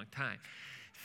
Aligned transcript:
long 0.00 0.06
time. 0.12 0.38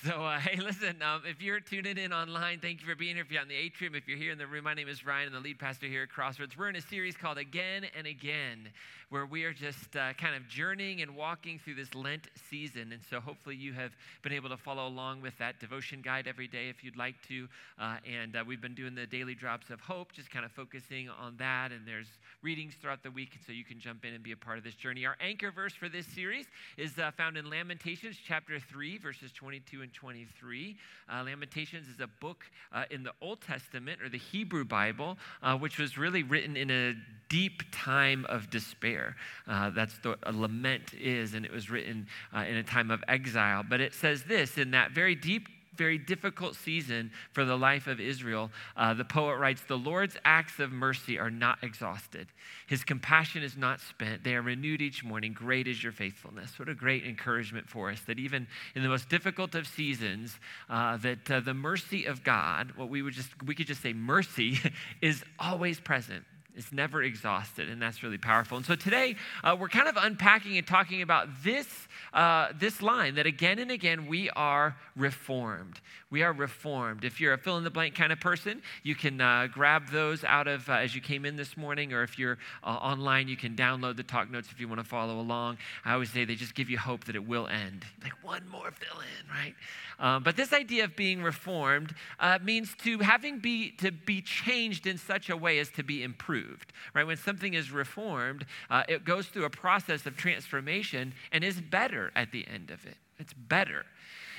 So, 0.03 0.23
uh, 0.23 0.39
hey, 0.39 0.59
listen, 0.59 1.01
um, 1.01 1.21
if 1.25 1.41
you're 1.41 1.59
tuning 1.59 1.97
in 1.97 2.11
online, 2.11 2.59
thank 2.59 2.81
you 2.81 2.87
for 2.87 2.95
being 2.95 3.15
here. 3.15 3.23
If 3.23 3.31
you're 3.31 3.41
on 3.41 3.47
the 3.47 3.55
atrium, 3.55 3.95
if 3.95 4.07
you're 4.07 4.17
here 4.17 4.31
in 4.31 4.37
the 4.37 4.47
room, 4.47 4.65
my 4.65 4.73
name 4.73 4.89
is 4.89 5.05
Ryan, 5.05 5.27
I'm 5.27 5.33
the 5.33 5.39
lead 5.39 5.59
pastor 5.59 5.87
here 5.87 6.03
at 6.03 6.09
Crossroads. 6.09 6.57
We're 6.57 6.69
in 6.69 6.75
a 6.75 6.81
series 6.81 7.15
called 7.15 7.37
Again 7.37 7.85
and 7.97 8.05
Again, 8.05 8.69
where 9.09 9.25
we 9.25 9.43
are 9.45 9.53
just 9.53 9.95
uh, 9.95 10.13
kind 10.13 10.35
of 10.35 10.47
journeying 10.47 11.01
and 11.01 11.15
walking 11.15 11.59
through 11.59 11.75
this 11.75 11.93
Lent 11.95 12.27
season. 12.49 12.91
And 12.91 13.01
so, 13.09 13.19
hopefully, 13.19 13.55
you 13.55 13.73
have 13.73 13.91
been 14.21 14.33
able 14.33 14.49
to 14.49 14.57
follow 14.57 14.87
along 14.87 15.21
with 15.21 15.37
that 15.37 15.59
devotion 15.59 16.01
guide 16.01 16.27
every 16.27 16.47
day 16.47 16.69
if 16.69 16.83
you'd 16.83 16.97
like 16.97 17.15
to. 17.27 17.47
Uh, 17.79 17.97
and 18.07 18.35
uh, 18.35 18.43
we've 18.45 18.61
been 18.61 18.75
doing 18.75 18.95
the 18.95 19.07
daily 19.07 19.35
drops 19.35 19.69
of 19.69 19.79
hope, 19.79 20.11
just 20.11 20.29
kind 20.29 20.45
of 20.45 20.51
focusing 20.51 21.09
on 21.09 21.35
that. 21.37 21.71
And 21.71 21.81
there's 21.87 22.07
readings 22.41 22.73
throughout 22.81 23.01
the 23.01 23.11
week, 23.11 23.31
so 23.45 23.53
you 23.53 23.63
can 23.63 23.79
jump 23.79 24.05
in 24.05 24.13
and 24.13 24.23
be 24.23 24.33
a 24.33 24.37
part 24.37 24.57
of 24.57 24.63
this 24.63 24.75
journey. 24.75 25.05
Our 25.05 25.15
anchor 25.21 25.51
verse 25.51 25.73
for 25.73 25.89
this 25.89 26.05
series 26.07 26.45
is 26.77 26.97
uh, 26.99 27.11
found 27.17 27.37
in 27.37 27.49
Lamentations 27.49 28.17
chapter 28.27 28.59
3, 28.59 28.97
verses 28.97 29.31
22 29.31 29.81
and 29.81 29.84
23. 29.93 30.75
Uh, 31.09 31.23
Lamentations 31.23 31.87
is 31.87 31.99
a 31.99 32.07
book 32.19 32.45
uh, 32.71 32.85
in 32.89 33.03
the 33.03 33.11
Old 33.21 33.41
Testament 33.41 34.01
or 34.01 34.09
the 34.09 34.17
Hebrew 34.17 34.65
Bible, 34.65 35.17
uh, 35.43 35.57
which 35.57 35.77
was 35.77 35.97
really 35.97 36.23
written 36.23 36.55
in 36.55 36.69
a 36.69 36.95
deep 37.29 37.63
time 37.71 38.25
of 38.29 38.49
despair. 38.49 39.15
Uh, 39.47 39.69
that's 39.69 39.93
what 40.03 40.19
a 40.23 40.31
lament 40.31 40.93
is, 40.93 41.33
and 41.33 41.45
it 41.45 41.51
was 41.51 41.69
written 41.69 42.07
uh, 42.35 42.39
in 42.39 42.57
a 42.57 42.63
time 42.63 42.91
of 42.91 43.03
exile. 43.07 43.63
But 43.67 43.81
it 43.81 43.93
says 43.93 44.23
this 44.23 44.57
in 44.57 44.71
that 44.71 44.91
very 44.91 45.15
deep 45.15 45.47
very 45.77 45.97
difficult 45.97 46.55
season 46.55 47.11
for 47.31 47.45
the 47.45 47.57
life 47.57 47.87
of 47.87 47.99
Israel, 47.99 48.51
uh, 48.75 48.93
the 48.93 49.05
poet 49.05 49.37
writes 49.37 49.61
The 49.67 49.77
Lord's 49.77 50.17
acts 50.25 50.59
of 50.59 50.71
mercy 50.71 51.19
are 51.19 51.29
not 51.29 51.59
exhausted. 51.63 52.27
His 52.67 52.83
compassion 52.83 53.43
is 53.43 53.57
not 53.57 53.79
spent. 53.79 54.23
They 54.23 54.35
are 54.35 54.41
renewed 54.41 54.81
each 54.81 55.03
morning. 55.03 55.33
Great 55.33 55.67
is 55.67 55.83
your 55.83 55.91
faithfulness. 55.91 56.57
What 56.57 56.69
a 56.69 56.75
great 56.75 57.05
encouragement 57.05 57.69
for 57.69 57.89
us 57.91 58.01
that 58.07 58.19
even 58.19 58.47
in 58.75 58.83
the 58.83 58.89
most 58.89 59.09
difficult 59.09 59.55
of 59.55 59.67
seasons, 59.67 60.39
uh, 60.69 60.97
that 60.97 61.29
uh, 61.29 61.39
the 61.39 61.53
mercy 61.53 62.05
of 62.05 62.23
God, 62.23 62.73
what 62.75 62.89
we 62.89 63.01
would 63.01 63.13
just, 63.13 63.29
we 63.43 63.55
could 63.55 63.67
just 63.67 63.81
say 63.81 63.93
mercy, 63.93 64.59
is 65.01 65.23
always 65.39 65.79
present. 65.79 66.23
It's 66.55 66.71
never 66.71 67.03
exhausted, 67.03 67.67
and 67.67 67.81
that's 67.81 68.01
really 68.01 68.17
powerful. 68.17 68.55
And 68.55 68.65
so 68.65 68.75
today, 68.75 69.17
uh, 69.43 69.57
we're 69.59 69.67
kind 69.67 69.89
of 69.89 69.97
unpacking 69.97 70.57
and 70.57 70.65
talking 70.65 71.01
about 71.01 71.27
this, 71.43 71.67
uh, 72.13 72.47
this 72.57 72.81
line 72.81 73.15
that 73.15 73.25
again 73.25 73.59
and 73.59 73.71
again 73.71 74.07
we 74.07 74.29
are 74.31 74.77
reformed. 74.95 75.81
We 76.09 76.23
are 76.23 76.31
reformed. 76.31 77.03
If 77.03 77.19
you're 77.19 77.33
a 77.33 77.37
fill 77.37 77.57
in 77.57 77.65
the 77.65 77.69
blank 77.69 77.95
kind 77.95 78.13
of 78.13 78.21
person, 78.21 78.61
you 78.83 78.95
can 78.95 79.19
uh, 79.19 79.47
grab 79.51 79.89
those 79.89 80.23
out 80.23 80.47
of 80.47 80.69
uh, 80.69 80.73
as 80.73 80.95
you 80.95 81.01
came 81.01 81.25
in 81.25 81.35
this 81.35 81.57
morning, 81.57 81.91
or 81.91 82.03
if 82.03 82.17
you're 82.17 82.37
uh, 82.63 82.67
online, 82.67 83.27
you 83.27 83.35
can 83.35 83.55
download 83.55 83.97
the 83.97 84.03
talk 84.03 84.31
notes 84.31 84.47
if 84.49 84.59
you 84.59 84.69
want 84.69 84.79
to 84.79 84.87
follow 84.87 85.19
along. 85.19 85.57
I 85.83 85.91
always 85.91 86.11
say 86.11 86.23
they 86.23 86.35
just 86.35 86.55
give 86.55 86.69
you 86.69 86.77
hope 86.77 87.03
that 87.05 87.15
it 87.15 87.27
will 87.27 87.47
end. 87.47 87.85
Like 88.01 88.13
one 88.23 88.47
more 88.49 88.71
fill 88.71 89.01
in, 89.01 89.29
right? 89.29 89.55
Um, 89.99 90.23
but 90.23 90.37
this 90.37 90.53
idea 90.53 90.85
of 90.85 90.95
being 90.95 91.21
reformed 91.21 91.95
uh, 92.19 92.39
means 92.41 92.75
to 92.83 92.99
having 92.99 93.39
be 93.39 93.71
to 93.71 93.91
be 93.91 94.21
changed 94.21 94.87
in 94.87 94.97
such 94.97 95.29
a 95.29 95.35
way 95.35 95.59
as 95.59 95.69
to 95.71 95.83
be 95.83 96.03
improved. 96.03 96.44
Right? 96.93 97.05
When 97.05 97.17
something 97.17 97.53
is 97.53 97.71
reformed, 97.71 98.45
uh, 98.69 98.83
it 98.87 99.05
goes 99.05 99.27
through 99.27 99.45
a 99.45 99.49
process 99.49 100.05
of 100.05 100.17
transformation 100.17 101.13
and 101.31 101.43
is 101.43 101.59
better 101.61 102.11
at 102.15 102.31
the 102.31 102.47
end 102.47 102.71
of 102.71 102.85
it. 102.85 102.97
It's 103.19 103.33
better. 103.33 103.85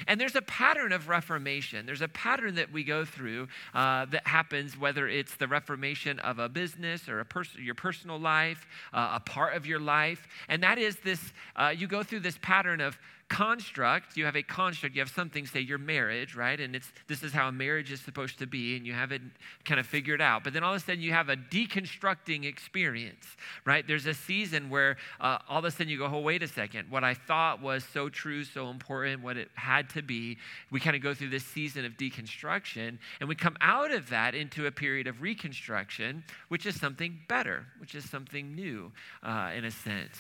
And 0.06 0.20
there's 0.20 0.36
a 0.36 0.42
pattern 0.42 0.92
of 0.92 1.08
reformation. 1.08 1.86
There's 1.86 2.02
a 2.02 2.08
pattern 2.08 2.56
that 2.56 2.70
we 2.70 2.84
go 2.84 3.04
through 3.04 3.48
uh, 3.74 4.04
that 4.06 4.26
happens 4.26 4.78
whether 4.78 5.08
it's 5.08 5.36
the 5.36 5.48
reformation 5.48 6.18
of 6.18 6.38
a 6.38 6.48
business 6.48 7.08
or 7.08 7.20
a 7.20 7.24
pers- 7.24 7.56
your 7.58 7.74
personal 7.74 8.18
life, 8.18 8.66
uh, 8.92 9.12
a 9.14 9.20
part 9.20 9.54
of 9.54 9.66
your 9.66 9.80
life. 9.80 10.28
And 10.48 10.62
that 10.62 10.78
is 10.78 10.96
this 10.96 11.32
uh, 11.56 11.72
you 11.76 11.86
go 11.86 12.02
through 12.02 12.20
this 12.20 12.38
pattern 12.42 12.80
of 12.80 12.98
construct 13.28 14.16
you 14.16 14.24
have 14.24 14.36
a 14.36 14.42
construct 14.42 14.94
you 14.94 15.00
have 15.00 15.10
something 15.10 15.46
say 15.46 15.60
your 15.60 15.78
marriage 15.78 16.36
right? 16.36 16.60
And 16.60 16.76
it's 16.76 16.92
this 17.08 17.22
is 17.22 17.32
how 17.32 17.48
a 17.48 17.52
marriage 17.52 17.90
is 17.90 18.00
supposed 18.00 18.38
to 18.38 18.46
be 18.46 18.76
and 18.76 18.86
you 18.86 18.92
have 18.92 19.10
it 19.10 19.22
kind 19.64 19.80
of 19.80 19.86
figured 19.86 20.20
out. 20.20 20.44
But 20.44 20.52
then 20.52 20.62
all 20.62 20.74
of 20.74 20.80
a 20.80 20.84
sudden 20.84 21.00
you 21.00 21.12
have 21.12 21.28
a 21.28 21.36
deconstructing 21.36 22.44
experience 22.44 23.26
right? 23.64 23.86
There's 23.86 24.06
a 24.06 24.14
season 24.14 24.70
where 24.70 24.96
uh, 25.20 25.38
all 25.48 25.58
of 25.58 25.64
a 25.64 25.70
sudden 25.70 25.88
you 25.88 25.98
go 25.98 26.06
oh 26.06 26.20
wait 26.20 26.42
a 26.42 26.48
second. 26.48 26.90
What 26.90 27.02
i 27.04 27.14
thought 27.14 27.60
was 27.60 27.84
so 27.84 28.08
true 28.08 28.44
so 28.44 28.70
important 28.70 29.22
what 29.22 29.36
it 29.36 29.50
had 29.54 29.90
to 29.90 30.02
be 30.02 30.38
we 30.70 30.78
kind 30.78 30.94
of 30.94 31.02
go 31.02 31.14
through 31.14 31.30
this 31.30 31.44
season 31.44 31.84
of 31.84 31.92
deconstruction 31.92 32.98
and 33.20 33.28
we 33.28 33.34
come 33.34 33.56
out 33.60 33.90
of 33.90 34.10
that 34.10 34.34
into 34.34 34.66
a 34.66 34.70
period 34.70 35.06
of 35.06 35.20
reconstruction 35.20 36.22
which 36.48 36.64
is 36.64 36.78
something 36.78 37.18
better 37.28 37.66
which 37.78 37.94
is 37.94 38.08
something 38.08 38.54
new 38.54 38.92
uh, 39.22 39.50
in 39.56 39.64
a 39.64 39.70
sense. 39.70 40.18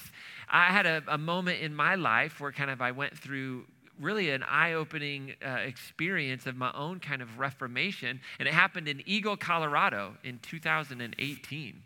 I 0.48 0.66
had 0.66 0.86
a, 0.86 1.02
a 1.08 1.18
moment 1.18 1.60
in 1.60 1.74
my 1.74 1.94
life 1.94 2.40
where 2.40 2.52
kind 2.52 2.70
of 2.70 2.80
i 2.80 2.92
went 2.96 3.16
through 3.16 3.66
really 4.00 4.30
an 4.30 4.42
eye 4.42 4.74
opening 4.74 5.34
uh, 5.44 5.50
experience 5.50 6.46
of 6.46 6.56
my 6.56 6.72
own 6.74 7.00
kind 7.00 7.22
of 7.22 7.38
reformation. 7.38 8.20
And 8.38 8.48
it 8.48 8.54
happened 8.54 8.88
in 8.88 9.02
Eagle, 9.06 9.36
Colorado 9.36 10.16
in 10.22 10.38
2018. 10.40 11.82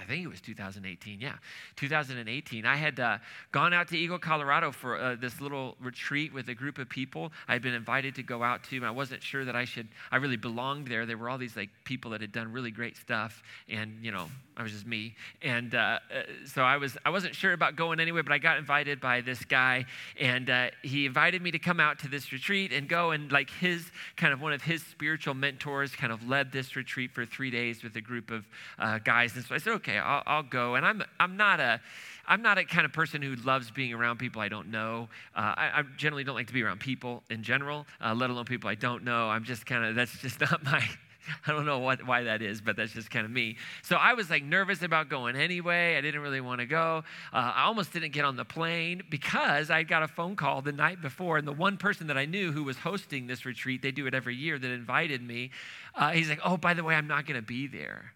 I 0.00 0.04
think 0.04 0.24
it 0.24 0.28
was 0.28 0.40
2018, 0.40 1.20
yeah. 1.20 1.34
2018. 1.76 2.64
I 2.64 2.76
had 2.76 2.98
uh, 2.98 3.18
gone 3.52 3.74
out 3.74 3.88
to 3.88 3.98
Eagle, 3.98 4.18
Colorado 4.18 4.72
for 4.72 4.98
uh, 4.98 5.16
this 5.16 5.40
little 5.42 5.76
retreat 5.78 6.32
with 6.32 6.48
a 6.48 6.54
group 6.54 6.78
of 6.78 6.88
people 6.88 7.32
I 7.46 7.52
had 7.52 7.60
been 7.60 7.74
invited 7.74 8.14
to 8.14 8.22
go 8.22 8.42
out 8.42 8.64
to. 8.64 8.76
And 8.76 8.86
I 8.86 8.90
wasn't 8.90 9.22
sure 9.22 9.44
that 9.44 9.54
I 9.54 9.66
should, 9.66 9.88
I 10.10 10.16
really 10.16 10.38
belonged 10.38 10.88
there. 10.88 11.04
There 11.04 11.18
were 11.18 11.28
all 11.28 11.36
these 11.36 11.56
like 11.56 11.68
people 11.84 12.12
that 12.12 12.22
had 12.22 12.32
done 12.32 12.50
really 12.50 12.70
great 12.70 12.96
stuff. 12.96 13.42
And, 13.68 13.98
you 14.02 14.10
know, 14.10 14.30
I 14.60 14.62
was 14.62 14.72
just 14.72 14.86
me. 14.86 15.14
And 15.40 15.74
uh, 15.74 15.78
uh 16.14 16.22
so 16.44 16.62
I, 16.62 16.76
was, 16.76 16.98
I 17.06 17.08
wasn't 17.08 17.34
sure 17.34 17.54
about 17.54 17.76
going 17.76 17.98
anywhere, 17.98 18.22
but 18.22 18.32
I 18.32 18.36
got 18.36 18.58
invited 18.58 19.00
by 19.00 19.22
this 19.22 19.42
guy. 19.42 19.86
And 20.20 20.50
uh, 20.50 20.68
he 20.82 21.06
invited 21.06 21.40
me 21.40 21.50
to 21.52 21.58
come 21.58 21.80
out 21.80 21.98
to 22.00 22.08
this 22.08 22.30
retreat 22.30 22.70
and 22.70 22.86
go. 22.86 23.12
And 23.12 23.32
like 23.32 23.48
his, 23.48 23.90
kind 24.18 24.34
of 24.34 24.42
one 24.42 24.52
of 24.52 24.60
his 24.60 24.82
spiritual 24.82 25.32
mentors 25.32 25.96
kind 25.96 26.12
of 26.12 26.28
led 26.28 26.52
this 26.52 26.76
retreat 26.76 27.10
for 27.12 27.24
three 27.24 27.50
days 27.50 27.82
with 27.82 27.96
a 27.96 28.02
group 28.02 28.30
of 28.30 28.46
uh, 28.78 28.98
guys. 28.98 29.34
And 29.34 29.42
so 29.46 29.54
I 29.54 29.58
said, 29.58 29.72
okay, 29.76 29.96
I'll, 29.96 30.22
I'll 30.26 30.42
go. 30.42 30.74
And 30.74 30.84
I'm, 30.84 31.02
I'm 31.18 31.38
not 31.38 31.58
a, 31.58 31.80
I'm 32.28 32.42
not 32.42 32.58
a 32.58 32.64
kind 32.64 32.84
of 32.84 32.92
person 32.92 33.22
who 33.22 33.34
loves 33.36 33.70
being 33.70 33.94
around 33.94 34.18
people 34.18 34.42
I 34.42 34.50
don't 34.50 34.70
know. 34.70 35.08
Uh, 35.34 35.54
I, 35.56 35.70
I, 35.76 35.82
generally 35.96 36.22
don't 36.22 36.36
like 36.36 36.48
to 36.48 36.52
be 36.52 36.62
around 36.62 36.80
people 36.80 37.22
in 37.30 37.42
general, 37.42 37.86
uh, 38.04 38.14
let 38.14 38.28
alone 38.28 38.44
people 38.44 38.68
I 38.68 38.74
don't 38.74 39.04
know. 39.04 39.30
I'm 39.30 39.44
just 39.44 39.64
kind 39.64 39.86
of, 39.86 39.94
that's 39.94 40.16
just 40.18 40.38
not 40.50 40.62
my, 40.62 40.86
I 41.46 41.52
don't 41.52 41.66
know 41.66 41.78
what, 41.78 42.06
why 42.06 42.24
that 42.24 42.42
is, 42.42 42.60
but 42.60 42.76
that's 42.76 42.92
just 42.92 43.10
kind 43.10 43.24
of 43.24 43.30
me. 43.30 43.56
So 43.82 43.96
I 43.96 44.14
was 44.14 44.30
like 44.30 44.42
nervous 44.42 44.82
about 44.82 45.08
going 45.08 45.36
anyway. 45.36 45.96
I 45.96 46.00
didn't 46.00 46.20
really 46.20 46.40
want 46.40 46.60
to 46.60 46.66
go. 46.66 47.04
Uh, 47.32 47.52
I 47.56 47.64
almost 47.64 47.92
didn't 47.92 48.12
get 48.12 48.24
on 48.24 48.36
the 48.36 48.44
plane 48.44 49.02
because 49.10 49.70
I 49.70 49.82
got 49.82 50.02
a 50.02 50.08
phone 50.08 50.36
call 50.36 50.62
the 50.62 50.72
night 50.72 51.00
before, 51.00 51.38
and 51.38 51.46
the 51.46 51.52
one 51.52 51.76
person 51.76 52.06
that 52.08 52.18
I 52.18 52.24
knew 52.24 52.52
who 52.52 52.64
was 52.64 52.78
hosting 52.78 53.26
this 53.26 53.44
retreat, 53.44 53.82
they 53.82 53.90
do 53.90 54.06
it 54.06 54.14
every 54.14 54.36
year, 54.36 54.58
that 54.58 54.70
invited 54.70 55.22
me, 55.22 55.50
uh, 55.94 56.10
he's 56.10 56.28
like, 56.28 56.40
oh, 56.44 56.56
by 56.56 56.74
the 56.74 56.84
way, 56.84 56.94
I'm 56.94 57.08
not 57.08 57.26
going 57.26 57.40
to 57.40 57.46
be 57.46 57.66
there. 57.66 58.12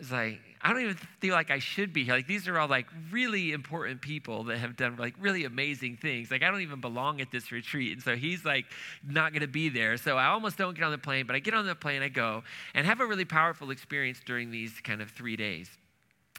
It's 0.00 0.10
like, 0.10 0.40
I 0.62 0.72
don't 0.72 0.82
even 0.82 0.96
feel 1.20 1.34
like 1.34 1.50
I 1.50 1.58
should 1.58 1.92
be 1.92 2.04
here. 2.04 2.14
Like, 2.14 2.26
these 2.26 2.48
are 2.48 2.58
all 2.58 2.68
like 2.68 2.86
really 3.10 3.52
important 3.52 4.00
people 4.00 4.44
that 4.44 4.58
have 4.58 4.76
done 4.76 4.96
like 4.96 5.14
really 5.20 5.44
amazing 5.44 5.98
things. 5.98 6.30
Like, 6.30 6.42
I 6.42 6.50
don't 6.50 6.62
even 6.62 6.80
belong 6.80 7.20
at 7.20 7.30
this 7.30 7.52
retreat. 7.52 7.92
And 7.92 8.02
so 8.02 8.16
he's 8.16 8.44
like 8.44 8.64
not 9.06 9.32
going 9.32 9.42
to 9.42 9.48
be 9.48 9.68
there. 9.68 9.96
So 9.98 10.16
I 10.16 10.26
almost 10.26 10.56
don't 10.56 10.74
get 10.74 10.84
on 10.84 10.90
the 10.90 10.98
plane, 10.98 11.26
but 11.26 11.36
I 11.36 11.38
get 11.38 11.54
on 11.54 11.66
the 11.66 11.74
plane, 11.74 12.02
I 12.02 12.08
go, 12.08 12.42
and 12.74 12.86
have 12.86 13.00
a 13.00 13.06
really 13.06 13.26
powerful 13.26 13.70
experience 13.70 14.20
during 14.24 14.50
these 14.50 14.80
kind 14.80 15.02
of 15.02 15.10
three 15.10 15.36
days 15.36 15.70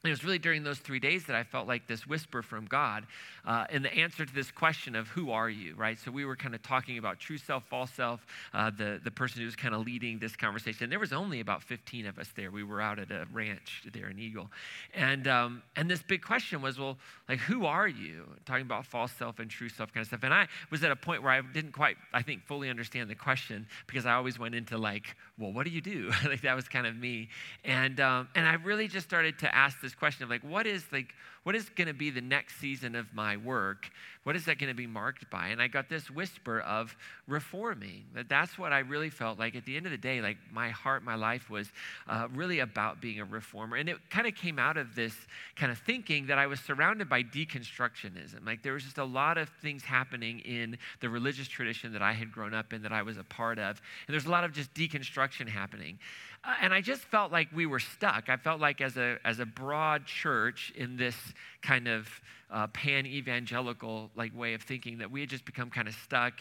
it 0.03 0.09
was 0.09 0.23
really 0.23 0.39
during 0.39 0.63
those 0.63 0.79
three 0.79 1.00
days 1.00 1.25
that 1.25 1.35
I 1.35 1.44
felt 1.44 1.67
like 1.67 1.85
this 1.85 2.07
whisper 2.07 2.41
from 2.41 2.66
God 2.66 3.06
uh, 3.45 3.66
in 3.69 3.84
the 3.84 3.94
answer 3.94 4.25
to 4.25 4.34
this 4.34 4.50
question 4.50 4.95
of 4.95 5.07
who 5.09 5.29
are 5.29 5.50
you, 5.50 5.75
right? 5.75 6.00
So 6.00 6.09
we 6.09 6.25
were 6.25 6.35
kind 6.35 6.56
of 6.56 6.63
talking 6.63 6.97
about 6.97 7.19
true 7.19 7.38
self, 7.38 7.66
false 7.66 7.91
self, 7.91 8.25
uh, 8.51 8.72
the, 8.75 9.00
the 9.03 9.11
person 9.11 9.41
who 9.41 9.45
was 9.45 9.56
kind 9.56 9.75
of 9.75 9.85
leading 9.85 10.17
this 10.17 10.35
conversation. 10.35 10.85
And 10.85 10.91
There 10.91 11.00
was 11.00 11.13
only 11.13 11.40
about 11.40 11.61
15 11.61 12.07
of 12.07 12.17
us 12.17 12.29
there. 12.35 12.50
We 12.50 12.63
were 12.63 12.81
out 12.81 12.97
at 12.97 13.11
a 13.11 13.28
ranch 13.31 13.84
there 13.94 14.07
in 14.09 14.17
Eagle. 14.17 14.50
And, 14.95 15.28
um, 15.28 15.61
and 15.75 15.88
this 15.88 16.01
big 16.01 16.23
question 16.23 16.63
was, 16.63 16.79
well, 16.79 16.97
like, 17.29 17.40
who 17.40 17.67
are 17.67 17.88
you? 17.88 18.23
Talking 18.45 18.66
about 18.66 18.88
false 18.88 19.11
self 19.11 19.38
and 19.38 19.51
true 19.51 19.69
self 19.69 19.94
kind 19.94 20.01
of 20.01 20.07
stuff. 20.07 20.22
And 20.23 20.34
I 20.34 20.47
was 20.72 20.84
at 20.84 20.90
a 20.90 20.95
point 20.95 21.22
where 21.22 21.31
I 21.31 21.41
didn't 21.41 21.73
quite, 21.73 21.97
I 22.11 22.23
think, 22.23 22.43
fully 22.47 22.72
understand 22.72 23.08
the 23.08 23.16
question 23.16 23.67
because 23.85 24.08
I 24.08 24.14
always 24.14 24.40
went 24.40 24.55
into 24.55 24.79
like, 24.79 25.16
well, 25.37 25.53
what 25.53 25.64
do 25.66 25.72
you 25.72 25.81
do? 25.81 26.11
like 26.25 26.41
that 26.41 26.55
was 26.55 26.67
kind 26.67 26.87
of 26.87 26.96
me. 26.96 27.29
And, 27.64 27.99
um, 27.99 28.29
and 28.34 28.47
I 28.47 28.55
really 28.55 28.87
just 28.87 29.08
started 29.08 29.37
to 29.40 29.55
ask 29.55 29.79
this 29.79 29.91
this 29.91 29.99
question 29.99 30.23
of 30.23 30.29
like, 30.29 30.43
what 30.43 30.66
is 30.66 30.85
like, 30.91 31.14
what 31.43 31.55
is 31.55 31.70
going 31.70 31.88
to 31.88 31.93
be 31.93 32.09
the 32.09 32.22
next 32.22 32.59
season 32.59 32.96
of 32.96 33.14
my 33.14 33.38
work? 33.38 33.90
What 34.23 34.35
is 34.35 34.46
that 34.46 34.59
going 34.59 34.70
to 34.70 34.76
be 34.76 34.85
marked 34.85 35.28
by? 35.32 35.47
And 35.47 35.59
I 35.59 35.67
got 35.67 35.90
this 35.90 36.11
whisper 36.11 36.59
of 36.59 36.96
reforming. 37.28 38.05
That 38.14 38.29
that's 38.29 38.59
what 38.59 38.72
I 38.72 38.79
really 38.79 39.09
felt 39.09 39.40
like. 39.40 39.55
At 39.55 39.66
the 39.66 39.76
end 39.76 39.88
of 39.88 39.91
the 39.91 39.97
day, 39.97 40.22
like 40.22 40.38
my 40.52 40.70
heart, 40.70 41.03
my 41.03 41.16
life 41.16 41.49
was 41.49 41.72
uh, 42.08 42.28
really 42.32 42.59
about 42.59 43.02
being 43.02 43.20
a 43.20 43.26
reformer, 43.26 43.78
and 43.78 43.90
it 43.90 43.97
kind 44.11 44.28
of 44.28 44.35
came 44.35 44.59
out 44.59 44.78
of 44.78 44.93
this 44.93 45.16
kind 45.55 45.72
of 45.72 45.79
thinking 45.79 46.28
that 46.28 46.38
I 46.38 46.46
was 46.46 46.59
surrounded 46.59 47.09
by 47.09 47.23
deconstructionism. 47.23 48.46
Like 48.46 48.61
there 48.61 48.73
was 48.73 48.84
just 48.84 48.99
a 48.99 49.03
lot 49.03 49.40
of 49.40 49.49
things 49.61 49.84
happening 49.84 50.40
in 50.41 50.78
the 50.99 51.09
religious 51.09 51.47
tradition 51.47 51.94
that 51.94 52.03
I 52.03 52.14
had 52.14 52.32
grown 52.32 52.53
up 52.53 52.73
in, 52.73 52.84
that 52.84 52.94
I 52.94 53.02
was 53.02 53.17
a 53.17 53.23
part 53.23 53.58
of, 53.58 53.82
and 54.08 54.14
there's 54.14 54.26
a 54.26 54.32
lot 54.32 54.44
of 54.44 54.52
just 54.53 54.72
deconstruction 54.76 55.49
happening. 55.49 55.97
Uh, 56.44 56.55
and 56.61 56.73
I 56.73 56.82
just 56.82 57.03
felt 57.03 57.32
like 57.32 57.49
we 57.53 57.67
were 57.67 57.79
stuck. 57.79 58.28
I 58.28 58.37
felt 58.37 58.59
like 58.59 58.82
as 58.82 58.97
a, 58.97 59.17
as 59.23 59.40
a 59.40 59.46
broad 59.46 60.05
church 60.05 60.73
in 60.76 60.97
this 60.97 61.16
kind 61.61 61.87
of 61.87 62.07
uh, 62.51 62.67
pan 62.67 63.05
evangelical 63.05 64.11
like 64.16 64.37
way 64.37 64.53
of 64.53 64.61
thinking 64.61 64.97
that 64.97 65.09
we 65.09 65.22
had 65.22 65.29
just 65.29 65.45
become 65.45 65.69
kind 65.69 65.87
of 65.87 65.93
stuck, 65.93 66.33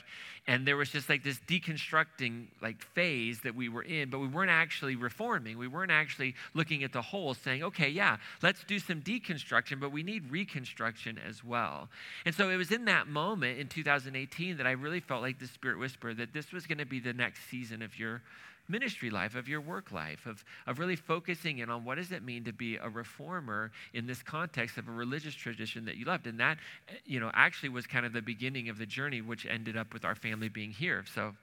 and 0.47 0.67
there 0.67 0.77
was 0.77 0.91
just 0.91 1.09
like 1.09 1.23
this 1.23 1.39
deconstructing 1.47 2.47
like 2.61 2.83
phase 2.83 3.41
that 3.43 3.55
we 3.55 3.69
were 3.69 3.83
in, 3.83 4.11
but 4.11 4.19
we 4.19 4.27
weren't 4.27 4.51
actually 4.51 4.97
reforming. 4.97 5.57
We 5.57 5.69
weren't 5.69 5.93
actually 5.93 6.35
looking 6.53 6.83
at 6.83 6.93
the 6.93 7.03
whole, 7.03 7.35
saying, 7.35 7.63
okay, 7.63 7.89
yeah, 7.89 8.17
let's 8.43 8.65
do 8.65 8.81
some 8.81 9.01
deconstruction, 9.03 9.79
but 9.79 9.93
we 9.93 10.03
need 10.03 10.31
reconstruction 10.31 11.19
as 11.27 11.45
well. 11.45 11.89
And 12.27 12.35
so 12.35 12.51
it 12.51 12.57
was 12.57 12.73
in 12.73 12.87
that 12.87 13.07
moment 13.07 13.61
in 13.61 13.69
2018 13.69 14.57
that 14.57 14.67
I 14.67 14.73
really 14.73 15.01
felt 15.01 15.23
like 15.23 15.39
the 15.39 15.47
Spirit 15.47 15.79
whispered 15.79 16.17
that 16.17 16.33
this 16.33 16.53
was 16.53 16.67
going 16.67 16.79
to 16.79 16.87
be 16.87 16.99
the 16.99 17.13
next 17.13 17.49
season 17.49 17.83
of 17.83 17.97
your 17.99 18.23
ministry 18.71 19.11
life, 19.11 19.35
of 19.35 19.49
your 19.49 19.61
work 19.61 19.93
life, 19.93 20.27
of, 20.27 20.45
of 20.67 20.79
really 20.79 20.97
focusing 20.97 21.59
in 21.59 21.69
on 21.71 21.85
what 21.85 21.97
does 21.97 22.13
it 22.13 22.23
mean 22.23 22.45
to 22.45 22.53
be 22.53 22.77
a 22.77 22.89
reformer 22.89 23.71
in 23.93 24.07
this 24.07 24.23
context 24.23 24.79
of 24.79 24.89
a 24.89 24.93
religious 24.93 25.35
tradition 25.35 25.85
that 25.85 25.97
you 25.97 26.05
loved. 26.05 26.27
And 26.27 26.39
that, 26.41 26.59
you 27.05 27.21
know, 27.21 27.31
actually 27.35 27.71
was 27.71 27.87
kind 27.87 28.07
of 28.07 28.13
the 28.13 28.23
beginning 28.23 28.69
of 28.69 28.79
the 28.79 28.87
journey, 28.87 29.21
which 29.21 29.47
ended 29.47 29.77
up 29.77 29.93
with 29.93 30.05
our 30.05 30.15
family 30.15 30.49
being 30.49 30.71
here. 30.71 31.05
So 31.15 31.35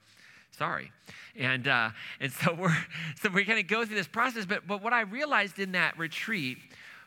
sorry 0.50 0.90
and 1.36 1.68
uh, 1.68 1.90
and 2.20 2.32
so 2.44 2.54
we're 2.54 2.76
so 3.20 3.28
we're 3.32 3.44
going 3.44 3.58
to 3.58 3.62
go 3.62 3.84
through 3.84 3.96
this 3.96 4.08
process 4.08 4.46
but 4.46 4.66
but 4.66 4.82
what 4.82 4.94
i 4.94 5.02
realized 5.02 5.58
in 5.58 5.72
that 5.72 5.98
retreat 5.98 6.56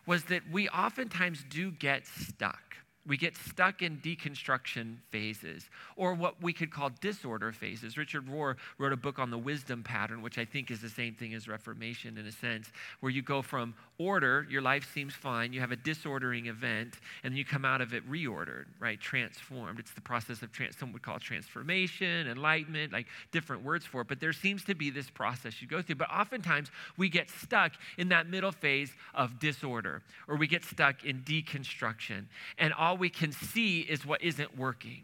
was 0.06 0.24
that 0.26 0.44
we 0.52 0.70
oftentimes 0.70 1.44
do 1.50 1.72
get 1.72 2.06
stuck 2.06 2.76
we 3.08 3.18
get 3.18 3.36
stuck 3.36 3.82
in 3.82 3.98
deconstruction 3.98 4.98
phases, 5.10 5.70
or 5.96 6.14
what 6.14 6.42
we 6.42 6.54
could 6.54 6.72
call 6.72 6.92
disorder 7.02 7.52
phases. 7.52 7.98
Richard 7.98 8.28
Rohr 8.28 8.56
wrote 8.78 8.94
a 8.94 8.98
book 8.98 9.18
on 9.18 9.32
the 9.32 9.38
wisdom 9.38 9.82
pattern, 9.82 10.22
which 10.22 10.38
I 10.38 10.46
think 10.46 10.70
is 10.70 10.82
the 10.82 10.90
same 10.90 11.16
thing 11.16 11.34
as 11.34 11.48
Reformation 11.48 12.18
in 12.18 12.28
a 12.28 12.32
sense, 12.32 12.72
where 13.00 13.12
you 13.12 13.24
go 13.24 13.42
from 13.42 13.74
order, 13.98 14.46
your 14.50 14.62
life 14.62 14.88
seems 14.94 15.14
fine, 15.14 15.52
you 15.52 15.60
have 15.60 15.72
a 15.72 15.76
disordering 15.76 16.46
event, 16.46 16.96
and 17.24 17.36
you 17.36 17.44
come 17.44 17.66
out 17.66 17.82
of 17.82 17.94
it 17.94 18.08
reordered, 18.10 18.66
right? 18.80 19.00
Transformed. 19.00 19.80
It's 19.80 19.94
the 19.94 20.02
process 20.02 20.42
of, 20.44 20.52
trans- 20.52 20.78
some 20.78 20.94
would 20.94 21.02
call 21.02 21.20
transformation, 21.20 22.28
enlightenment, 22.28 22.94
like 22.94 23.08
different 23.32 23.64
words 23.64 23.86
for 23.86 24.02
it, 24.02 24.08
but 24.08 24.20
there 24.20 24.34
seems 24.34 24.64
to 24.66 24.76
be 24.76 24.92
this 24.92 25.10
process 25.10 25.62
you 25.62 25.68
go 25.68 25.82
through. 25.82 25.96
But 25.96 26.12
oftentimes 26.12 26.70
we 26.98 27.10
get 27.10 27.30
stuck 27.30 27.74
in 27.98 28.10
that 28.10 28.28
middle 28.28 28.52
phase 28.52 28.92
of 29.16 29.40
disorder, 29.40 30.04
or 30.28 30.36
we 30.36 30.48
get 30.48 30.64
stuck 30.64 31.04
in 31.04 31.22
deconstruction. 31.22 32.26
And 32.58 32.74
all 32.74 32.91
all 32.92 32.98
we 32.98 33.10
can 33.10 33.32
see 33.32 33.80
is 33.80 34.06
what 34.06 34.22
isn't 34.22 34.58
working. 34.58 35.04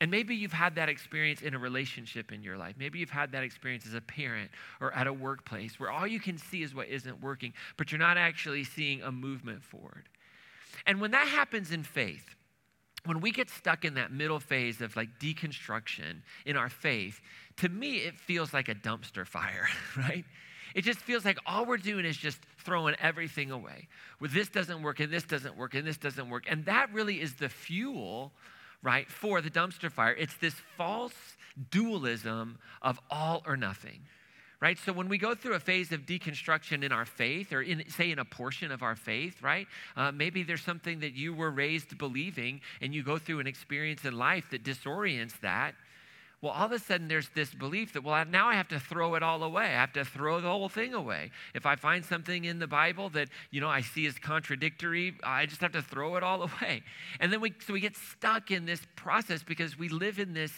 And 0.00 0.10
maybe 0.10 0.34
you've 0.34 0.52
had 0.52 0.74
that 0.74 0.88
experience 0.88 1.42
in 1.42 1.54
a 1.54 1.60
relationship 1.60 2.32
in 2.32 2.42
your 2.42 2.56
life. 2.56 2.74
Maybe 2.76 2.98
you've 2.98 3.10
had 3.10 3.30
that 3.32 3.44
experience 3.44 3.86
as 3.86 3.94
a 3.94 4.00
parent 4.00 4.50
or 4.80 4.92
at 4.94 5.06
a 5.06 5.12
workplace 5.12 5.78
where 5.78 5.92
all 5.92 6.08
you 6.08 6.18
can 6.18 6.38
see 6.38 6.64
is 6.64 6.74
what 6.74 6.88
isn't 6.88 7.22
working, 7.22 7.52
but 7.76 7.92
you're 7.92 8.00
not 8.00 8.18
actually 8.18 8.64
seeing 8.64 9.00
a 9.02 9.12
movement 9.12 9.62
forward. 9.62 10.08
And 10.86 11.00
when 11.00 11.12
that 11.12 11.28
happens 11.28 11.70
in 11.70 11.84
faith, 11.84 12.34
when 13.04 13.20
we 13.20 13.30
get 13.30 13.48
stuck 13.48 13.84
in 13.84 13.94
that 13.94 14.10
middle 14.10 14.40
phase 14.40 14.80
of 14.80 14.96
like 14.96 15.20
deconstruction 15.20 16.22
in 16.44 16.56
our 16.56 16.68
faith, 16.68 17.20
to 17.58 17.68
me, 17.68 17.98
it 17.98 18.18
feels 18.18 18.52
like 18.52 18.68
a 18.68 18.74
dumpster 18.74 19.24
fire, 19.24 19.68
right? 19.96 20.24
It 20.74 20.82
just 20.82 20.98
feels 21.00 21.24
like 21.24 21.38
all 21.46 21.64
we're 21.64 21.76
doing 21.76 22.04
is 22.04 22.16
just 22.16 22.38
throwing 22.58 22.94
everything 23.00 23.50
away. 23.50 23.88
Well, 24.20 24.30
this 24.32 24.48
doesn't 24.48 24.82
work, 24.82 25.00
and 25.00 25.12
this 25.12 25.24
doesn't 25.24 25.56
work, 25.56 25.74
and 25.74 25.86
this 25.86 25.96
doesn't 25.96 26.28
work. 26.28 26.44
And 26.48 26.64
that 26.66 26.92
really 26.92 27.20
is 27.20 27.34
the 27.34 27.48
fuel, 27.48 28.32
right, 28.82 29.08
for 29.10 29.40
the 29.40 29.50
dumpster 29.50 29.90
fire. 29.90 30.14
It's 30.14 30.36
this 30.36 30.54
false 30.76 31.14
dualism 31.70 32.58
of 32.82 33.00
all 33.10 33.42
or 33.46 33.56
nothing. 33.56 34.00
Right? 34.60 34.78
So 34.78 34.92
when 34.92 35.08
we 35.08 35.16
go 35.16 35.34
through 35.34 35.54
a 35.54 35.60
phase 35.60 35.90
of 35.90 36.04
deconstruction 36.04 36.84
in 36.84 36.92
our 36.92 37.06
faith, 37.06 37.50
or 37.50 37.62
in, 37.62 37.88
say 37.88 38.10
in 38.10 38.18
a 38.18 38.26
portion 38.26 38.70
of 38.70 38.82
our 38.82 38.94
faith, 38.94 39.42
right? 39.42 39.66
Uh, 39.96 40.12
maybe 40.12 40.42
there's 40.42 40.62
something 40.62 41.00
that 41.00 41.14
you 41.14 41.32
were 41.32 41.50
raised 41.50 41.96
believing, 41.96 42.60
and 42.82 42.94
you 42.94 43.02
go 43.02 43.16
through 43.16 43.40
an 43.40 43.46
experience 43.46 44.04
in 44.04 44.18
life 44.18 44.44
that 44.50 44.62
disorients 44.62 45.40
that 45.40 45.74
well, 46.42 46.52
all 46.52 46.66
of 46.66 46.72
a 46.72 46.78
sudden 46.78 47.06
there's 47.06 47.28
this 47.34 47.52
belief 47.52 47.92
that, 47.92 48.02
well, 48.02 48.24
now 48.24 48.48
I 48.48 48.54
have 48.54 48.68
to 48.68 48.80
throw 48.80 49.14
it 49.14 49.22
all 49.22 49.42
away. 49.42 49.64
I 49.64 49.80
have 49.80 49.92
to 49.92 50.06
throw 50.06 50.40
the 50.40 50.48
whole 50.48 50.70
thing 50.70 50.94
away. 50.94 51.32
If 51.54 51.66
I 51.66 51.76
find 51.76 52.02
something 52.02 52.46
in 52.46 52.58
the 52.58 52.66
Bible 52.66 53.10
that, 53.10 53.28
you 53.50 53.60
know, 53.60 53.68
I 53.68 53.82
see 53.82 54.06
as 54.06 54.18
contradictory, 54.18 55.14
I 55.22 55.44
just 55.44 55.60
have 55.60 55.72
to 55.72 55.82
throw 55.82 56.16
it 56.16 56.22
all 56.22 56.42
away. 56.62 56.82
And 57.20 57.30
then 57.30 57.42
we, 57.42 57.52
so 57.66 57.74
we 57.74 57.80
get 57.80 57.94
stuck 57.94 58.50
in 58.50 58.64
this 58.64 58.80
process 58.96 59.42
because 59.42 59.78
we 59.78 59.90
live 59.90 60.18
in 60.18 60.32
this 60.32 60.52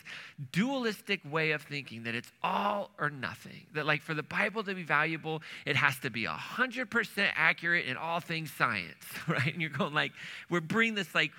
dualistic 0.53 1.21
way 1.29 1.51
of 1.51 1.63
thinking 1.63 2.05
that 2.05 2.15
it's 2.15 2.31
all 2.45 2.91
or 3.01 3.11
nothing. 3.11 3.67
That, 3.75 3.85
like, 3.85 4.03
for 4.03 4.15
the 4.15 4.23
Bible 4.23 4.63
to 4.63 4.75
be 4.75 4.85
valuable, 4.85 5.43
it 5.67 5.75
has 5.75 5.99
to 6.01 6.11
be 6.11 6.27
100% 6.27 7.29
accurate 7.35 7.87
in 7.87 7.97
all 7.97 8.21
things 8.21 8.53
science, 8.53 9.05
right? 9.29 9.53
And 9.53 9.61
you're 9.61 9.71
going, 9.71 9.95
like, 9.95 10.13
we're 10.49 10.61
bringing 10.61 10.95
this, 10.95 11.13
like, 11.13 11.33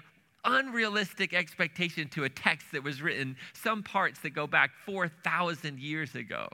unrealistic 0.46 1.34
expectation 1.34 2.08
to 2.10 2.24
a 2.24 2.30
text 2.30 2.68
that 2.72 2.84
was 2.84 3.02
written 3.02 3.36
some 3.54 3.84
parts 3.84 4.20
that 4.22 4.32
go 4.32 4.48
back 4.48 4.72
4,000 4.86 5.80
years 5.80 6.16
ago. 6.16 6.48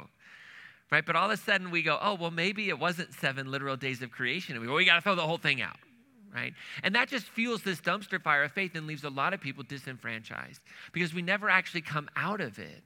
Right? 0.91 1.06
But 1.06 1.15
all 1.15 1.25
of 1.25 1.31
a 1.31 1.38
sudden 1.38 1.71
we 1.71 1.83
go, 1.83 1.97
oh, 2.01 2.15
well, 2.15 2.31
maybe 2.31 2.69
it 2.69 2.80
wasn't 2.80 3.13
seven 3.13 3.51
literal 3.51 3.77
days 3.77 4.01
of 4.01 4.12
creation. 4.12 4.56
And 4.56 4.62
we 4.62 4.68
go, 4.68 4.74
well, 4.74 4.77
we 4.80 4.86
got 4.86 4.95
to 4.95 5.01
throw 5.01 5.15
the 5.15 5.21
whole 5.21 5.38
thing 5.38 5.62
out. 5.62 5.77
Right? 6.33 6.53
And 6.83 6.94
that 6.95 7.09
just 7.09 7.25
fuels 7.27 7.63
this 7.63 7.81
dumpster 7.81 8.21
fire 8.21 8.44
of 8.44 8.51
faith 8.51 8.75
and 8.75 8.86
leaves 8.86 9.03
a 9.03 9.09
lot 9.09 9.33
of 9.33 9.41
people 9.41 9.63
disenfranchised 9.63 10.62
because 10.92 11.13
we 11.13 11.21
never 11.21 11.50
actually 11.50 11.81
come 11.81 12.09
out 12.15 12.42
of 12.42 12.59
it. 12.59 12.83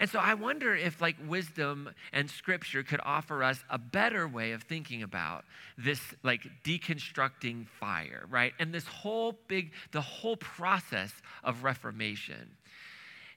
And 0.00 0.10
so 0.10 0.18
I 0.18 0.34
wonder 0.34 0.74
if, 0.74 1.00
like, 1.00 1.16
wisdom 1.26 1.90
and 2.12 2.30
scripture 2.30 2.82
could 2.82 3.00
offer 3.04 3.42
us 3.42 3.62
a 3.70 3.78
better 3.78 4.26
way 4.26 4.52
of 4.52 4.62
thinking 4.62 5.02
about 5.02 5.44
this, 5.78 6.00
like, 6.22 6.42
deconstructing 6.64 7.66
fire, 7.68 8.26
right? 8.28 8.52
And 8.58 8.72
this 8.72 8.86
whole 8.86 9.38
big, 9.48 9.72
the 9.92 10.00
whole 10.00 10.36
process 10.36 11.12
of 11.42 11.64
reformation. 11.64 12.56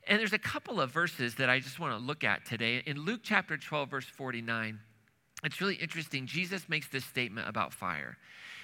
And 0.07 0.19
there's 0.19 0.33
a 0.33 0.39
couple 0.39 0.79
of 0.79 0.91
verses 0.91 1.35
that 1.35 1.49
I 1.49 1.59
just 1.59 1.79
want 1.79 1.97
to 1.99 2.05
look 2.05 2.23
at 2.23 2.45
today. 2.45 2.81
In 2.85 3.01
Luke 3.01 3.21
chapter 3.23 3.57
12, 3.57 3.89
verse 3.89 4.05
49, 4.05 4.79
it's 5.43 5.61
really 5.61 5.75
interesting. 5.75 6.25
Jesus 6.25 6.67
makes 6.69 6.87
this 6.87 7.05
statement 7.05 7.47
about 7.47 7.73
fire. 7.73 8.17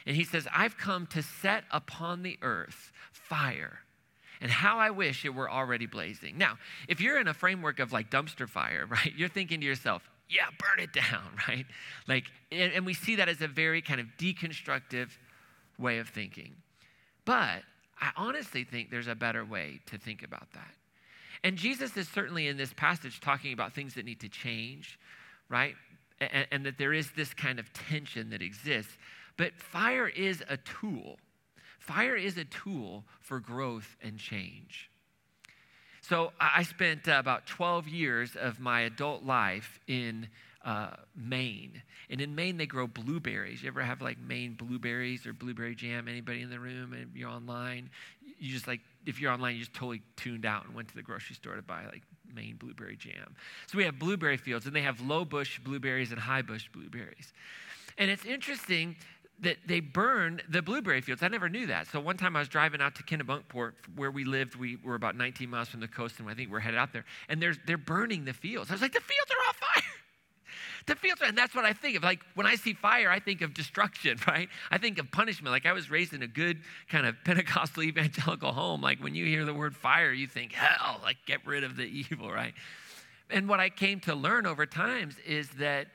And 0.05 0.15
he 0.15 0.23
says, 0.23 0.47
I've 0.53 0.77
come 0.77 1.05
to 1.07 1.21
set 1.21 1.65
upon 1.71 2.23
the 2.23 2.37
earth 2.41 2.91
fire 3.11 3.79
and 4.43 4.51
how 4.51 4.77
I 4.77 4.89
wish 4.89 5.23
it 5.23 5.33
were 5.33 5.49
already 5.49 5.85
blazing. 5.85 6.37
Now, 6.37 6.57
if 6.89 6.99
you're 6.99 7.17
in 7.17 7.29
a 7.29 7.33
framework 7.33 7.79
of 7.79 7.93
like 7.93 8.11
dumpster 8.11 8.47
fire, 8.47 8.85
right, 8.89 9.13
you're 9.15 9.29
thinking 9.29 9.61
to 9.61 9.65
yourself, 9.65 10.07
yeah, 10.29 10.47
burn 10.59 10.83
it 10.83 10.91
down, 10.91 11.29
right? 11.47 11.65
Like, 12.07 12.25
and, 12.51 12.73
and 12.73 12.85
we 12.85 12.93
see 12.93 13.15
that 13.15 13.29
as 13.29 13.41
a 13.41 13.47
very 13.47 13.81
kind 13.81 14.01
of 14.01 14.07
deconstructive 14.19 15.09
way 15.79 15.97
of 15.99 16.09
thinking. 16.09 16.55
But 17.23 17.63
I 18.01 18.11
honestly 18.17 18.65
think 18.65 18.91
there's 18.91 19.07
a 19.07 19.15
better 19.15 19.45
way 19.45 19.79
to 19.87 19.97
think 19.97 20.23
about 20.23 20.51
that. 20.53 20.73
And 21.45 21.55
Jesus 21.55 21.95
is 21.95 22.09
certainly 22.09 22.47
in 22.47 22.57
this 22.57 22.73
passage 22.73 23.21
talking 23.21 23.53
about 23.53 23.73
things 23.73 23.93
that 23.95 24.03
need 24.03 24.19
to 24.19 24.29
change, 24.29 24.99
right? 25.47 25.75
And, 26.19 26.47
and, 26.51 26.65
that 26.65 26.77
there 26.77 26.93
is 26.93 27.11
this 27.11 27.33
kind 27.33 27.59
of 27.59 27.71
tension 27.73 28.29
that 28.29 28.41
exists. 28.41 28.97
But 29.37 29.55
fire 29.57 30.07
is 30.07 30.43
a 30.47 30.57
tool, 30.57 31.17
Fire 31.83 32.15
is 32.15 32.37
a 32.37 32.45
tool 32.45 33.03
for 33.19 33.41
growth 33.41 33.97
and 34.01 34.17
change. 34.17 34.89
So 35.99 36.31
I 36.39 36.63
spent 36.63 37.09
uh, 37.09 37.17
about 37.19 37.45
12 37.45 37.89
years 37.89 38.37
of 38.37 38.61
my 38.61 38.81
adult 38.81 39.23
life 39.23 39.81
in 39.85 40.29
uh, 40.63 40.91
Maine. 41.13 41.81
And 42.09 42.21
in 42.21 42.35
Maine, 42.35 42.55
they 42.55 42.67
grow 42.67 42.87
blueberries. 42.87 43.63
You 43.63 43.67
ever 43.67 43.81
have 43.81 44.01
like 44.01 44.17
Maine 44.17 44.53
blueberries 44.53 45.27
or 45.27 45.33
blueberry 45.33 45.75
jam? 45.75 46.07
Anybody 46.07 46.41
in 46.41 46.49
the 46.49 46.59
room? 46.59 46.93
And 46.93 47.11
you're 47.13 47.29
online. 47.29 47.89
You 48.39 48.53
just 48.53 48.65
like, 48.65 48.79
if 49.05 49.19
you're 49.19 49.33
online, 49.33 49.55
you 49.55 49.59
just 49.59 49.73
totally 49.73 50.03
tuned 50.15 50.45
out 50.45 50.65
and 50.65 50.73
went 50.73 50.87
to 50.87 50.95
the 50.95 51.01
grocery 51.01 51.35
store 51.35 51.57
to 51.57 51.61
buy 51.61 51.83
like 51.87 52.03
Maine 52.33 52.55
blueberry 52.55 52.95
jam. 52.95 53.35
So 53.67 53.77
we 53.77 53.83
have 53.83 53.99
blueberry 53.99 54.37
fields, 54.37 54.65
and 54.65 54.73
they 54.73 54.83
have 54.83 55.01
low 55.01 55.25
bush 55.25 55.59
blueberries 55.59 56.11
and 56.11 56.19
high 56.19 56.43
bush 56.43 56.69
blueberries. 56.71 57.33
And 57.97 58.09
it's 58.09 58.23
interesting 58.23 58.95
that 59.43 59.57
they 59.67 59.79
burn 59.79 60.41
the 60.49 60.61
blueberry 60.61 61.01
fields. 61.01 61.21
I 61.21 61.27
never 61.27 61.49
knew 61.49 61.67
that. 61.67 61.87
So 61.87 61.99
one 61.99 62.17
time 62.17 62.35
I 62.35 62.39
was 62.39 62.47
driving 62.47 62.81
out 62.81 62.95
to 62.95 63.03
Kennebunkport, 63.03 63.73
where 63.95 64.11
we 64.11 64.23
lived. 64.25 64.55
We 64.55 64.77
were 64.83 64.95
about 64.95 65.15
19 65.15 65.49
miles 65.49 65.69
from 65.69 65.79
the 65.79 65.87
coast, 65.87 66.19
and 66.19 66.29
I 66.29 66.33
think 66.33 66.51
we're 66.51 66.59
headed 66.59 66.79
out 66.79 66.93
there. 66.93 67.05
And 67.29 67.41
there's, 67.41 67.57
they're 67.65 67.77
burning 67.77 68.25
the 68.25 68.33
fields. 68.33 68.69
I 68.69 68.73
was 68.73 68.81
like, 68.81 68.93
the 68.93 69.01
fields 69.01 69.31
are 69.31 69.47
on 69.47 69.53
fire. 69.53 69.83
the 70.87 70.95
fields 70.95 71.21
are, 71.21 71.25
and 71.25 71.37
that's 71.37 71.53
what 71.53 71.65
I 71.65 71.73
think 71.73 71.97
of. 71.97 72.03
Like 72.03 72.21
when 72.35 72.47
I 72.47 72.55
see 72.55 72.73
fire, 72.73 73.09
I 73.09 73.19
think 73.19 73.41
of 73.41 73.53
destruction, 73.53 74.17
right? 74.27 74.49
I 74.71 74.77
think 74.77 74.97
of 74.97 75.11
punishment. 75.11 75.51
Like 75.51 75.65
I 75.65 75.73
was 75.73 75.91
raised 75.91 76.13
in 76.13 76.23
a 76.23 76.27
good 76.27 76.59
kind 76.89 77.05
of 77.05 77.15
Pentecostal 77.23 77.83
evangelical 77.83 78.53
home. 78.53 78.81
Like 78.81 79.03
when 79.03 79.15
you 79.15 79.25
hear 79.25 79.45
the 79.45 79.53
word 79.53 79.75
fire, 79.75 80.11
you 80.11 80.27
think 80.27 80.53
hell. 80.53 80.99
Like 81.03 81.17
get 81.25 81.45
rid 81.45 81.63
of 81.63 81.75
the 81.75 81.83
evil, 81.83 82.31
right? 82.31 82.53
And 83.29 83.47
what 83.49 83.59
I 83.59 83.69
came 83.69 83.99
to 84.01 84.15
learn 84.15 84.45
over 84.45 84.65
times 84.65 85.15
is 85.25 85.49
that 85.59 85.87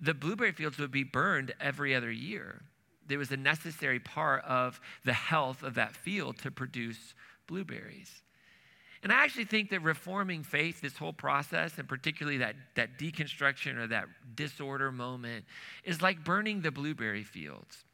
the 0.00 0.14
blueberry 0.14 0.52
fields 0.52 0.78
would 0.78 0.90
be 0.90 1.04
burned 1.04 1.54
every 1.60 1.94
other 1.94 2.10
year 2.10 2.62
there 3.08 3.18
was 3.18 3.30
a 3.30 3.36
necessary 3.36 4.00
part 4.00 4.44
of 4.44 4.80
the 5.04 5.12
health 5.12 5.62
of 5.62 5.74
that 5.74 5.94
field 5.94 6.38
to 6.38 6.50
produce 6.50 7.14
blueberries. 7.46 8.22
And 9.02 9.12
I 9.12 9.22
actually 9.22 9.44
think 9.44 9.70
that 9.70 9.82
reforming 9.82 10.42
faith, 10.42 10.80
this 10.80 10.96
whole 10.96 11.12
process, 11.12 11.78
and 11.78 11.88
particularly 11.88 12.38
that, 12.38 12.56
that 12.74 12.98
deconstruction 12.98 13.76
or 13.76 13.86
that 13.88 14.06
disorder 14.34 14.90
moment, 14.90 15.44
is 15.84 16.02
like 16.02 16.24
burning 16.24 16.62
the 16.62 16.70
blueberry 16.70 17.22
fields, 17.22 17.84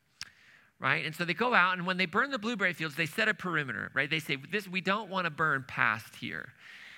right? 0.78 1.04
And 1.04 1.14
so 1.14 1.24
they 1.24 1.34
go 1.34 1.54
out, 1.54 1.76
and 1.76 1.86
when 1.86 1.96
they 1.98 2.06
burn 2.06 2.30
the 2.30 2.38
blueberry 2.38 2.72
fields, 2.72 2.94
they 2.94 3.06
set 3.06 3.28
a 3.28 3.34
perimeter, 3.34 3.90
right? 3.94 4.08
They 4.08 4.20
say, 4.20 4.38
this, 4.50 4.66
we 4.66 4.80
don't 4.80 5.10
want 5.10 5.26
to 5.26 5.30
burn 5.30 5.64
past 5.68 6.16
here. 6.16 6.52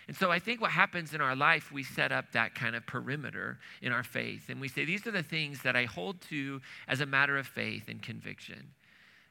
And 0.06 0.16
so 0.16 0.30
I 0.30 0.38
think 0.38 0.60
what 0.60 0.70
happens 0.70 1.14
in 1.14 1.20
our 1.20 1.34
life, 1.34 1.72
we 1.72 1.82
set 1.82 2.12
up 2.12 2.32
that 2.32 2.54
kind 2.54 2.76
of 2.76 2.86
perimeter 2.86 3.58
in 3.80 3.92
our 3.92 4.02
faith. 4.02 4.48
And 4.48 4.60
we 4.60 4.68
say, 4.68 4.84
these 4.84 5.06
are 5.06 5.10
the 5.10 5.22
things 5.22 5.62
that 5.62 5.76
I 5.76 5.84
hold 5.84 6.20
to 6.28 6.60
as 6.88 7.00
a 7.00 7.06
matter 7.06 7.38
of 7.38 7.46
faith 7.46 7.88
and 7.88 8.02
conviction, 8.02 8.68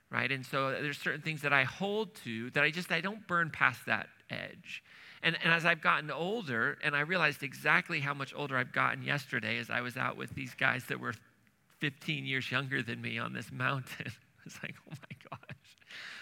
right? 0.09 0.31
And 0.31 0.45
so 0.45 0.71
there's 0.71 0.97
certain 0.97 1.21
things 1.21 1.41
that 1.41 1.53
I 1.53 1.63
hold 1.63 2.15
to 2.23 2.49
that 2.51 2.63
I 2.63 2.71
just, 2.71 2.91
I 2.91 3.01
don't 3.01 3.27
burn 3.27 3.51
past 3.51 3.85
that 3.85 4.07
edge. 4.29 4.83
And, 5.21 5.37
and 5.43 5.53
as 5.53 5.65
I've 5.65 5.81
gotten 5.81 6.11
older, 6.11 6.77
and 6.83 6.95
I 6.95 7.01
realized 7.01 7.43
exactly 7.43 7.99
how 7.99 8.13
much 8.13 8.33
older 8.35 8.57
I've 8.57 8.73
gotten 8.73 9.03
yesterday 9.03 9.57
as 9.57 9.69
I 9.69 9.81
was 9.81 9.95
out 9.95 10.17
with 10.17 10.33
these 10.35 10.53
guys 10.53 10.83
that 10.85 10.99
were 10.99 11.13
15 11.79 12.25
years 12.25 12.51
younger 12.51 12.81
than 12.81 13.01
me 13.01 13.19
on 13.19 13.31
this 13.31 13.51
mountain. 13.51 14.11
it's 14.45 14.61
like, 14.61 14.75
oh 14.89 14.91
my 14.91 15.29
gosh. 15.29 15.77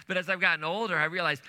But 0.07 0.17
as 0.17 0.29
I've 0.29 0.41
gotten 0.41 0.63
older, 0.63 0.97
I 0.97 1.05
realized 1.05 1.41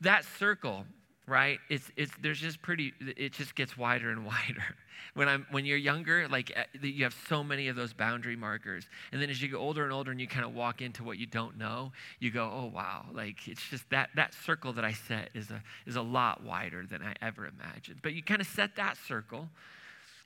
that 0.00 0.24
circle, 0.38 0.84
right? 1.30 1.60
It's, 1.68 1.90
it's, 1.96 2.12
there's 2.20 2.40
just 2.40 2.60
pretty, 2.60 2.92
it 3.16 3.32
just 3.32 3.54
gets 3.54 3.78
wider 3.78 4.10
and 4.10 4.26
wider. 4.26 4.76
When, 5.14 5.28
I'm, 5.28 5.46
when 5.50 5.64
you're 5.64 5.78
younger, 5.78 6.28
like 6.28 6.52
eh, 6.54 6.64
you 6.82 7.04
have 7.04 7.14
so 7.28 7.42
many 7.42 7.68
of 7.68 7.76
those 7.76 7.92
boundary 7.92 8.36
markers. 8.36 8.86
And 9.12 9.22
then 9.22 9.30
as 9.30 9.40
you 9.40 9.48
get 9.48 9.56
older 9.56 9.84
and 9.84 9.92
older 9.92 10.10
and 10.10 10.20
you 10.20 10.26
kind 10.26 10.44
of 10.44 10.54
walk 10.54 10.82
into 10.82 11.04
what 11.04 11.18
you 11.18 11.26
don't 11.26 11.56
know, 11.56 11.92
you 12.18 12.30
go, 12.30 12.50
oh, 12.52 12.70
wow. 12.74 13.06
Like 13.12 13.48
it's 13.48 13.66
just 13.70 13.88
that, 13.90 14.10
that 14.16 14.34
circle 14.44 14.72
that 14.74 14.84
I 14.84 14.92
set 14.92 15.30
is 15.32 15.50
a, 15.50 15.62
is 15.86 15.96
a 15.96 16.02
lot 16.02 16.42
wider 16.42 16.84
than 16.84 17.00
I 17.00 17.14
ever 17.22 17.46
imagined. 17.46 18.00
But 18.02 18.12
you 18.14 18.22
kind 18.22 18.40
of 18.40 18.48
set 18.48 18.76
that 18.76 18.96
circle, 19.06 19.48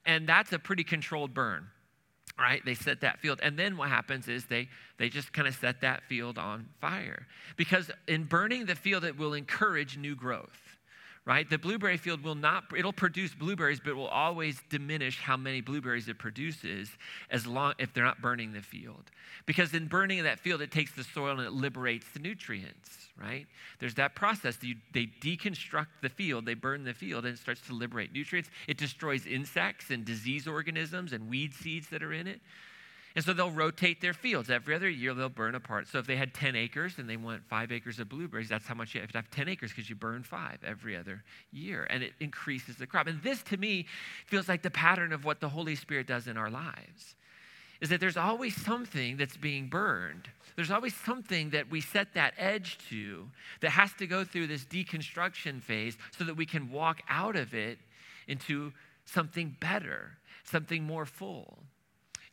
and 0.06 0.26
that's 0.26 0.52
a 0.52 0.58
pretty 0.58 0.84
controlled 0.84 1.34
burn 1.34 1.68
right 2.38 2.62
they 2.64 2.74
set 2.74 3.00
that 3.00 3.20
field 3.20 3.38
and 3.42 3.56
then 3.56 3.76
what 3.76 3.88
happens 3.88 4.26
is 4.26 4.46
they 4.46 4.68
they 4.98 5.08
just 5.08 5.32
kind 5.32 5.46
of 5.46 5.54
set 5.54 5.80
that 5.82 6.02
field 6.08 6.36
on 6.36 6.66
fire 6.80 7.28
because 7.56 7.90
in 8.08 8.24
burning 8.24 8.66
the 8.66 8.74
field 8.74 9.04
it 9.04 9.16
will 9.16 9.34
encourage 9.34 9.96
new 9.96 10.16
growth 10.16 10.63
right? 11.26 11.48
The 11.48 11.56
blueberry 11.58 11.96
field 11.96 12.22
will 12.22 12.34
not, 12.34 12.64
it'll 12.76 12.92
produce 12.92 13.34
blueberries, 13.34 13.80
but 13.80 13.90
it 13.90 13.96
will 13.96 14.08
always 14.08 14.60
diminish 14.68 15.18
how 15.20 15.36
many 15.36 15.62
blueberries 15.62 16.08
it 16.08 16.18
produces 16.18 16.90
as 17.30 17.46
long, 17.46 17.72
if 17.78 17.94
they're 17.94 18.04
not 18.04 18.20
burning 18.20 18.52
the 18.52 18.60
field. 18.60 19.04
Because 19.46 19.72
in 19.72 19.86
burning 19.86 20.22
that 20.24 20.38
field, 20.38 20.60
it 20.60 20.70
takes 20.70 20.92
the 20.92 21.04
soil 21.04 21.38
and 21.38 21.46
it 21.46 21.52
liberates 21.52 22.06
the 22.12 22.18
nutrients, 22.18 23.08
right? 23.18 23.46
There's 23.78 23.94
that 23.94 24.14
process. 24.14 24.58
You, 24.60 24.76
they 24.92 25.08
deconstruct 25.22 25.86
the 26.02 26.10
field, 26.10 26.44
they 26.44 26.54
burn 26.54 26.84
the 26.84 26.94
field, 26.94 27.24
and 27.24 27.34
it 27.34 27.40
starts 27.40 27.62
to 27.68 27.72
liberate 27.72 28.12
nutrients. 28.12 28.50
It 28.68 28.76
destroys 28.76 29.26
insects 29.26 29.90
and 29.90 30.04
disease 30.04 30.46
organisms 30.46 31.14
and 31.14 31.30
weed 31.30 31.54
seeds 31.54 31.88
that 31.88 32.02
are 32.02 32.12
in 32.12 32.26
it. 32.26 32.40
And 33.16 33.24
so 33.24 33.32
they'll 33.32 33.50
rotate 33.50 34.00
their 34.00 34.12
fields. 34.12 34.50
Every 34.50 34.74
other 34.74 34.88
year, 34.88 35.14
they'll 35.14 35.28
burn 35.28 35.54
apart. 35.54 35.86
So 35.86 36.00
if 36.00 36.06
they 36.06 36.16
had 36.16 36.34
10 36.34 36.56
acres 36.56 36.98
and 36.98 37.08
they 37.08 37.16
want 37.16 37.44
five 37.44 37.70
acres 37.70 38.00
of 38.00 38.08
blueberries, 38.08 38.48
that's 38.48 38.66
how 38.66 38.74
much 38.74 38.94
you 38.94 39.00
have 39.00 39.12
to 39.12 39.18
have 39.18 39.30
10 39.30 39.48
acres 39.48 39.70
because 39.70 39.88
you 39.88 39.94
burn 39.94 40.24
five 40.24 40.58
every 40.66 40.96
other 40.96 41.22
year. 41.52 41.86
And 41.90 42.02
it 42.02 42.12
increases 42.18 42.76
the 42.76 42.88
crop. 42.88 43.06
And 43.06 43.22
this, 43.22 43.40
to 43.44 43.56
me, 43.56 43.86
feels 44.26 44.48
like 44.48 44.62
the 44.62 44.70
pattern 44.70 45.12
of 45.12 45.24
what 45.24 45.40
the 45.40 45.48
Holy 45.48 45.76
Spirit 45.76 46.08
does 46.08 46.26
in 46.26 46.36
our 46.36 46.50
lives 46.50 47.14
is 47.80 47.90
that 47.90 48.00
there's 48.00 48.16
always 48.16 48.56
something 48.56 49.16
that's 49.16 49.36
being 49.36 49.68
burned. 49.68 50.28
There's 50.56 50.70
always 50.70 50.94
something 50.94 51.50
that 51.50 51.70
we 51.70 51.80
set 51.80 52.14
that 52.14 52.34
edge 52.38 52.78
to 52.88 53.28
that 53.60 53.70
has 53.70 53.92
to 53.94 54.06
go 54.06 54.24
through 54.24 54.46
this 54.46 54.64
deconstruction 54.64 55.60
phase 55.60 55.96
so 56.16 56.24
that 56.24 56.34
we 56.34 56.46
can 56.46 56.70
walk 56.70 57.02
out 57.08 57.36
of 57.36 57.52
it 57.54 57.78
into 58.26 58.72
something 59.04 59.56
better, 59.60 60.12
something 60.44 60.82
more 60.84 61.04
full. 61.04 61.58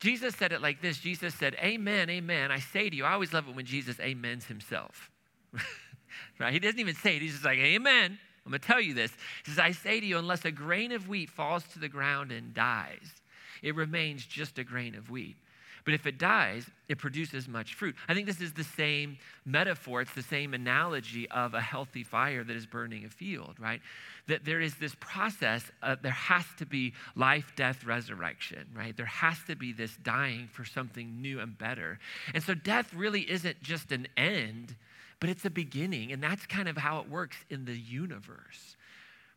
Jesus 0.01 0.35
said 0.35 0.51
it 0.51 0.61
like 0.61 0.81
this 0.81 0.97
Jesus 0.97 1.33
said, 1.35 1.55
Amen, 1.59 2.09
amen. 2.09 2.51
I 2.51 2.59
say 2.59 2.89
to 2.89 2.95
you, 2.95 3.05
I 3.05 3.13
always 3.13 3.33
love 3.33 3.47
it 3.47 3.55
when 3.55 3.65
Jesus 3.65 3.99
amens 3.99 4.45
himself. 4.45 5.11
right? 6.39 6.51
He 6.51 6.59
doesn't 6.59 6.79
even 6.79 6.95
say 6.95 7.15
it, 7.15 7.21
he's 7.21 7.33
just 7.33 7.45
like, 7.45 7.59
Amen. 7.59 8.17
I'm 8.43 8.51
going 8.51 8.59
to 8.59 8.67
tell 8.67 8.81
you 8.81 8.95
this. 8.95 9.11
He 9.45 9.51
says, 9.51 9.59
I 9.59 9.71
say 9.71 9.99
to 9.99 10.05
you, 10.05 10.17
unless 10.17 10.43
a 10.45 10.51
grain 10.51 10.91
of 10.91 11.07
wheat 11.07 11.29
falls 11.29 11.63
to 11.73 11.79
the 11.79 11.87
ground 11.87 12.31
and 12.31 12.55
dies, 12.55 13.21
it 13.61 13.75
remains 13.75 14.25
just 14.25 14.57
a 14.57 14.63
grain 14.63 14.95
of 14.95 15.11
wheat. 15.11 15.37
But 15.83 15.93
if 15.93 16.05
it 16.05 16.17
dies, 16.17 16.65
it 16.87 16.97
produces 16.97 17.47
much 17.47 17.73
fruit. 17.73 17.95
I 18.07 18.13
think 18.13 18.27
this 18.27 18.41
is 18.41 18.53
the 18.53 18.63
same 18.63 19.17
metaphor, 19.45 20.01
it's 20.01 20.13
the 20.13 20.21
same 20.21 20.53
analogy 20.53 21.29
of 21.29 21.53
a 21.53 21.61
healthy 21.61 22.03
fire 22.03 22.43
that 22.43 22.55
is 22.55 22.65
burning 22.65 23.05
a 23.05 23.09
field, 23.09 23.55
right? 23.59 23.81
That 24.27 24.45
there 24.45 24.61
is 24.61 24.75
this 24.75 24.95
process, 24.99 25.63
uh, 25.81 25.95
there 26.01 26.11
has 26.11 26.45
to 26.57 26.65
be 26.65 26.93
life, 27.15 27.53
death, 27.55 27.83
resurrection, 27.85 28.67
right? 28.75 28.95
There 28.95 29.05
has 29.05 29.37
to 29.47 29.55
be 29.55 29.73
this 29.73 29.97
dying 30.03 30.49
for 30.51 30.65
something 30.65 31.21
new 31.21 31.39
and 31.39 31.57
better. 31.57 31.99
And 32.33 32.43
so 32.43 32.53
death 32.53 32.93
really 32.93 33.29
isn't 33.29 33.61
just 33.61 33.91
an 33.91 34.07
end, 34.17 34.75
but 35.19 35.29
it's 35.29 35.45
a 35.45 35.49
beginning. 35.49 36.11
And 36.11 36.21
that's 36.21 36.45
kind 36.45 36.67
of 36.67 36.77
how 36.77 36.99
it 36.99 37.09
works 37.09 37.37
in 37.49 37.65
the 37.65 37.77
universe 37.77 38.75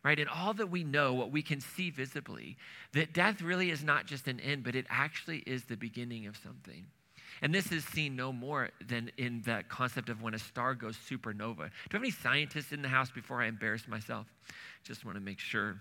right? 0.05 0.19
And 0.19 0.29
all 0.29 0.53
that 0.55 0.71
we 0.71 0.85
know, 0.85 1.15
what 1.15 1.33
we 1.33 1.43
can 1.43 1.61
see 1.61 1.91
visibly, 1.91 2.57
that 2.93 3.15
death 3.15 3.41
really 3.41 3.71
is 3.71 3.83
not 3.83 4.07
just 4.07 4.29
an 4.29 4.39
end, 4.41 4.63
but 4.63 4.75
it 4.75 4.87
actually 4.91 5.39
is 5.39 5.65
the 5.65 5.77
beginning 5.77 6.27
of 6.27 6.37
something. 6.37 6.85
And 7.43 7.55
this 7.55 7.73
is 7.73 7.85
seen 7.85 8.15
no 8.15 8.33
more 8.33 8.71
than 8.87 9.11
in 9.17 9.43
the 9.45 9.65
concept 9.69 10.09
of 10.09 10.23
when 10.23 10.35
a 10.35 10.39
star 10.39 10.75
goes 10.75 10.97
supernova. 10.97 11.57
Do 11.57 11.63
you 11.65 11.71
have 11.93 12.03
any 12.03 12.11
scientists 12.11 12.73
in 12.73 12.83
the 12.83 12.89
house 12.89 13.11
before 13.11 13.43
I 13.43 13.47
embarrass 13.47 13.89
myself? 13.89 14.27
Just 14.85 15.05
want 15.05 15.17
to 15.17 15.23
make 15.23 15.41
sure. 15.41 15.81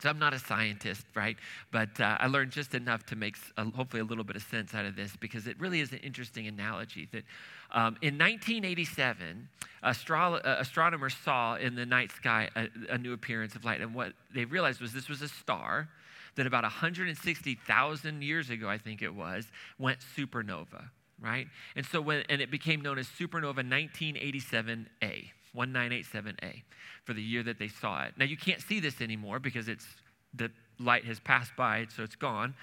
So 0.00 0.10
I'm 0.10 0.18
not 0.18 0.34
a 0.34 0.38
scientist, 0.38 1.06
right? 1.14 1.36
But 1.70 1.98
uh, 1.98 2.16
I 2.20 2.26
learned 2.26 2.50
just 2.50 2.74
enough 2.74 3.06
to 3.06 3.16
make 3.16 3.36
hopefully 3.56 4.00
a 4.00 4.04
little 4.04 4.24
bit 4.24 4.36
of 4.36 4.42
sense 4.42 4.74
out 4.74 4.84
of 4.84 4.96
this 4.96 5.16
because 5.16 5.46
it 5.46 5.58
really 5.58 5.80
is 5.80 5.92
an 5.92 5.98
interesting 5.98 6.46
analogy 6.46 7.08
that 7.12 7.24
um, 7.70 7.96
in 8.02 8.18
1987, 8.18 9.48
astro- 9.82 10.34
uh, 10.34 10.56
astronomers 10.58 11.14
saw 11.24 11.56
in 11.56 11.74
the 11.74 11.86
night 11.86 12.10
sky 12.12 12.50
a, 12.54 12.68
a 12.90 12.98
new 12.98 13.12
appearance 13.12 13.54
of 13.54 13.64
light. 13.64 13.80
And 13.80 13.94
what 13.94 14.12
they 14.34 14.44
realized 14.44 14.80
was 14.80 14.92
this 14.92 15.08
was 15.08 15.22
a 15.22 15.28
star 15.28 15.88
that 16.36 16.46
about 16.46 16.64
160,000 16.64 18.22
years 18.22 18.50
ago, 18.50 18.68
I 18.68 18.78
think 18.78 19.02
it 19.02 19.14
was, 19.14 19.46
went 19.78 19.98
supernova, 20.16 20.90
right? 21.20 21.46
And 21.76 21.86
so 21.86 22.00
when, 22.00 22.24
and 22.28 22.40
it 22.40 22.50
became 22.50 22.80
known 22.80 22.98
as 22.98 23.06
supernova 23.06 23.62
1987A, 23.64 25.30
1987A, 25.54 26.62
for 27.04 27.12
the 27.12 27.22
year 27.22 27.42
that 27.42 27.58
they 27.58 27.68
saw 27.68 28.04
it. 28.04 28.14
Now 28.16 28.24
you 28.24 28.36
can't 28.36 28.60
see 28.60 28.80
this 28.80 29.00
anymore 29.00 29.38
because 29.38 29.68
it's 29.68 29.86
the 30.34 30.50
light 30.78 31.04
has 31.04 31.20
passed 31.20 31.54
by, 31.56 31.86
so 31.94 32.02
it's 32.02 32.16
gone. 32.16 32.54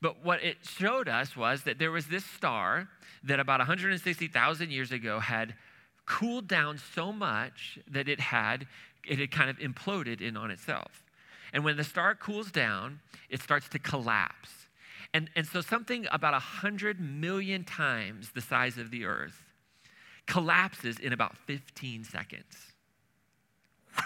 But 0.00 0.24
what 0.24 0.42
it 0.42 0.58
showed 0.62 1.08
us 1.08 1.36
was 1.36 1.64
that 1.64 1.78
there 1.78 1.90
was 1.90 2.06
this 2.06 2.24
star 2.24 2.88
that 3.24 3.40
about 3.40 3.58
160,000 3.58 4.70
years 4.70 4.92
ago 4.92 5.18
had 5.18 5.54
cooled 6.06 6.46
down 6.46 6.78
so 6.94 7.12
much 7.12 7.78
that 7.90 8.08
it 8.08 8.20
had 8.20 8.66
it 9.04 9.18
had 9.18 9.30
kind 9.30 9.50
of 9.50 9.58
imploded 9.58 10.20
in 10.20 10.36
on 10.36 10.50
itself. 10.50 11.02
And 11.52 11.64
when 11.64 11.76
the 11.76 11.84
star 11.84 12.14
cools 12.14 12.50
down, 12.50 13.00
it 13.30 13.40
starts 13.40 13.68
to 13.70 13.78
collapse. 13.78 14.50
And, 15.14 15.30
and 15.34 15.46
so 15.46 15.62
something 15.62 16.06
about 16.12 16.34
100 16.34 17.00
million 17.00 17.64
times 17.64 18.30
the 18.34 18.42
size 18.42 18.76
of 18.76 18.90
the 18.90 19.06
earth 19.06 19.42
collapses 20.28 20.98
in 21.00 21.12
about 21.12 21.36
15 21.46 22.04
seconds. 22.04 22.72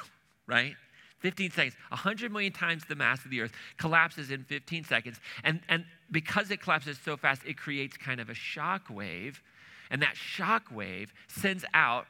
right? 0.47 0.75
15 1.19 1.51
seconds, 1.51 1.75
100 1.89 2.33
million 2.33 2.53
times 2.53 2.85
the 2.89 2.97
mass 2.97 3.25
of 3.25 3.31
the 3.31 3.41
earth 3.41 3.53
collapses 3.77 4.31
in 4.31 4.45
15 4.45 4.85
seconds. 4.85 5.21
And, 5.45 5.61
and 5.69 5.85
because 6.11 6.51
it 6.51 6.61
collapses 6.61 6.99
so 7.05 7.17
fast, 7.17 7.43
it 7.47 7.57
creates 7.57 7.97
kind 7.97 8.21
of 8.21 8.31
a 8.31 8.35
shock 8.35 8.83
wave. 8.89 9.43
And 9.91 10.01
that 10.03 10.17
shock 10.17 10.65
wave 10.73 11.13
sends 11.29 11.65
out 11.75 12.07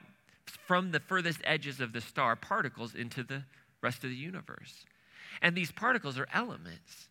from 0.66 0.92
the 0.92 1.00
furthest 1.00 1.40
edges 1.44 1.80
of 1.80 1.92
the 1.92 2.00
star 2.00 2.36
particles 2.36 2.94
into 2.94 3.22
the 3.22 3.42
rest 3.82 4.04
of 4.04 4.10
the 4.10 4.16
universe. 4.16 4.84
And 5.40 5.56
these 5.56 5.72
particles 5.72 6.18
are 6.18 6.28
elements. 6.32 7.08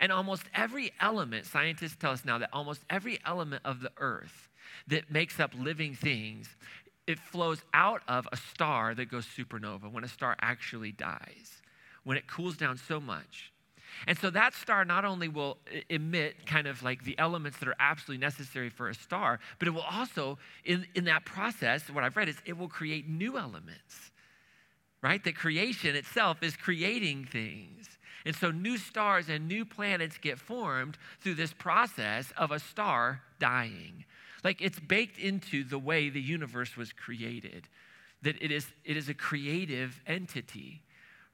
And 0.00 0.12
almost 0.12 0.42
every 0.54 0.92
element, 1.00 1.46
scientists 1.46 1.96
tell 1.98 2.12
us 2.12 2.24
now 2.24 2.38
that 2.38 2.50
almost 2.52 2.82
every 2.90 3.18
element 3.24 3.62
of 3.64 3.80
the 3.80 3.90
earth 3.98 4.47
that 4.86 5.10
makes 5.10 5.40
up 5.40 5.52
living 5.58 5.94
things 5.94 6.56
it 7.08 7.18
flows 7.18 7.62
out 7.72 8.02
of 8.06 8.28
a 8.32 8.36
star 8.36 8.94
that 8.94 9.10
goes 9.10 9.26
supernova 9.26 9.90
when 9.90 10.04
a 10.04 10.08
star 10.08 10.36
actually 10.42 10.92
dies, 10.92 11.62
when 12.04 12.18
it 12.18 12.28
cools 12.28 12.56
down 12.56 12.76
so 12.76 13.00
much. 13.00 13.50
And 14.06 14.16
so 14.18 14.28
that 14.30 14.54
star 14.54 14.84
not 14.84 15.06
only 15.06 15.26
will 15.28 15.56
emit 15.88 16.46
kind 16.46 16.66
of 16.66 16.82
like 16.82 17.04
the 17.04 17.18
elements 17.18 17.58
that 17.58 17.68
are 17.68 17.76
absolutely 17.80 18.20
necessary 18.24 18.68
for 18.68 18.90
a 18.90 18.94
star, 18.94 19.40
but 19.58 19.66
it 19.66 19.70
will 19.70 19.80
also, 19.90 20.38
in, 20.66 20.86
in 20.94 21.04
that 21.04 21.24
process, 21.24 21.88
what 21.88 22.04
I've 22.04 22.16
read 22.16 22.28
is 22.28 22.36
it 22.44 22.58
will 22.58 22.68
create 22.68 23.08
new 23.08 23.38
elements, 23.38 24.10
right? 25.02 25.24
That 25.24 25.34
creation 25.34 25.96
itself 25.96 26.42
is 26.42 26.56
creating 26.56 27.24
things. 27.24 27.88
And 28.26 28.36
so 28.36 28.50
new 28.50 28.76
stars 28.76 29.30
and 29.30 29.48
new 29.48 29.64
planets 29.64 30.18
get 30.18 30.38
formed 30.38 30.98
through 31.20 31.34
this 31.34 31.54
process 31.54 32.30
of 32.36 32.50
a 32.50 32.58
star 32.58 33.22
dying. 33.38 34.04
Like 34.44 34.60
it's 34.60 34.78
baked 34.78 35.18
into 35.18 35.64
the 35.64 35.78
way 35.78 36.08
the 36.08 36.20
universe 36.20 36.76
was 36.76 36.92
created, 36.92 37.68
that 38.22 38.40
it 38.40 38.50
is, 38.50 38.66
it 38.84 38.96
is 38.96 39.08
a 39.08 39.14
creative 39.14 40.00
entity, 40.06 40.82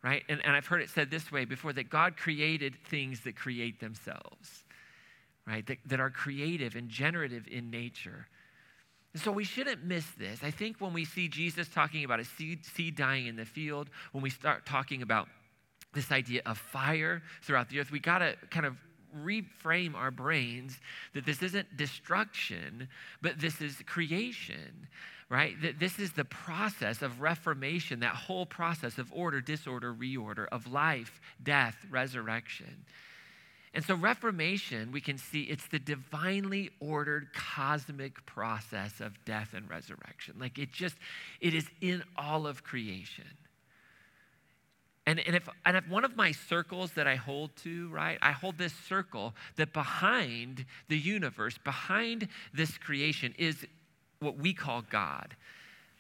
right? 0.03 0.23
And, 0.29 0.45
and 0.45 0.55
I've 0.55 0.67
heard 0.67 0.83
it 0.83 0.91
said 0.91 1.11
this 1.11 1.31
way 1.31 1.45
before 1.45 1.73
that 1.75 1.91
God 1.91 2.17
created 2.17 2.77
things 2.89 3.21
that 3.21 3.37
create 3.37 3.81
themselves, 3.81 4.65
right? 5.47 5.67
That, 5.67 5.79
that 5.87 6.01
are 6.01 6.11
creative 6.11 6.77
and 6.77 6.89
generative 6.89 7.47
in 7.51 7.71
nature. 7.71 8.27
so 9.17 9.31
we 9.33 9.45
shouldn't 9.45 9.85
miss 9.85 10.07
this. 10.19 10.41
I 10.43 10.51
think 10.51 10.81
when 10.81 10.93
we 10.93 11.05
see 11.05 11.29
Jesus 11.29 11.69
talking 11.69 12.05
about 12.05 12.21
a 12.21 12.25
seed, 12.25 12.65
seed 12.65 12.97
dying 12.97 13.27
in 13.27 13.37
the 13.37 13.45
field, 13.45 13.91
when 14.13 14.23
we 14.23 14.31
start 14.31 14.67
talking 14.67 15.03
about 15.03 15.29
this 15.93 16.11
idea 16.11 16.43
of 16.45 16.59
fire 16.59 17.23
throughout 17.43 17.69
the 17.69 17.81
earth, 17.81 17.91
we 17.91 18.01
got 18.01 18.19
to 18.19 18.35
kind 18.51 18.67
of 18.67 18.77
reframe 19.15 19.95
our 19.95 20.11
brains 20.11 20.79
that 21.15 21.27
this 21.27 21.43
isn't 21.43 21.77
destruction, 21.77 22.89
but 23.23 23.41
this 23.41 23.61
is 23.61 23.77
creation, 23.87 24.89
right? 25.29 25.61
That 25.63 25.79
this 25.79 25.99
is 25.99 26.13
the 26.13 26.25
process 26.25 27.03
of 27.03 27.21
reformation, 27.21 28.01
that 28.01 28.15
whole 28.15 28.47
process 28.47 28.99
of 28.99 29.13
order, 29.13 29.41
disorder, 29.41 29.93
reorder, 29.93 30.47
of 30.51 30.71
life, 30.73 31.21
death, 31.43 31.77
resurrection. 31.91 32.85
And 33.75 33.85
so, 33.85 33.97
Reformation, 33.97 34.93
we 34.93 35.01
can 35.01 35.19
see 35.19 35.43
it's 35.43 35.67
the 35.67 35.81
divinely 35.81 36.71
ordered 36.79 37.29
cosmic 37.35 38.25
process 38.25 39.01
of 39.01 39.13
death 39.25 39.53
and 39.53 39.69
resurrection. 39.69 40.37
Like 40.39 40.59
it 40.59 40.71
just, 40.71 40.95
it 41.41 41.55
is 41.55 41.69
in 41.81 42.05
all 42.17 42.47
of 42.47 42.63
creation. 42.63 43.25
And, 45.07 45.21
and, 45.27 45.37
if, 45.37 45.49
and 45.67 45.77
if 45.77 45.87
one 45.89 46.05
of 46.05 46.17
my 46.17 46.33
circles 46.33 46.93
that 46.93 47.07
I 47.07 47.17
hold 47.17 47.55
to, 47.57 47.91
right, 47.91 48.19
I 48.23 48.33
hold 48.33 48.57
this 48.57 48.73
circle 48.89 49.35
that 49.57 49.73
behind 49.75 50.65
the 50.89 50.99
universe, 50.99 51.59
behind 51.63 52.29
this 52.55 52.79
creation, 52.79 53.35
is 53.39 53.67
what 54.21 54.39
we 54.39 54.55
call 54.55 54.83
God, 54.83 55.37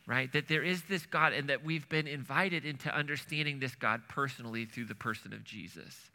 right? 0.06 0.32
That 0.32 0.49
there 0.49 0.62
is 0.62 0.84
this 0.84 1.04
God 1.04 1.34
and 1.34 1.50
that 1.50 1.62
we've 1.62 1.88
been 1.90 2.06
invited 2.06 2.64
into 2.64 2.94
understanding 2.94 3.61
this 3.61 3.75
God 3.75 4.02
personally 4.08 4.64
through 4.64 4.87
the 4.87 4.94
person 4.94 5.34
of 5.34 5.44
Jesus. 5.44 6.11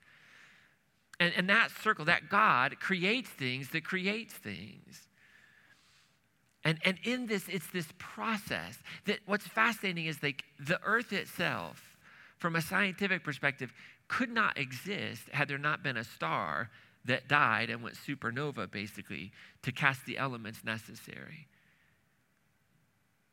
And, 1.19 1.31
and 1.38 1.50
that 1.50 1.69
circle, 1.84 2.05
that 2.05 2.29
God 2.29 2.79
creates 2.79 3.29
things 3.29 3.69
that 3.69 3.84
creates 3.84 4.34
things. 4.34 5.08
And, 6.63 6.79
and 6.84 6.98
in 7.03 7.27
this, 7.27 7.48
it's 7.48 7.69
this 7.72 7.88
process 7.98 8.79
that 9.05 9.19
what's 9.25 9.48
fascinating 9.48 10.08
is 10.08 10.22
like 10.24 10.43
the 10.60 10.79
earth 10.84 11.13
itself, 11.13 11.88
from 12.39 12.55
a 12.55 12.62
scientific 12.62 13.24
perspective, 13.24 13.72
could 14.08 14.29
not 14.29 14.58
exist 14.58 15.29
had 15.31 15.48
there 15.48 15.58
not 15.58 15.84
been 15.84 15.98
a 15.98 16.03
star 16.03 16.69
that 17.05 17.27
died 17.27 17.69
and 17.69 17.84
went 17.84 17.96
supernova, 17.96 18.69
basically, 18.69 19.31
to 19.62 19.72
cast 19.72 20.05
the 20.05 20.17
elements 20.17 20.63
necessary. 20.63 21.48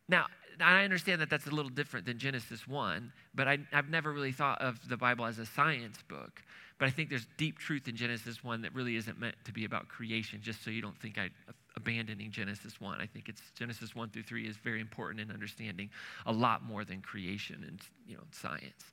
Now, 0.08 0.26
I 0.60 0.84
understand 0.84 1.20
that 1.20 1.30
that's 1.30 1.46
a 1.46 1.50
little 1.50 1.70
different 1.70 2.06
than 2.06 2.18
Genesis 2.18 2.66
1, 2.66 3.12
but 3.34 3.48
I, 3.48 3.58
have 3.72 3.88
never 3.88 4.12
really 4.12 4.32
thought 4.32 4.60
of 4.60 4.88
the 4.88 4.96
Bible 4.96 5.25
as 5.25 5.38
a 5.38 5.46
science 5.46 5.98
book. 6.08 6.42
But 6.78 6.86
I 6.86 6.90
think 6.90 7.08
there's 7.08 7.26
deep 7.36 7.58
truth 7.58 7.88
in 7.88 7.96
Genesis 7.96 8.44
1 8.44 8.62
that 8.62 8.75
really 8.75 8.96
isn't 8.96 9.18
meant 9.18 9.36
to 9.44 9.52
be 9.52 9.64
about 9.64 9.88
creation, 9.88 10.40
just 10.42 10.62
so 10.64 10.70
you 10.70 10.82
don't 10.82 10.98
think 11.00 11.18
I'm 11.18 11.30
abandoning 11.76 12.30
Genesis 12.30 12.80
1. 12.80 13.00
I 13.00 13.06
think 13.06 13.28
it's 13.28 13.42
Genesis 13.54 13.95
1 13.95 14.11
through 14.11 14.23
3 14.23 14.47
is 14.47 14.56
very 14.56 14.80
important 14.80 15.21
in 15.21 15.30
understanding 15.30 15.90
a 16.25 16.33
lot 16.33 16.62
more 16.62 16.85
than 16.85 17.00
creation 17.00 17.64
and 17.66 17.80
you 18.06 18.16
know, 18.16 18.23
science. 18.33 18.92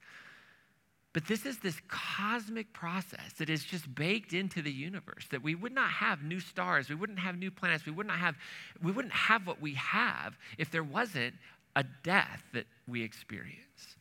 But 1.13 1.27
this 1.27 1.45
is 1.45 1.59
this 1.59 1.79
cosmic 1.87 2.73
process 2.73 3.33
that 3.37 3.49
is 3.49 3.63
just 3.63 3.93
baked 3.93 4.33
into 4.33 4.63
the 4.63 4.71
universe 4.71 5.27
that 5.29 5.43
we 5.43 5.53
would 5.53 5.71
not 5.71 5.91
have 5.91 6.23
new 6.23 6.39
stars, 6.39 6.89
we 6.89 6.95
wouldn't 6.95 7.19
have 7.19 7.37
new 7.37 7.51
planets, 7.51 7.85
we 7.85 7.91
would 7.91 8.07
not 8.07 8.17
have 8.17 8.35
we 8.81 8.91
wouldn't 8.91 9.13
have 9.13 9.45
what 9.45 9.61
we 9.61 9.75
have 9.75 10.35
if 10.57 10.71
there 10.71 10.83
wasn't 10.83 11.35
a 11.75 11.83
death 12.03 12.41
that 12.53 12.65
we 12.87 13.03
experience. 13.03 13.95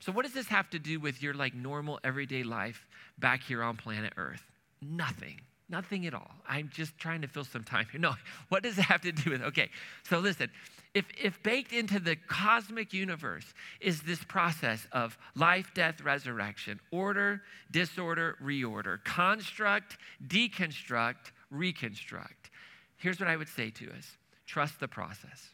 So 0.00 0.12
what 0.12 0.24
does 0.24 0.34
this 0.34 0.48
have 0.48 0.68
to 0.70 0.78
do 0.80 0.98
with 0.98 1.22
your 1.22 1.34
like 1.34 1.54
normal 1.54 2.00
everyday 2.02 2.42
life 2.42 2.86
back 3.18 3.42
here 3.42 3.62
on 3.62 3.76
planet 3.76 4.12
Earth? 4.16 4.42
Nothing. 4.82 5.40
Nothing 5.68 6.06
at 6.06 6.14
all. 6.14 6.30
I'm 6.48 6.70
just 6.72 6.96
trying 6.96 7.22
to 7.22 7.28
fill 7.28 7.44
some 7.44 7.64
time 7.64 7.86
here. 7.90 8.00
No, 8.00 8.14
what 8.48 8.62
does 8.62 8.78
it 8.78 8.82
have 8.82 9.02
to 9.02 9.12
do 9.12 9.30
with? 9.30 9.42
Okay, 9.42 9.70
so 10.04 10.18
listen, 10.18 10.50
if, 10.94 11.06
if 11.22 11.42
baked 11.42 11.72
into 11.72 11.98
the 11.98 12.16
cosmic 12.16 12.92
universe 12.92 13.52
is 13.80 14.02
this 14.02 14.22
process 14.24 14.86
of 14.92 15.18
life, 15.34 15.72
death, 15.74 16.00
resurrection, 16.00 16.80
order, 16.90 17.42
disorder, 17.70 18.36
reorder, 18.42 19.02
construct, 19.04 19.98
deconstruct, 20.26 21.32
reconstruct, 21.50 22.50
here's 22.96 23.20
what 23.20 23.28
I 23.28 23.36
would 23.36 23.48
say 23.48 23.70
to 23.70 23.90
us 23.92 24.16
trust 24.46 24.78
the 24.80 24.88
process. 24.88 25.50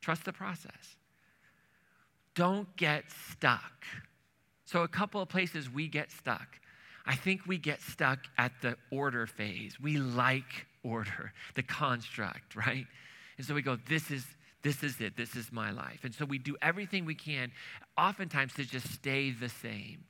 Trust 0.00 0.24
the 0.24 0.32
process. 0.32 0.96
Don't 2.36 2.76
get 2.76 3.04
stuck. 3.32 3.84
So, 4.66 4.82
a 4.82 4.88
couple 4.88 5.20
of 5.20 5.28
places 5.28 5.68
we 5.68 5.88
get 5.88 6.12
stuck. 6.12 6.60
I 7.06 7.14
think 7.14 7.46
we 7.46 7.58
get 7.58 7.80
stuck 7.82 8.18
at 8.36 8.52
the 8.62 8.76
order 8.90 9.26
phase. 9.26 9.78
We 9.80 9.98
like 9.98 10.66
order, 10.82 11.32
the 11.54 11.62
construct, 11.62 12.56
right? 12.56 12.86
And 13.38 13.46
so 13.46 13.54
we 13.54 13.62
go, 13.62 13.76
this 13.88 14.10
is 14.10 14.24
this 14.62 14.82
is 14.82 15.00
it. 15.00 15.16
This 15.16 15.36
is 15.36 15.52
my 15.52 15.70
life. 15.70 16.00
And 16.02 16.12
so 16.12 16.24
we 16.24 16.38
do 16.38 16.56
everything 16.60 17.04
we 17.04 17.14
can, 17.14 17.52
oftentimes 17.96 18.52
to 18.54 18.64
just 18.64 18.92
stay 18.92 19.30
the 19.30 19.48
same. 19.48 20.02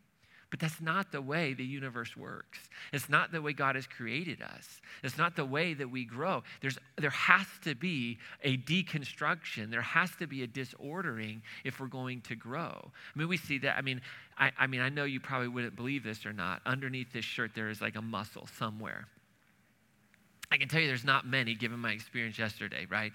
But 0.50 0.60
that's 0.60 0.80
not 0.80 1.10
the 1.10 1.20
way 1.20 1.54
the 1.54 1.64
universe 1.64 2.16
works. 2.16 2.60
It's 2.92 3.08
not 3.08 3.32
the 3.32 3.42
way 3.42 3.52
God 3.52 3.74
has 3.74 3.86
created 3.86 4.40
us. 4.42 4.80
It's 5.02 5.18
not 5.18 5.34
the 5.34 5.44
way 5.44 5.74
that 5.74 5.90
we 5.90 6.04
grow. 6.04 6.44
There's, 6.60 6.78
there 6.96 7.10
has 7.10 7.46
to 7.64 7.74
be 7.74 8.18
a 8.44 8.56
deconstruction. 8.56 9.70
There 9.70 9.82
has 9.82 10.14
to 10.16 10.28
be 10.28 10.44
a 10.44 10.46
disordering 10.46 11.42
if 11.64 11.80
we're 11.80 11.88
going 11.88 12.20
to 12.22 12.36
grow. 12.36 12.92
I 12.92 13.18
mean, 13.18 13.28
we 13.28 13.36
see 13.36 13.58
that. 13.58 13.76
I 13.76 13.82
mean, 13.82 14.00
I, 14.38 14.52
I 14.56 14.68
mean, 14.68 14.80
I 14.80 14.88
know 14.88 15.04
you 15.04 15.18
probably 15.18 15.48
wouldn't 15.48 15.74
believe 15.74 16.04
this 16.04 16.24
or 16.24 16.32
not. 16.32 16.62
Underneath 16.64 17.12
this 17.12 17.24
shirt, 17.24 17.50
there 17.56 17.68
is 17.68 17.80
like 17.80 17.96
a 17.96 18.02
muscle 18.02 18.46
somewhere. 18.56 19.08
I 20.52 20.58
can 20.58 20.68
tell 20.68 20.80
you 20.80 20.86
there's 20.86 21.04
not 21.04 21.26
many 21.26 21.54
given 21.56 21.80
my 21.80 21.90
experience 21.90 22.38
yesterday, 22.38 22.86
right? 22.88 23.12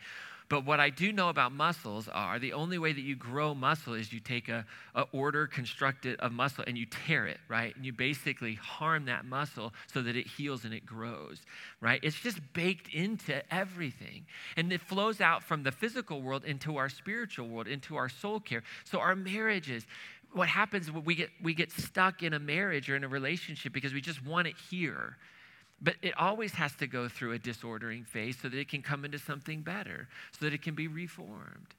But 0.51 0.65
what 0.65 0.81
I 0.81 0.89
do 0.89 1.13
know 1.13 1.29
about 1.29 1.53
muscles 1.53 2.09
are 2.09 2.37
the 2.37 2.51
only 2.51 2.77
way 2.77 2.91
that 2.91 2.99
you 2.99 3.15
grow 3.15 3.55
muscle 3.55 3.93
is 3.93 4.11
you 4.11 4.19
take 4.19 4.49
a, 4.49 4.65
a, 4.93 5.05
order 5.13 5.47
constructed 5.47 6.19
of 6.19 6.33
muscle 6.33 6.65
and 6.67 6.77
you 6.77 6.85
tear 6.85 7.25
it, 7.25 7.39
right? 7.47 7.73
And 7.73 7.85
you 7.85 7.93
basically 7.93 8.55
harm 8.55 9.05
that 9.05 9.23
muscle 9.23 9.71
so 9.87 10.01
that 10.01 10.17
it 10.17 10.27
heals 10.27 10.65
and 10.65 10.73
it 10.73 10.85
grows, 10.85 11.39
right? 11.79 12.01
It's 12.03 12.19
just 12.19 12.41
baked 12.51 12.93
into 12.93 13.41
everything. 13.49 14.25
And 14.57 14.73
it 14.73 14.81
flows 14.81 15.21
out 15.21 15.41
from 15.41 15.63
the 15.63 15.71
physical 15.71 16.21
world 16.21 16.43
into 16.43 16.75
our 16.75 16.89
spiritual 16.89 17.47
world, 17.47 17.69
into 17.69 17.95
our 17.95 18.09
soul 18.09 18.41
care. 18.41 18.63
So 18.83 18.99
our 18.99 19.15
marriages, 19.15 19.85
what 20.33 20.49
happens 20.49 20.91
when 20.91 21.05
we 21.05 21.15
get 21.15 21.29
we 21.41 21.53
get 21.53 21.71
stuck 21.71 22.23
in 22.23 22.33
a 22.33 22.39
marriage 22.39 22.89
or 22.89 22.97
in 22.97 23.05
a 23.05 23.07
relationship 23.07 23.71
because 23.71 23.93
we 23.93 24.01
just 24.01 24.25
want 24.25 24.47
it 24.47 24.55
here 24.69 25.15
but 25.82 25.96
it 26.02 26.13
always 26.17 26.54
has 26.54 26.74
to 26.76 26.88
go 26.88 27.08
through 27.08 27.34
a 27.34 27.39
disordering 27.39 28.04
phase 28.04 28.38
so 28.39 28.50
that 28.50 28.58
it 28.58 28.70
can 28.70 28.82
come 28.82 29.04
into 29.04 29.17
something 29.17 29.62
better, 29.62 30.08
so 30.32 30.46
that 30.46 30.54
it 30.54 30.62
can 30.62 30.76
be 30.76 30.88
reformed. 30.88 31.76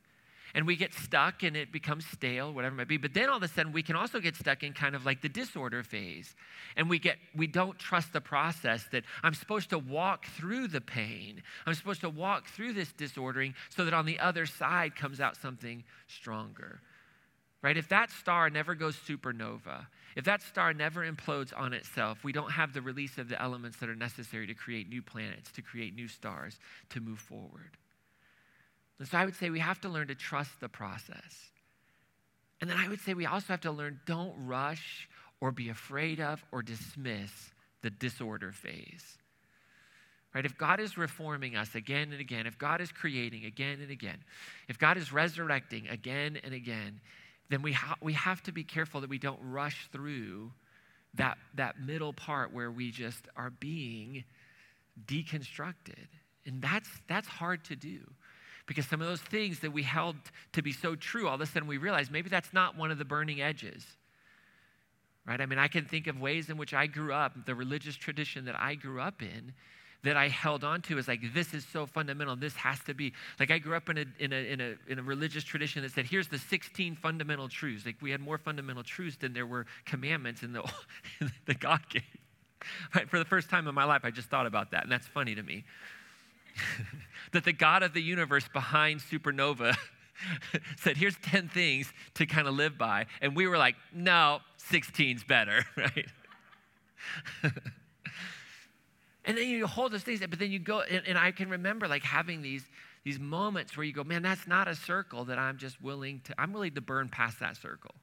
And 0.54 0.66
we 0.66 0.76
get 0.76 0.92
stuck 0.92 1.42
and 1.42 1.56
it 1.56 1.72
becomes 1.72 2.04
stale, 2.06 2.52
whatever 2.52 2.74
it 2.74 2.78
might 2.78 2.88
be. 2.88 2.98
But 2.98 3.14
then 3.14 3.30
all 3.30 3.38
of 3.38 3.42
a 3.42 3.48
sudden 3.48 3.72
we 3.72 3.82
can 3.82 3.96
also 3.96 4.20
get 4.20 4.36
stuck 4.36 4.62
in 4.62 4.74
kind 4.74 4.94
of 4.94 5.06
like 5.06 5.22
the 5.22 5.28
disorder 5.28 5.82
phase. 5.82 6.34
And 6.76 6.90
we 6.90 6.98
get 6.98 7.16
we 7.34 7.46
don't 7.46 7.78
trust 7.78 8.12
the 8.12 8.20
process 8.20 8.84
that 8.92 9.04
I'm 9.22 9.32
supposed 9.32 9.70
to 9.70 9.78
walk 9.78 10.26
through 10.26 10.68
the 10.68 10.82
pain. 10.82 11.42
I'm 11.64 11.72
supposed 11.72 12.02
to 12.02 12.10
walk 12.10 12.48
through 12.48 12.74
this 12.74 12.92
disordering 12.92 13.54
so 13.70 13.86
that 13.86 13.94
on 13.94 14.04
the 14.04 14.18
other 14.18 14.44
side 14.44 14.94
comes 14.94 15.20
out 15.20 15.36
something 15.36 15.84
stronger. 16.06 16.80
Right? 17.62 17.76
If 17.76 17.88
that 17.88 18.10
star 18.10 18.50
never 18.50 18.74
goes 18.74 18.96
supernova, 18.96 19.86
if 20.16 20.24
that 20.24 20.42
star 20.42 20.74
never 20.74 21.10
implodes 21.10 21.52
on 21.56 21.72
itself, 21.72 22.22
we 22.22 22.32
don't 22.32 22.52
have 22.52 22.72
the 22.72 22.82
release 22.82 23.18
of 23.18 23.28
the 23.28 23.40
elements 23.40 23.78
that 23.78 23.88
are 23.88 23.96
necessary 23.96 24.46
to 24.46 24.54
create 24.54 24.88
new 24.88 25.02
planets, 25.02 25.50
to 25.52 25.62
create 25.62 25.94
new 25.94 26.08
stars, 26.08 26.58
to 26.90 27.00
move 27.00 27.18
forward. 27.18 27.78
And 28.98 29.08
so 29.08 29.18
I 29.18 29.24
would 29.24 29.34
say 29.34 29.50
we 29.50 29.60
have 29.60 29.80
to 29.80 29.88
learn 29.88 30.08
to 30.08 30.14
trust 30.14 30.60
the 30.60 30.68
process. 30.68 31.50
And 32.60 32.70
then 32.70 32.76
I 32.76 32.88
would 32.88 33.00
say 33.00 33.14
we 33.14 33.26
also 33.26 33.48
have 33.48 33.62
to 33.62 33.72
learn 33.72 34.00
don't 34.06 34.34
rush 34.46 35.08
or 35.40 35.50
be 35.50 35.68
afraid 35.68 36.20
of 36.20 36.44
or 36.52 36.62
dismiss 36.62 37.50
the 37.82 37.90
disorder 37.90 38.52
phase. 38.52 39.18
Right? 40.34 40.46
If 40.46 40.56
God 40.56 40.80
is 40.80 40.96
reforming 40.96 41.56
us 41.56 41.74
again 41.74 42.12
and 42.12 42.20
again, 42.20 42.46
if 42.46 42.56
God 42.56 42.80
is 42.80 42.90
creating 42.90 43.44
again 43.44 43.80
and 43.82 43.90
again, 43.90 44.18
if 44.68 44.78
God 44.78 44.96
is 44.96 45.12
resurrecting 45.12 45.88
again 45.88 46.38
and 46.42 46.54
again, 46.54 47.00
then 47.52 47.62
we, 47.62 47.72
ha- 47.72 47.96
we 48.00 48.14
have 48.14 48.42
to 48.44 48.52
be 48.52 48.64
careful 48.64 49.00
that 49.02 49.10
we 49.10 49.18
don't 49.18 49.40
rush 49.42 49.88
through 49.92 50.52
that, 51.14 51.36
that 51.54 51.80
middle 51.80 52.12
part 52.12 52.52
where 52.52 52.70
we 52.70 52.90
just 52.90 53.28
are 53.36 53.50
being 53.50 54.24
deconstructed. 55.06 56.06
And 56.46 56.62
that's, 56.62 56.88
that's 57.08 57.28
hard 57.28 57.64
to 57.64 57.76
do 57.76 58.00
because 58.66 58.86
some 58.86 59.00
of 59.00 59.06
those 59.06 59.20
things 59.20 59.60
that 59.60 59.72
we 59.72 59.82
held 59.82 60.16
to 60.52 60.62
be 60.62 60.72
so 60.72 60.94
true, 60.94 61.28
all 61.28 61.34
of 61.34 61.40
a 61.40 61.46
sudden 61.46 61.68
we 61.68 61.78
realize 61.78 62.10
maybe 62.10 62.28
that's 62.28 62.52
not 62.52 62.76
one 62.76 62.90
of 62.90 62.98
the 62.98 63.04
burning 63.04 63.42
edges. 63.42 63.84
Right? 65.26 65.40
I 65.40 65.46
mean, 65.46 65.58
I 65.58 65.68
can 65.68 65.84
think 65.84 66.06
of 66.06 66.20
ways 66.20 66.48
in 66.48 66.56
which 66.56 66.74
I 66.74 66.86
grew 66.86 67.12
up, 67.12 67.46
the 67.46 67.54
religious 67.54 67.94
tradition 67.94 68.46
that 68.46 68.58
I 68.58 68.74
grew 68.74 69.00
up 69.00 69.22
in, 69.22 69.52
that 70.04 70.16
I 70.16 70.28
held 70.28 70.64
on 70.64 70.82
to 70.82 70.98
is 70.98 71.06
like, 71.06 71.20
this 71.32 71.54
is 71.54 71.64
so 71.72 71.86
fundamental. 71.86 72.34
This 72.34 72.56
has 72.56 72.80
to 72.84 72.94
be. 72.94 73.12
Like, 73.38 73.50
I 73.50 73.58
grew 73.58 73.76
up 73.76 73.88
in 73.88 73.98
a, 73.98 74.04
in 74.18 74.32
a, 74.32 74.52
in 74.52 74.60
a, 74.60 74.74
in 74.88 74.98
a 74.98 75.02
religious 75.02 75.44
tradition 75.44 75.82
that 75.82 75.92
said, 75.92 76.06
here's 76.06 76.28
the 76.28 76.38
16 76.38 76.96
fundamental 76.96 77.48
truths. 77.48 77.86
Like, 77.86 77.96
we 78.00 78.10
had 78.10 78.20
more 78.20 78.38
fundamental 78.38 78.82
truths 78.82 79.16
than 79.16 79.32
there 79.32 79.46
were 79.46 79.66
commandments 79.84 80.42
in 80.42 80.52
the, 80.52 80.62
that 81.46 81.60
God 81.60 81.80
gave. 81.88 82.02
Right? 82.94 83.08
For 83.08 83.18
the 83.18 83.24
first 83.24 83.48
time 83.48 83.68
in 83.68 83.74
my 83.74 83.84
life, 83.84 84.02
I 84.04 84.10
just 84.10 84.28
thought 84.28 84.46
about 84.46 84.72
that, 84.72 84.82
and 84.84 84.92
that's 84.92 85.06
funny 85.06 85.34
to 85.34 85.42
me. 85.42 85.64
that 87.32 87.44
the 87.44 87.52
God 87.52 87.82
of 87.82 87.94
the 87.94 88.02
universe 88.02 88.46
behind 88.52 89.00
supernova 89.00 89.76
said, 90.76 90.96
here's 90.96 91.16
10 91.18 91.48
things 91.48 91.92
to 92.14 92.26
kind 92.26 92.46
of 92.46 92.54
live 92.54 92.76
by. 92.76 93.06
And 93.20 93.36
we 93.36 93.46
were 93.46 93.58
like, 93.58 93.76
no, 93.92 94.40
16's 94.70 95.24
better, 95.24 95.64
right? 95.76 96.06
And 99.24 99.36
then 99.36 99.48
you 99.48 99.66
hold 99.66 99.92
those 99.92 100.02
things, 100.02 100.20
but 100.20 100.38
then 100.38 100.50
you 100.50 100.58
go, 100.58 100.80
and, 100.80 101.06
and, 101.06 101.16
I 101.16 101.30
can 101.30 101.48
remember 101.48 101.86
like 101.86 102.02
having 102.02 102.42
these, 102.42 102.64
these 103.04 103.20
moments 103.20 103.76
where 103.76 103.84
you 103.84 103.92
go, 103.92 104.02
man, 104.02 104.22
that's 104.22 104.48
not 104.48 104.66
a 104.66 104.74
circle 104.74 105.24
that 105.26 105.38
I'm 105.38 105.58
just 105.58 105.80
willing 105.80 106.20
to, 106.24 106.34
I'm 106.38 106.52
willing 106.52 106.74
to 106.74 106.80
burn 106.80 107.08
past 107.08 107.38
that 107.40 107.56
circle. 107.56 107.94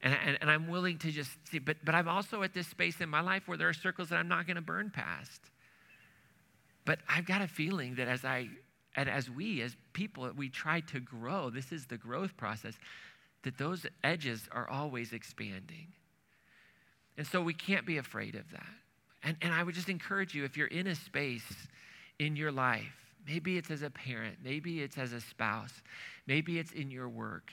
And, 0.00 0.16
and, 0.24 0.38
and 0.40 0.50
I'm 0.50 0.68
willing 0.68 0.98
to 0.98 1.10
just 1.10 1.30
see, 1.50 1.58
but, 1.58 1.78
but 1.84 1.96
I'm 1.96 2.08
also 2.08 2.44
at 2.44 2.54
this 2.54 2.68
space 2.68 3.00
in 3.00 3.08
my 3.08 3.20
life 3.20 3.48
where 3.48 3.58
there 3.58 3.68
are 3.68 3.74
circles 3.74 4.10
that 4.10 4.16
I'm 4.16 4.28
not 4.28 4.46
going 4.46 4.56
to 4.56 4.62
burn 4.62 4.90
past. 4.90 5.40
But 6.84 7.00
I've 7.08 7.26
got 7.26 7.42
a 7.42 7.48
feeling 7.48 7.96
that 7.96 8.06
as 8.06 8.24
I, 8.24 8.48
and 8.94 9.08
as 9.08 9.28
we, 9.28 9.62
as 9.62 9.76
people, 9.92 10.30
we 10.36 10.48
try 10.48 10.80
to 10.80 11.00
grow, 11.00 11.50
this 11.50 11.72
is 11.72 11.86
the 11.86 11.98
growth 11.98 12.36
process, 12.36 12.74
that 13.42 13.58
those 13.58 13.84
edges 14.04 14.48
are 14.52 14.68
always 14.70 15.12
expanding. 15.12 15.88
And 17.16 17.26
so 17.26 17.42
we 17.42 17.52
can't 17.52 17.84
be 17.84 17.98
afraid 17.98 18.36
of 18.36 18.48
that. 18.52 18.66
And, 19.22 19.36
and 19.42 19.52
I 19.52 19.62
would 19.62 19.74
just 19.74 19.88
encourage 19.88 20.34
you 20.34 20.44
if 20.44 20.56
you're 20.56 20.68
in 20.68 20.86
a 20.86 20.94
space 20.94 21.68
in 22.18 22.36
your 22.36 22.52
life, 22.52 22.94
maybe 23.26 23.56
it's 23.56 23.70
as 23.70 23.82
a 23.82 23.90
parent, 23.90 24.36
maybe 24.42 24.80
it's 24.80 24.98
as 24.98 25.12
a 25.12 25.20
spouse, 25.20 25.82
maybe 26.26 26.58
it's 26.58 26.72
in 26.72 26.90
your 26.90 27.08
work, 27.08 27.52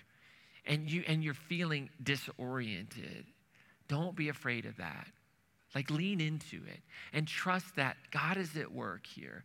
and, 0.65 0.89
you, 0.89 1.03
and 1.07 1.23
you're 1.23 1.33
feeling 1.33 1.89
disoriented, 2.01 3.25
don't 3.87 4.15
be 4.15 4.29
afraid 4.29 4.65
of 4.65 4.77
that. 4.77 5.07
Like 5.75 5.89
lean 5.91 6.21
into 6.21 6.57
it 6.67 6.79
and 7.11 7.27
trust 7.27 7.75
that 7.75 7.97
God 8.09 8.37
is 8.37 8.55
at 8.55 8.71
work 8.71 9.05
here. 9.05 9.43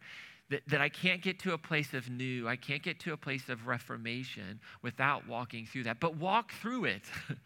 That, 0.51 0.63
that 0.69 0.81
I 0.81 0.89
can't 0.89 1.23
get 1.23 1.39
to 1.41 1.53
a 1.53 1.59
place 1.59 1.95
of 1.95 2.09
new, 2.11 2.49
I 2.49 2.57
can't 2.57 2.83
get 2.83 2.99
to 3.01 3.13
a 3.13 3.17
place 3.17 3.49
of 3.49 3.69
reformation 3.69 4.61
without 4.83 5.29
walking 5.29 5.65
through 5.67 5.85
that. 5.85 6.01
But 6.01 6.17
walk 6.17 6.53
through 6.53 6.87
it. 6.87 7.03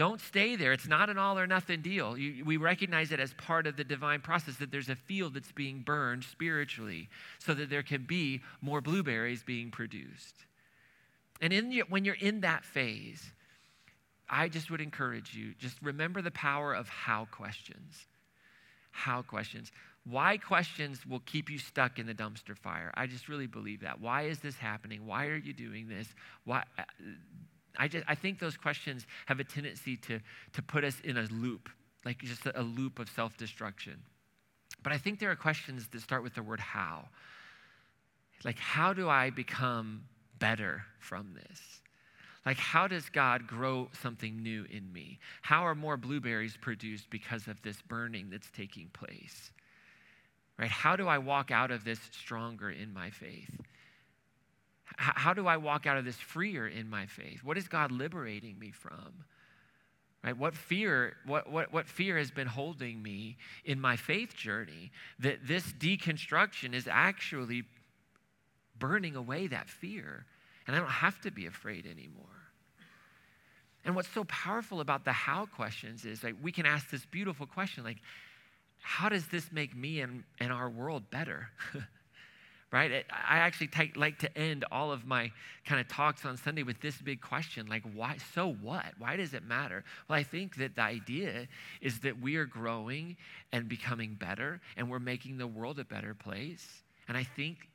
Don't 0.00 0.22
stay 0.22 0.56
there. 0.56 0.72
It's 0.72 0.88
not 0.88 1.10
an 1.10 1.18
all 1.18 1.38
or 1.38 1.46
nothing 1.46 1.82
deal. 1.82 2.16
You, 2.16 2.42
we 2.42 2.56
recognize 2.56 3.12
it 3.12 3.20
as 3.20 3.34
part 3.34 3.66
of 3.66 3.76
the 3.76 3.84
divine 3.84 4.22
process 4.22 4.56
that 4.56 4.72
there's 4.72 4.88
a 4.88 4.96
field 4.96 5.34
that's 5.34 5.52
being 5.52 5.82
burned 5.82 6.24
spiritually 6.24 7.10
so 7.38 7.52
that 7.52 7.68
there 7.68 7.82
can 7.82 8.04
be 8.04 8.40
more 8.62 8.80
blueberries 8.80 9.42
being 9.42 9.70
produced. 9.70 10.46
And 11.42 11.52
in 11.52 11.82
when 11.90 12.06
you're 12.06 12.14
in 12.14 12.40
that 12.40 12.64
phase, 12.64 13.30
I 14.26 14.48
just 14.48 14.70
would 14.70 14.80
encourage 14.80 15.34
you 15.34 15.52
just 15.58 15.76
remember 15.82 16.22
the 16.22 16.30
power 16.30 16.72
of 16.72 16.88
how 16.88 17.26
questions. 17.30 18.06
How 18.92 19.20
questions. 19.20 19.70
Why 20.04 20.38
questions 20.38 21.04
will 21.04 21.20
keep 21.26 21.50
you 21.50 21.58
stuck 21.58 21.98
in 21.98 22.06
the 22.06 22.14
dumpster 22.14 22.56
fire. 22.56 22.90
I 22.94 23.06
just 23.06 23.28
really 23.28 23.48
believe 23.48 23.82
that. 23.82 24.00
Why 24.00 24.22
is 24.22 24.38
this 24.38 24.56
happening? 24.56 25.04
Why 25.04 25.26
are 25.26 25.36
you 25.36 25.52
doing 25.52 25.88
this? 25.88 26.08
Why? 26.46 26.64
I, 27.78 27.88
just, 27.88 28.04
I 28.08 28.14
think 28.14 28.38
those 28.38 28.56
questions 28.56 29.06
have 29.26 29.40
a 29.40 29.44
tendency 29.44 29.96
to, 29.98 30.20
to 30.52 30.62
put 30.62 30.84
us 30.84 31.00
in 31.04 31.16
a 31.16 31.22
loop, 31.30 31.68
like 32.04 32.18
just 32.18 32.46
a, 32.46 32.62
loop 32.62 32.98
of 32.98 33.08
self 33.08 33.36
destruction. 33.36 34.00
But 34.82 34.92
I 34.92 34.98
think 34.98 35.18
there 35.18 35.30
are 35.30 35.36
questions 35.36 35.88
that 35.88 36.00
start 36.00 36.22
with 36.22 36.34
the 36.34 36.42
word 36.42 36.60
how. 36.60 37.08
Like, 38.44 38.58
how 38.58 38.92
do 38.92 39.08
I 39.08 39.30
become 39.30 40.04
better 40.38 40.82
from 40.98 41.34
this? 41.34 41.60
Like, 42.46 42.56
how 42.56 42.88
does 42.88 43.10
God 43.10 43.46
grow 43.46 43.88
something 44.00 44.42
new 44.42 44.64
in 44.70 44.90
me? 44.92 45.18
How 45.42 45.66
are 45.66 45.74
more 45.74 45.98
blueberries 45.98 46.56
produced 46.56 47.10
because 47.10 47.48
of 47.48 47.60
this 47.62 47.82
burning 47.82 48.30
that's 48.30 48.50
taking 48.50 48.88
place? 48.88 49.50
Right? 50.58 50.70
How 50.70 50.96
do 50.96 51.06
I 51.06 51.18
walk 51.18 51.50
out 51.50 51.70
of 51.70 51.84
this 51.84 52.00
stronger 52.12 52.70
in 52.70 52.94
my 52.94 53.10
faith? 53.10 53.60
How 55.02 55.32
do 55.32 55.46
I 55.46 55.56
walk 55.56 55.86
out 55.86 55.96
of 55.96 56.04
this 56.04 56.16
freer 56.16 56.68
in 56.68 56.90
my 56.90 57.06
faith? 57.06 57.42
What 57.42 57.56
is 57.56 57.68
God 57.68 57.90
liberating 57.90 58.58
me 58.58 58.70
from? 58.70 59.24
Right? 60.22 60.36
What 60.36 60.54
fear, 60.54 61.16
what, 61.24 61.50
what, 61.50 61.72
what 61.72 61.86
fear 61.86 62.18
has 62.18 62.30
been 62.30 62.46
holding 62.46 63.02
me 63.02 63.38
in 63.64 63.80
my 63.80 63.96
faith 63.96 64.36
journey 64.36 64.92
that 65.18 65.46
this 65.46 65.72
deconstruction 65.72 66.74
is 66.74 66.86
actually 66.86 67.64
burning 68.78 69.16
away 69.16 69.46
that 69.46 69.70
fear 69.70 70.26
and 70.66 70.76
I 70.76 70.78
don't 70.78 70.88
have 70.88 71.20
to 71.22 71.30
be 71.30 71.46
afraid 71.46 71.86
anymore. 71.86 72.26
And 73.84 73.96
what's 73.96 74.10
so 74.10 74.24
powerful 74.24 74.80
about 74.80 75.04
the 75.04 75.12
how 75.12 75.46
questions 75.46 76.04
is 76.04 76.22
like 76.22 76.34
we 76.42 76.52
can 76.52 76.66
ask 76.66 76.90
this 76.90 77.06
beautiful 77.06 77.46
question 77.46 77.82
like, 77.82 77.96
how 78.82 79.08
does 79.08 79.26
this 79.28 79.50
make 79.50 79.74
me 79.74 80.00
and, 80.00 80.24
and 80.38 80.52
our 80.52 80.68
world 80.68 81.10
better? 81.10 81.48
right? 82.72 83.04
I 83.10 83.38
actually 83.38 83.66
take, 83.66 83.96
like 83.96 84.18
to 84.20 84.38
end 84.38 84.64
all 84.70 84.92
of 84.92 85.04
my 85.04 85.32
kind 85.66 85.80
of 85.80 85.88
talks 85.88 86.24
on 86.24 86.36
Sunday 86.36 86.62
with 86.62 86.80
this 86.80 86.96
big 86.98 87.20
question 87.20 87.66
like, 87.66 87.82
why? 87.94 88.16
So 88.34 88.52
what? 88.52 88.84
Why 88.98 89.16
does 89.16 89.34
it 89.34 89.44
matter? 89.44 89.84
Well, 90.08 90.18
I 90.18 90.22
think 90.22 90.56
that 90.56 90.76
the 90.76 90.82
idea 90.82 91.48
is 91.80 92.00
that 92.00 92.20
we 92.20 92.36
are 92.36 92.46
growing 92.46 93.16
and 93.52 93.68
becoming 93.68 94.14
better, 94.14 94.60
and 94.76 94.88
we're 94.88 95.00
making 95.00 95.38
the 95.38 95.46
world 95.46 95.78
a 95.78 95.84
better 95.84 96.14
place. 96.14 96.82
And 97.08 97.16
I 97.16 97.24
think 97.24 97.68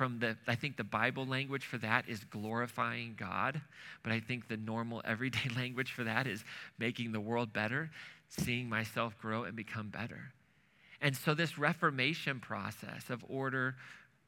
from 0.00 0.18
the, 0.18 0.36
I 0.46 0.54
think 0.54 0.76
the 0.76 0.84
Bible 0.84 1.26
language 1.26 1.66
for 1.66 1.76
that 1.78 2.08
is 2.08 2.24
glorifying 2.24 3.16
God, 3.18 3.60
but 4.02 4.12
I 4.12 4.20
think 4.20 4.48
the 4.48 4.56
normal 4.56 5.02
everyday 5.04 5.50
language 5.54 5.92
for 5.92 6.04
that 6.04 6.26
is 6.26 6.44
making 6.78 7.12
the 7.12 7.20
world 7.20 7.52
better, 7.52 7.90
seeing 8.28 8.68
myself 8.68 9.18
grow 9.18 9.44
and 9.44 9.56
become 9.56 9.88
better. 9.88 10.32
And 11.02 11.16
so, 11.16 11.34
this 11.34 11.58
reformation 11.58 12.40
process 12.40 13.10
of 13.10 13.24
order, 13.28 13.76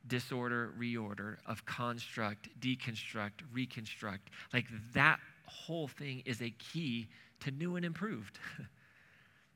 disorder, 0.09 0.73
reorder, 0.79 1.37
of 1.47 1.65
construct, 1.65 2.49
deconstruct, 2.61 3.43
reconstruct, 3.53 4.31
like 4.53 4.67
that 4.95 5.19
whole 5.47 5.89
thing 5.89 6.23
is 6.25 6.41
a 6.43 6.51
key 6.51 7.09
to 7.41 7.51
new 7.51 7.77
and 7.77 7.85
improved. 7.85 8.39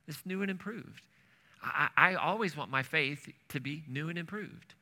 it's 0.08 0.24
new 0.24 0.42
and 0.42 0.50
improved. 0.50 1.02
I, 1.62 1.88
I 1.96 2.14
always 2.14 2.56
want 2.56 2.70
my 2.70 2.82
faith 2.82 3.28
to 3.48 3.60
be 3.60 3.82
new 3.88 4.08
and 4.08 4.18
improved. 4.18 4.74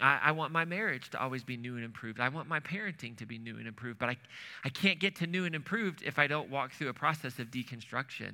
I, 0.00 0.20
I, 0.24 0.32
want 0.32 0.52
my 0.52 0.64
marriage 0.64 1.10
to 1.10 1.20
always 1.20 1.44
be 1.44 1.56
new 1.56 1.76
and 1.76 1.84
improved. 1.84 2.18
I 2.18 2.28
want 2.28 2.48
my 2.48 2.58
parenting 2.58 3.16
to 3.18 3.26
be 3.26 3.38
new 3.38 3.58
and 3.58 3.68
improved. 3.68 3.98
But 3.98 4.08
I, 4.08 4.16
I 4.64 4.68
can't 4.68 4.98
get 4.98 5.16
to 5.16 5.26
new 5.26 5.44
and 5.44 5.54
improved 5.54 6.02
if 6.02 6.18
I 6.18 6.26
don't 6.26 6.50
walk 6.50 6.72
through 6.72 6.88
a 6.88 6.94
process 6.94 7.38
of 7.38 7.50
deconstruction 7.50 8.32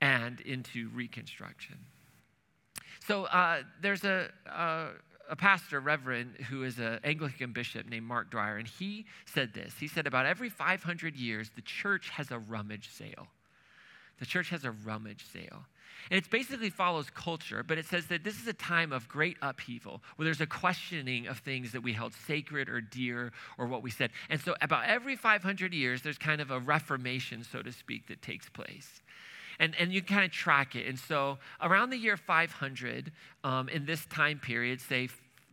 and 0.00 0.40
into 0.42 0.88
reconstruction. 0.94 1.76
So 3.06 3.24
uh, 3.24 3.58
there's 3.82 4.04
a, 4.04 4.30
a, 4.46 4.86
a 5.28 5.36
pastor, 5.36 5.80
reverend, 5.80 6.36
who 6.48 6.64
is 6.64 6.78
an 6.78 7.00
Anglican 7.04 7.52
bishop 7.52 7.88
named 7.88 8.06
Mark 8.06 8.30
Dyer, 8.30 8.56
and 8.56 8.68
he 8.68 9.06
said 9.26 9.54
this. 9.54 9.74
He 9.78 9.88
said, 9.88 10.06
About 10.06 10.26
every 10.26 10.48
500 10.48 11.16
years, 11.16 11.50
the 11.54 11.62
church 11.62 12.10
has 12.10 12.30
a 12.30 12.38
rummage 12.38 12.90
sale. 12.90 13.28
The 14.18 14.26
church 14.26 14.50
has 14.50 14.64
a 14.64 14.70
rummage 14.70 15.24
sale. 15.32 15.64
And 16.10 16.18
it 16.18 16.30
basically 16.30 16.70
follows 16.70 17.08
culture, 17.10 17.62
but 17.62 17.78
it 17.78 17.86
says 17.86 18.06
that 18.06 18.24
this 18.24 18.40
is 18.40 18.46
a 18.46 18.52
time 18.52 18.92
of 18.92 19.08
great 19.08 19.36
upheaval 19.40 20.02
where 20.16 20.24
there's 20.24 20.40
a 20.40 20.46
questioning 20.46 21.26
of 21.26 21.38
things 21.38 21.72
that 21.72 21.82
we 21.82 21.92
held 21.92 22.12
sacred 22.14 22.68
or 22.68 22.80
dear 22.80 23.32
or 23.56 23.66
what 23.66 23.82
we 23.82 23.90
said. 23.90 24.10
And 24.28 24.40
so, 24.40 24.54
about 24.60 24.84
every 24.86 25.16
500 25.16 25.72
years, 25.72 26.02
there's 26.02 26.18
kind 26.18 26.40
of 26.40 26.50
a 26.50 26.60
reformation, 26.60 27.42
so 27.42 27.62
to 27.62 27.72
speak, 27.72 28.08
that 28.08 28.20
takes 28.20 28.48
place. 28.48 29.00
And, 29.58 29.74
and 29.78 29.92
you 29.92 30.02
kind 30.02 30.24
of 30.24 30.30
track 30.30 30.76
it. 30.76 30.86
And 30.86 30.98
so, 30.98 31.38
around 31.60 31.90
the 31.90 31.96
year 31.96 32.16
500, 32.16 33.12
um, 33.42 33.68
in 33.68 33.86
this 33.86 34.04
time 34.06 34.38
period, 34.38 34.80
say, 34.80 35.08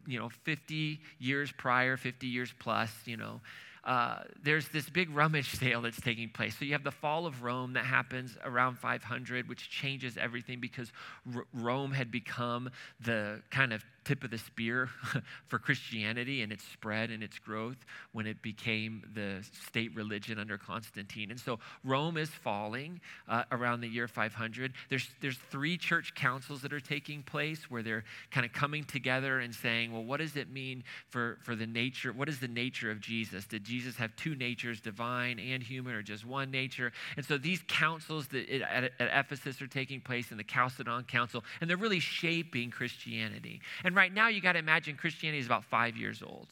you 0.08 0.20
know, 0.20 0.30
50 0.30 1.00
years 1.20 1.52
prior, 1.52 1.98
50 1.98 2.28
years 2.28 2.54
plus, 2.60 2.92
you 3.06 3.18
know, 3.18 3.40
uh, 3.84 4.20
there's 4.44 4.68
this 4.70 4.90
big 4.90 5.10
rummage 5.16 5.50
sale 5.60 5.82
that's 5.82 6.00
taking 6.02 6.30
place. 6.30 6.58
So 6.58 6.66
you 6.66 6.74
have 6.74 6.84
the 6.84 6.92
fall 6.92 7.26
of 7.26 7.44
Rome 7.44 7.74
that 7.74 7.86
happens 7.86 8.38
around 8.44 8.78
500, 8.78 9.50
which 9.50 9.70
changes 9.70 10.18
everything 10.18 10.60
because 10.60 10.92
R- 11.36 11.46
Rome 11.54 11.92
had 11.92 12.12
become 12.12 12.70
the 13.00 13.42
kind 13.50 13.74
of 13.74 13.84
tip 14.04 14.24
of 14.24 14.32
the 14.32 14.38
spear 14.38 14.90
for 15.48 15.60
Christianity 15.60 16.42
and 16.42 16.52
its 16.52 16.64
spread 16.64 17.12
and 17.12 17.22
its 17.24 17.38
growth 17.40 17.78
when 18.12 18.26
it 18.26 18.42
became 18.42 19.04
the 19.14 19.44
state 19.68 19.96
religion 19.96 20.40
under 20.40 20.58
Constantine. 20.58 21.32
And 21.32 21.40
so 21.40 21.60
Rome 21.84 22.18
is 22.18 22.30
falling 22.30 23.00
uh, 23.28 23.44
around 23.52 23.82
the 23.82 23.88
year 23.88 24.08
500. 24.08 24.74
There's, 24.90 25.08
there's 25.22 25.38
three 25.50 25.78
church 25.78 26.16
councils 26.16 26.62
that 26.62 26.74
are 26.74 26.80
taking 26.80 27.24
place 27.24 27.70
where 27.70 27.84
they're 27.84 28.04
kind 28.32 28.46
of 28.46 28.54
coming 28.54 28.84
together 28.84 29.40
and 29.40 29.54
saying, 29.54 29.92
well, 29.92 30.04
what 30.04 30.20
does 30.20 30.36
it 30.36 30.52
mean 30.52 30.84
for, 31.10 31.38
for 31.44 31.56
the 31.56 31.68
nature? 31.68 32.12
What 32.12 32.30
is 32.30 32.40
the 32.40 32.48
nature 32.48 32.90
of 32.92 33.00
Jesus? 33.00 33.46
Did 33.46 33.64
Jesus 33.64 33.96
have 33.98 34.16
two 34.16 34.36
natures, 34.36 34.82
divine 34.82 35.40
and 35.40 35.62
human, 35.62 35.94
or 35.94 36.02
just 36.02 36.26
one 36.26 36.50
nature? 36.50 36.92
And 37.18 37.26
so 37.26 37.38
these 37.38 37.62
councils 37.68 38.28
that 38.28 38.50
it, 38.54 38.62
at, 38.62 38.92
at 39.00 39.26
Ephesus 39.26 39.62
are 39.62 39.68
taking 39.68 40.02
place 40.02 40.32
in 40.32 40.38
the 40.38 40.44
Chalcedon 40.44 41.04
Council, 41.04 41.44
and 41.60 41.70
they're 41.70 41.78
really 41.78 42.00
shaping 42.00 42.72
Christianity. 42.72 43.62
And 43.84 43.91
and 43.92 43.96
right 43.98 44.14
now, 44.14 44.30
you 44.30 44.40
got 44.40 44.54
to 44.54 44.60
imagine 44.60 44.96
Christianity 44.96 45.40
is 45.40 45.48
about 45.48 45.66
five 45.66 45.98
years 45.98 46.24
old, 46.26 46.48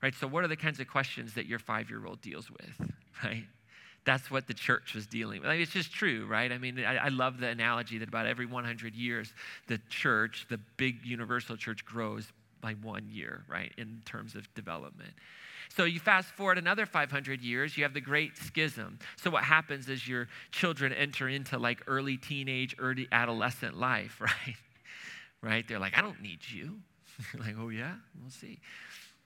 right? 0.00 0.14
So, 0.14 0.28
what 0.28 0.44
are 0.44 0.46
the 0.46 0.54
kinds 0.54 0.78
of 0.78 0.86
questions 0.86 1.34
that 1.34 1.46
your 1.46 1.58
five 1.58 1.90
year 1.90 2.06
old 2.06 2.22
deals 2.22 2.48
with, 2.48 2.88
right? 3.24 3.42
that's 4.04 4.30
what 4.30 4.46
the 4.46 4.54
church 4.54 4.94
was 4.94 5.06
dealing 5.06 5.40
with. 5.40 5.48
I 5.48 5.54
mean, 5.54 5.62
it's 5.62 5.72
just 5.72 5.90
true, 5.90 6.26
right? 6.26 6.52
I 6.52 6.58
mean, 6.58 6.78
I, 6.84 7.06
I, 7.06 7.08
love 7.08 7.40
the 7.40 7.46
analogy 7.46 7.96
that 7.96 8.08
about 8.08 8.26
every 8.26 8.44
100 8.44 8.94
years, 8.94 9.32
the 9.66 9.80
church, 9.88 10.44
the 10.50 10.60
big 10.76 11.06
universal 11.06 11.56
church, 11.56 11.86
grows 11.86 12.30
by 12.60 12.74
one 12.74 13.08
year, 13.10 13.46
right, 13.48 13.72
in 13.78 14.02
terms 14.04 14.34
of 14.34 14.52
development. 14.52 15.14
So 15.74 15.84
you 15.84 16.00
fast 16.00 16.28
forward 16.28 16.58
another 16.58 16.84
500 16.84 17.40
years, 17.40 17.78
you 17.78 17.82
have 17.84 17.94
the 17.94 18.00
Great 18.02 18.36
Schism. 18.36 18.98
So 19.16 19.30
what 19.30 19.42
happens 19.42 19.88
is 19.88 20.06
your 20.06 20.28
children 20.52 20.92
enter 20.92 21.26
into 21.30 21.58
like 21.58 21.80
early 21.86 22.18
teenage, 22.18 22.76
early 22.78 23.08
adolescent 23.10 23.74
life, 23.74 24.20
right? 24.20 24.56
Right? 25.44 25.66
They're 25.68 25.78
like, 25.78 25.96
I 25.96 26.00
don't 26.00 26.22
need 26.22 26.40
you. 26.48 26.78
like, 27.38 27.54
oh 27.58 27.68
yeah, 27.68 27.92
we'll 28.20 28.30
see. 28.30 28.58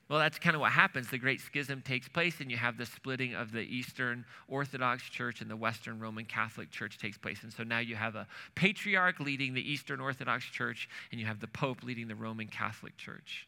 Well, 0.09 0.18
that's 0.18 0.38
kind 0.38 0.57
of 0.57 0.61
what 0.61 0.72
happens. 0.72 1.09
The 1.11 1.18
Great 1.18 1.38
Schism 1.40 1.83
takes 1.83 2.09
place, 2.09 2.40
and 2.40 2.50
you 2.50 2.57
have 2.57 2.78
the 2.78 2.87
splitting 2.87 3.35
of 3.35 3.52
the 3.52 3.61
Eastern 3.61 4.24
Orthodox 4.48 5.02
Church 5.02 5.42
and 5.42 5.50
the 5.50 5.57
Western 5.57 6.00
Roman 6.00 6.24
Catholic 6.24 6.70
Church 6.70 6.98
takes 6.98 7.18
place. 7.18 7.42
And 7.42 7.52
so 7.52 7.62
now 7.62 7.78
you 7.78 7.94
have 7.94 8.14
a 8.14 8.26
patriarch 8.54 9.20
leading 9.20 9.52
the 9.52 9.70
Eastern 9.70 10.00
Orthodox 10.00 10.46
Church, 10.46 10.88
and 11.12 11.20
you 11.20 11.26
have 11.26 11.40
the 11.40 11.46
Pope 11.46 11.83
leading 11.83 12.09
the 12.09 12.14
Roman 12.14 12.46
Catholic 12.46 12.96
Church. 12.96 13.46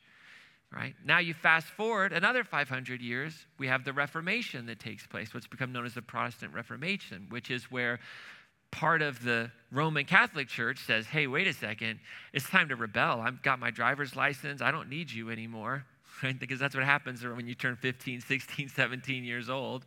Right? 0.71 0.95
Now 1.05 1.19
you 1.19 1.35
fast 1.35 1.67
forward 1.67 2.13
another 2.13 2.45
500 2.45 3.01
years, 3.01 3.47
we 3.59 3.67
have 3.67 3.83
the 3.83 3.93
Reformation 3.93 4.67
that 4.67 4.79
takes 4.79 5.05
place, 5.05 5.35
what's 5.35 5.49
become 5.49 5.73
known 5.73 5.85
as 5.85 5.95
the 5.95 6.03
Protestant 6.03 6.55
Reformation, 6.55 7.27
which 7.31 7.51
is 7.51 7.73
where 7.73 7.99
part 8.71 9.03
of 9.03 9.23
the 9.23 9.51
Roman 9.73 10.05
Catholic 10.05 10.49
Church 10.49 10.79
says, 10.85 11.07
hey, 11.07 11.27
wait 11.27 11.47
a 11.47 11.53
second, 11.53 12.01
it's 12.33 12.49
time 12.49 12.69
to 12.69 12.77
rebel. 12.77 13.21
I've 13.21 13.43
got 13.43 13.59
my 13.59 13.71
driver's 13.71 14.17
license, 14.17 14.63
I 14.63 14.71
don't 14.71 14.89
need 14.89 15.11
you 15.11 15.31
anymore. 15.31 15.85
Right? 16.23 16.39
Because 16.39 16.59
that's 16.59 16.75
what 16.75 16.85
happens 16.85 17.25
when 17.25 17.47
you 17.47 17.55
turn 17.55 17.77
15, 17.77 18.21
16, 18.21 18.69
17 18.69 19.25
years 19.25 19.49
old. 19.49 19.87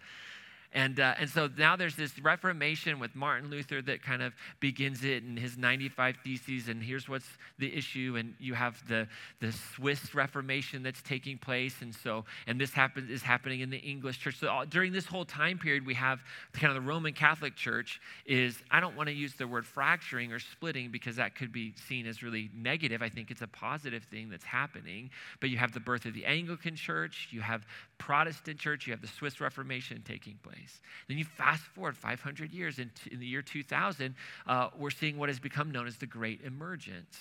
And, 0.73 0.99
uh, 0.99 1.13
and 1.19 1.29
so 1.29 1.49
now 1.55 1.75
there's 1.75 1.95
this 1.95 2.17
Reformation 2.19 2.99
with 2.99 3.15
Martin 3.15 3.49
Luther 3.49 3.81
that 3.83 4.01
kind 4.01 4.23
of 4.23 4.33
begins 4.59 5.03
it 5.03 5.23
in 5.23 5.37
his 5.37 5.57
95 5.57 6.17
Theses, 6.23 6.67
and 6.67 6.81
here's 6.81 7.07
what's 7.07 7.27
the 7.59 7.75
issue. 7.75 8.15
And 8.17 8.33
you 8.39 8.55
have 8.55 8.81
the, 8.87 9.07
the 9.39 9.51
Swiss 9.51 10.15
Reformation 10.15 10.81
that's 10.81 11.01
taking 11.03 11.37
place. 11.37 11.75
And 11.81 11.93
so, 11.93 12.25
and 12.47 12.59
this 12.59 12.73
happens, 12.73 13.11
is 13.11 13.21
happening 13.21 13.59
in 13.59 13.69
the 13.69 13.77
English 13.77 14.19
church. 14.19 14.39
So 14.39 14.49
all, 14.49 14.65
during 14.65 14.91
this 14.91 15.05
whole 15.05 15.25
time 15.25 15.59
period, 15.59 15.85
we 15.85 15.93
have 15.93 16.21
kind 16.53 16.75
of 16.75 16.83
the 16.83 16.87
Roman 16.87 17.13
Catholic 17.13 17.55
Church 17.55 18.01
is, 18.25 18.57
I 18.71 18.79
don't 18.79 18.95
want 18.95 19.09
to 19.09 19.15
use 19.15 19.35
the 19.35 19.47
word 19.47 19.67
fracturing 19.67 20.31
or 20.31 20.39
splitting 20.39 20.91
because 20.91 21.17
that 21.17 21.35
could 21.35 21.51
be 21.51 21.73
seen 21.87 22.07
as 22.07 22.23
really 22.23 22.49
negative. 22.55 23.03
I 23.03 23.09
think 23.09 23.29
it's 23.29 23.43
a 23.43 23.47
positive 23.47 24.03
thing 24.05 24.29
that's 24.29 24.45
happening. 24.45 25.11
But 25.39 25.51
you 25.51 25.57
have 25.57 25.71
the 25.71 25.79
birth 25.79 26.05
of 26.05 26.15
the 26.15 26.25
Anglican 26.25 26.75
Church, 26.75 27.27
you 27.31 27.41
have 27.41 27.65
Protestant 28.05 28.59
Church, 28.59 28.85
you 28.85 28.91
have 28.91 28.99
the 28.99 29.07
Swiss 29.07 29.39
Reformation 29.39 30.03
taking 30.05 30.37
place. 30.43 30.81
Then 31.07 31.17
you 31.17 31.23
fast 31.23 31.61
forward 31.61 31.95
500 31.95 32.51
years, 32.51 32.77
in, 32.77 32.91
in 33.09 33.21
the 33.21 33.25
year 33.25 33.41
2000, 33.41 34.13
uh, 34.45 34.67
we're 34.77 34.89
seeing 34.89 35.17
what 35.17 35.29
has 35.29 35.39
become 35.39 35.71
known 35.71 35.87
as 35.87 35.95
the 35.95 36.05
Great 36.05 36.41
Emergence, 36.43 37.17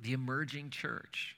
the 0.00 0.12
emerging 0.12 0.70
church. 0.70 1.34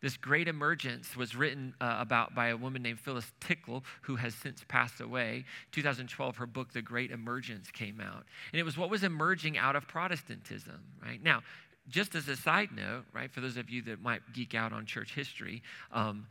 This 0.00 0.16
great 0.16 0.46
emergence 0.46 1.16
was 1.16 1.34
written 1.34 1.74
uh, 1.80 1.96
about 1.98 2.36
by 2.36 2.48
a 2.48 2.56
woman 2.56 2.82
named 2.82 3.00
Phyllis 3.00 3.32
Tickle, 3.40 3.82
who 4.02 4.14
has 4.14 4.32
since 4.32 4.62
passed 4.68 5.00
away. 5.00 5.44
2012, 5.72 6.36
her 6.36 6.46
book, 6.46 6.72
The 6.72 6.82
Great 6.82 7.10
Emergence, 7.10 7.72
came 7.72 8.00
out. 8.00 8.22
And 8.52 8.60
it 8.60 8.62
was 8.62 8.78
what 8.78 8.90
was 8.90 9.02
emerging 9.02 9.58
out 9.58 9.74
of 9.74 9.88
Protestantism, 9.88 10.80
right? 11.02 11.20
Now, 11.20 11.42
just 11.88 12.14
as 12.14 12.28
a 12.28 12.36
side 12.36 12.68
note, 12.76 13.06
right, 13.12 13.32
for 13.32 13.40
those 13.40 13.56
of 13.56 13.68
you 13.68 13.82
that 13.82 14.00
might 14.00 14.20
geek 14.32 14.54
out 14.54 14.72
on 14.72 14.86
church 14.86 15.14
history, 15.14 15.62
um, 15.90 16.28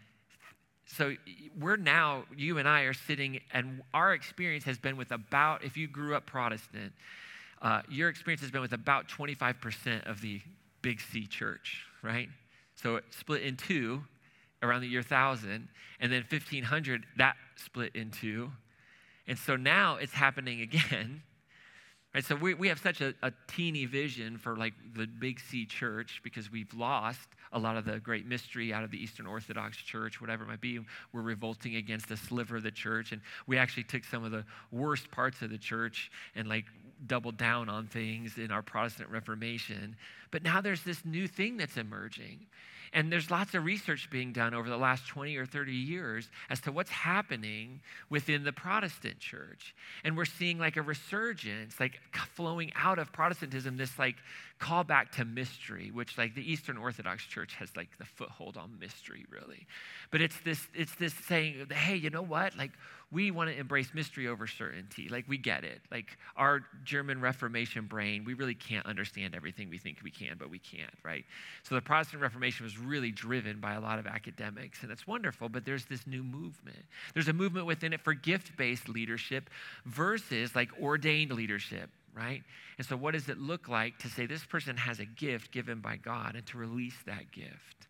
so 0.86 1.16
we're 1.60 1.78
now, 1.78 2.26
you 2.36 2.58
and 2.58 2.68
I 2.68 2.82
are 2.82 2.94
sitting, 2.94 3.40
and 3.54 3.82
our 3.94 4.14
experience 4.14 4.64
has 4.66 4.78
been 4.78 4.98
with 4.98 5.12
about, 5.12 5.64
if 5.64 5.78
you 5.78 5.88
grew 5.88 6.16
up 6.16 6.26
Protestant, 6.26 6.94
uh, 7.62 7.82
your 7.90 8.10
experience 8.10 8.42
has 8.42 8.52
been 8.52 8.62
with 8.62 8.74
about 8.74 9.08
25% 9.08 10.10
of 10.10 10.22
the 10.22 10.42
Big 10.82 11.00
C 11.00 11.26
church, 11.26 11.86
right? 12.02 12.28
So 12.76 12.98
it 12.98 13.06
split 13.12 13.44
in 13.44 13.56
two 13.56 14.04
around 14.62 14.82
the 14.82 14.88
year 14.88 15.02
1000, 15.02 15.70
and 16.00 16.12
then 16.12 16.24
1500, 16.30 17.06
that 17.18 17.36
split 17.56 17.96
in 17.96 18.12
two. 18.12 18.52
And 19.28 19.38
so 19.38 19.56
now 19.56 19.96
it's 19.96 20.14
happening 20.14 20.62
again. 20.92 21.22
Right, 22.14 22.24
so 22.24 22.36
we, 22.36 22.54
we 22.54 22.68
have 22.68 22.80
such 22.80 23.02
a, 23.02 23.16
a 23.24 23.32
teeny 23.48 23.86
vision 23.86 24.38
for 24.38 24.56
like 24.56 24.74
the 24.96 25.08
big 25.08 25.40
C 25.40 25.66
church 25.66 26.22
because 26.24 26.52
we've 26.52 26.72
lost 26.76 27.28
a 27.52 27.58
lot 27.58 27.76
of 27.76 27.86
the 27.86 28.00
great 28.00 28.28
mystery 28.28 28.72
out 28.72 28.84
of 28.84 28.92
the 28.92 29.02
Eastern 29.02 29.26
Orthodox 29.26 29.78
Church, 29.78 30.22
whatever 30.22 30.44
it 30.44 30.48
might 30.48 30.62
be. 30.62 30.80
We're 31.12 31.22
revolting 31.22 31.76
against 31.76 32.12
a 32.12 32.18
sliver 32.18 32.58
of 32.58 32.64
the 32.64 32.72
church. 32.72 33.14
And 33.14 33.22
we 33.48 33.58
actually 33.58 33.84
took 33.84 34.04
some 34.04 34.24
of 34.24 34.32
the 34.32 34.46
worst 34.72 35.10
parts 35.10 35.42
of 35.42 35.50
the 35.50 35.58
church 35.58 36.12
and 36.36 36.48
like 36.48 36.66
doubled 37.08 37.38
down 37.38 37.68
on 37.68 37.88
things 37.88 38.38
in 38.38 38.52
our 38.52 38.62
Protestant 38.62 39.10
Reformation. 39.10 39.96
But 40.30 40.44
now 40.44 40.62
there's 40.62 40.84
this 40.84 41.04
new 41.06 41.28
thing 41.28 41.58
that's 41.58 41.78
emerging. 41.78 42.46
And 42.94 43.12
there's 43.12 43.32
lots 43.32 43.56
of 43.56 43.66
research 43.66 44.10
being 44.12 44.32
done 44.34 44.54
over 44.54 44.70
the 44.70 44.78
last 44.78 45.08
20 45.08 45.36
or 45.36 45.48
30 45.48 45.74
years 45.74 46.30
as 46.50 46.62
to 46.62 46.72
what's 46.72 46.92
happening 46.92 47.82
within 48.10 48.44
the 48.44 48.54
Protestant 48.54 49.20
church. 49.20 49.74
And 50.04 50.16
we're 50.16 50.26
seeing 50.26 50.60
like 50.60 50.78
a 50.78 50.82
resurgence, 50.84 51.80
like 51.80 52.00
flowing 52.36 52.72
out 52.76 53.00
of 53.00 53.12
Protestantism, 53.12 53.78
this 53.78 53.98
like 53.98 54.18
call 54.64 54.86
back 54.86 55.12
to 55.12 55.26
mystery, 55.26 55.92
which 55.92 56.18
like 56.18 56.36
the 56.36 56.52
Eastern 56.52 56.78
Orthodox 56.78 57.26
Church 57.26 57.54
has 57.56 57.76
like 57.76 57.90
the 57.98 58.06
foothold 58.06 58.56
on 58.56 58.80
mystery, 58.80 59.26
really. 59.30 59.68
But 60.10 60.22
it's 60.22 60.40
this, 60.46 60.68
it's 60.74 60.96
this 60.96 61.14
saying, 61.14 61.68
hey, 61.70 61.98
you 61.98 62.10
know 62.10 62.22
what? 62.22 62.56
Like 62.56 62.72
we 63.12 63.30
want 63.30 63.50
to 63.50 63.60
embrace 63.60 63.94
mystery 63.94 64.30
over 64.30 64.48
certainty. 64.48 65.10
Like 65.10 65.26
we 65.28 65.38
get 65.38 65.66
it. 65.66 65.82
Like 65.92 66.18
our 66.38 66.62
German 66.86 67.20
Reformation 67.20 67.88
brain, 67.88 68.24
we 68.24 68.36
really 68.36 68.56
can't 68.56 68.86
understand 68.86 69.36
everything 69.36 69.70
we 69.70 69.78
think 69.78 69.98
we 70.02 70.12
can, 70.12 70.38
but 70.40 70.50
we 70.50 70.60
can't, 70.60 70.94
right? 71.04 71.26
So 71.64 71.76
the 71.76 71.82
Protestant 71.82 72.22
Reformation 72.22 72.64
was 72.64 72.80
really 72.80 73.12
driven 73.12 73.60
by 73.60 73.74
a 73.74 73.82
lot 73.82 74.00
of 74.00 74.08
academics, 74.08 74.82
and 74.82 74.94
it's 74.94 75.06
wonderful, 75.06 75.50
but 75.50 75.66
there's 75.66 75.86
this 75.86 76.08
new 76.08 76.24
movement. 76.24 76.86
There's 77.14 77.28
a 77.28 77.34
movement 77.34 77.66
within 77.66 77.92
it 77.92 78.00
for 78.00 78.14
gift-based 78.14 78.88
leadership 78.88 79.50
versus 79.86 80.56
like 80.56 80.70
ordained 80.82 81.34
leadership 81.34 81.90
right? 82.16 82.42
And 82.78 82.86
so, 82.86 82.96
what 82.96 83.14
does 83.14 83.30
it 83.30 83.38
look 83.38 83.68
like 83.68 83.98
to 84.00 84.10
say 84.10 84.26
this 84.26 84.46
person 84.46 84.78
has 84.78 85.00
a 85.00 85.06
gift 85.06 85.52
given 85.52 85.80
by 85.80 85.98
God 85.98 86.36
and 86.36 86.46
to 86.48 86.58
release 86.58 86.96
that 87.06 87.32
gift? 87.32 87.88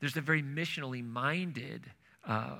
There's 0.00 0.16
a 0.16 0.20
very 0.20 0.42
missionally 0.42 1.04
minded 1.04 1.90
uh, 2.26 2.58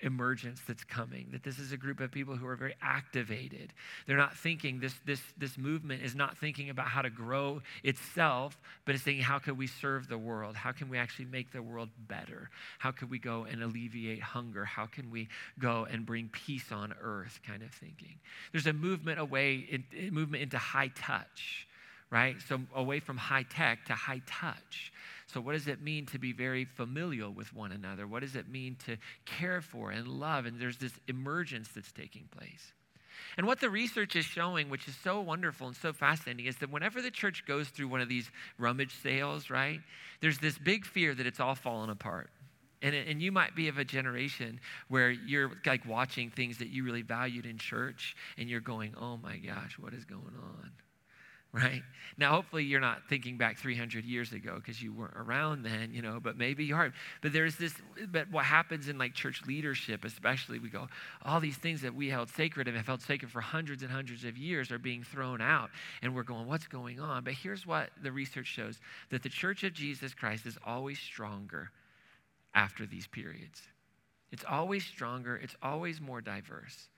emergence 0.00 0.60
that's 0.66 0.84
coming 0.84 1.28
that 1.32 1.42
this 1.42 1.58
is 1.58 1.72
a 1.72 1.76
group 1.76 2.00
of 2.00 2.12
people 2.12 2.36
who 2.36 2.46
are 2.46 2.56
very 2.56 2.74
activated. 2.82 3.72
They're 4.06 4.16
not 4.16 4.36
thinking 4.36 4.78
this 4.78 4.94
this 5.06 5.20
this 5.38 5.56
movement 5.56 6.02
is 6.02 6.14
not 6.14 6.36
thinking 6.36 6.70
about 6.70 6.88
how 6.88 7.02
to 7.02 7.10
grow 7.10 7.62
itself 7.82 8.58
but 8.84 8.94
it's 8.94 9.04
thinking 9.04 9.24
how 9.24 9.38
can 9.38 9.56
we 9.56 9.66
serve 9.66 10.08
the 10.08 10.18
world? 10.18 10.54
How 10.54 10.72
can 10.72 10.88
we 10.88 10.98
actually 10.98 11.26
make 11.26 11.52
the 11.52 11.62
world 11.62 11.88
better? 12.08 12.50
How 12.78 12.90
can 12.90 13.08
we 13.08 13.18
go 13.18 13.46
and 13.50 13.62
alleviate 13.62 14.22
hunger? 14.22 14.64
How 14.64 14.86
can 14.86 15.10
we 15.10 15.28
go 15.58 15.86
and 15.90 16.04
bring 16.04 16.28
peace 16.28 16.70
on 16.72 16.94
earth? 17.00 17.40
Kind 17.46 17.62
of 17.62 17.70
thinking. 17.70 18.16
There's 18.52 18.66
a 18.66 18.72
movement 18.72 19.18
away 19.18 19.82
movement 20.10 20.42
into 20.42 20.58
high 20.58 20.88
touch 20.88 21.66
right? 22.10 22.36
So 22.48 22.60
away 22.74 23.00
from 23.00 23.16
high 23.16 23.42
tech 23.42 23.86
to 23.86 23.94
high 23.94 24.22
touch 24.26 24.92
so, 25.26 25.40
what 25.40 25.52
does 25.52 25.66
it 25.66 25.82
mean 25.82 26.06
to 26.06 26.18
be 26.18 26.32
very 26.32 26.64
familial 26.64 27.32
with 27.32 27.52
one 27.52 27.72
another? 27.72 28.06
What 28.06 28.20
does 28.20 28.36
it 28.36 28.48
mean 28.48 28.76
to 28.86 28.96
care 29.24 29.60
for 29.60 29.90
and 29.90 30.06
love? 30.06 30.46
And 30.46 30.60
there's 30.60 30.78
this 30.78 30.92
emergence 31.08 31.68
that's 31.74 31.90
taking 31.90 32.28
place. 32.30 32.72
And 33.36 33.46
what 33.46 33.60
the 33.60 33.68
research 33.68 34.14
is 34.14 34.24
showing, 34.24 34.70
which 34.70 34.86
is 34.86 34.96
so 35.02 35.20
wonderful 35.20 35.66
and 35.66 35.76
so 35.76 35.92
fascinating, 35.92 36.46
is 36.46 36.56
that 36.58 36.70
whenever 36.70 37.02
the 37.02 37.10
church 37.10 37.44
goes 37.46 37.68
through 37.68 37.88
one 37.88 38.00
of 38.00 38.08
these 38.08 38.30
rummage 38.56 38.94
sales, 39.02 39.50
right, 39.50 39.80
there's 40.20 40.38
this 40.38 40.58
big 40.58 40.86
fear 40.86 41.14
that 41.14 41.26
it's 41.26 41.40
all 41.40 41.54
falling 41.54 41.90
apart. 41.90 42.30
And, 42.82 42.94
and 42.94 43.20
you 43.20 43.32
might 43.32 43.56
be 43.56 43.68
of 43.68 43.78
a 43.78 43.84
generation 43.84 44.60
where 44.88 45.10
you're 45.10 45.50
like 45.64 45.86
watching 45.86 46.30
things 46.30 46.58
that 46.58 46.68
you 46.68 46.84
really 46.84 47.02
valued 47.02 47.46
in 47.46 47.58
church 47.58 48.14
and 48.38 48.48
you're 48.48 48.60
going, 48.60 48.94
oh 49.00 49.16
my 49.16 49.38
gosh, 49.38 49.76
what 49.78 49.92
is 49.92 50.04
going 50.04 50.22
on? 50.22 50.70
Right? 51.52 51.82
Now, 52.18 52.32
hopefully, 52.32 52.64
you're 52.64 52.80
not 52.80 53.08
thinking 53.08 53.36
back 53.36 53.58
300 53.58 54.04
years 54.04 54.32
ago 54.32 54.56
because 54.56 54.82
you 54.82 54.92
weren't 54.92 55.16
around 55.16 55.62
then, 55.62 55.92
you 55.92 56.02
know, 56.02 56.18
but 56.22 56.36
maybe 56.36 56.64
you 56.64 56.74
are. 56.74 56.92
But 57.22 57.32
there's 57.32 57.56
this, 57.56 57.74
but 58.08 58.30
what 58.30 58.44
happens 58.44 58.88
in 58.88 58.98
like 58.98 59.14
church 59.14 59.42
leadership, 59.46 60.04
especially, 60.04 60.58
we 60.58 60.68
go, 60.68 60.88
all 61.24 61.40
these 61.40 61.56
things 61.56 61.82
that 61.82 61.94
we 61.94 62.08
held 62.08 62.28
sacred 62.30 62.68
and 62.68 62.76
have 62.76 62.86
held 62.86 63.02
sacred 63.02 63.30
for 63.30 63.40
hundreds 63.40 63.82
and 63.82 63.90
hundreds 63.90 64.24
of 64.24 64.36
years 64.36 64.70
are 64.70 64.78
being 64.78 65.02
thrown 65.02 65.40
out. 65.40 65.70
And 66.02 66.14
we're 66.14 66.22
going, 66.22 66.46
what's 66.46 66.66
going 66.66 67.00
on? 67.00 67.24
But 67.24 67.34
here's 67.34 67.66
what 67.66 67.90
the 68.02 68.12
research 68.12 68.46
shows 68.46 68.80
that 69.10 69.22
the 69.22 69.28
church 69.28 69.64
of 69.64 69.72
Jesus 69.72 70.14
Christ 70.14 70.46
is 70.46 70.58
always 70.66 70.98
stronger 70.98 71.70
after 72.54 72.86
these 72.86 73.06
periods. 73.06 73.62
It's 74.32 74.44
always 74.48 74.84
stronger, 74.84 75.36
it's 75.36 75.56
always 75.62 76.00
more 76.00 76.20
diverse. 76.20 76.88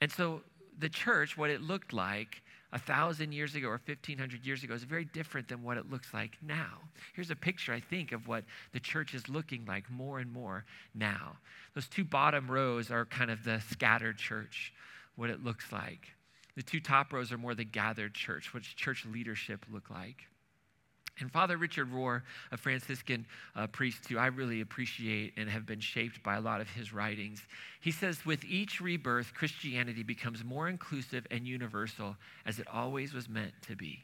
And 0.00 0.10
so, 0.10 0.42
the 0.78 0.88
church, 0.88 1.36
what 1.36 1.50
it 1.50 1.60
looked 1.60 1.92
like, 1.92 2.42
a 2.72 2.78
thousand 2.78 3.32
years 3.32 3.54
ago 3.54 3.68
or 3.68 3.80
1500 3.84 4.44
years 4.46 4.64
ago 4.64 4.74
is 4.74 4.84
very 4.84 5.04
different 5.04 5.48
than 5.48 5.62
what 5.62 5.76
it 5.76 5.90
looks 5.90 6.14
like 6.14 6.38
now. 6.40 6.78
Here's 7.14 7.30
a 7.30 7.36
picture, 7.36 7.72
I 7.72 7.80
think, 7.80 8.12
of 8.12 8.28
what 8.28 8.44
the 8.72 8.80
church 8.80 9.14
is 9.14 9.28
looking 9.28 9.64
like 9.66 9.90
more 9.90 10.18
and 10.18 10.32
more 10.32 10.64
now. 10.94 11.36
Those 11.74 11.88
two 11.88 12.04
bottom 12.04 12.50
rows 12.50 12.90
are 12.90 13.04
kind 13.04 13.30
of 13.30 13.44
the 13.44 13.60
scattered 13.60 14.16
church, 14.16 14.72
what 15.16 15.28
it 15.28 15.44
looks 15.44 15.70
like. 15.70 16.08
The 16.56 16.62
two 16.62 16.80
top 16.80 17.12
rows 17.12 17.32
are 17.32 17.38
more 17.38 17.54
the 17.54 17.64
gathered 17.64 18.14
church, 18.14 18.52
what 18.54 18.62
church 18.62 19.06
leadership 19.06 19.64
look 19.70 19.90
like. 19.90 20.26
And 21.20 21.30
Father 21.30 21.56
Richard 21.56 21.92
Rohr, 21.92 22.22
a 22.50 22.56
Franciscan 22.56 23.26
uh, 23.54 23.66
priest 23.66 24.08
who 24.08 24.18
I 24.18 24.26
really 24.26 24.60
appreciate 24.60 25.34
and 25.36 25.48
have 25.48 25.66
been 25.66 25.80
shaped 25.80 26.22
by 26.22 26.36
a 26.36 26.40
lot 26.40 26.60
of 26.60 26.70
his 26.70 26.92
writings, 26.92 27.42
he 27.80 27.90
says, 27.90 28.24
with 28.24 28.44
each 28.44 28.80
rebirth, 28.80 29.34
Christianity 29.34 30.02
becomes 30.02 30.42
more 30.42 30.68
inclusive 30.68 31.26
and 31.30 31.46
universal 31.46 32.16
as 32.46 32.58
it 32.58 32.66
always 32.72 33.12
was 33.12 33.28
meant 33.28 33.52
to 33.68 33.76
be. 33.76 34.00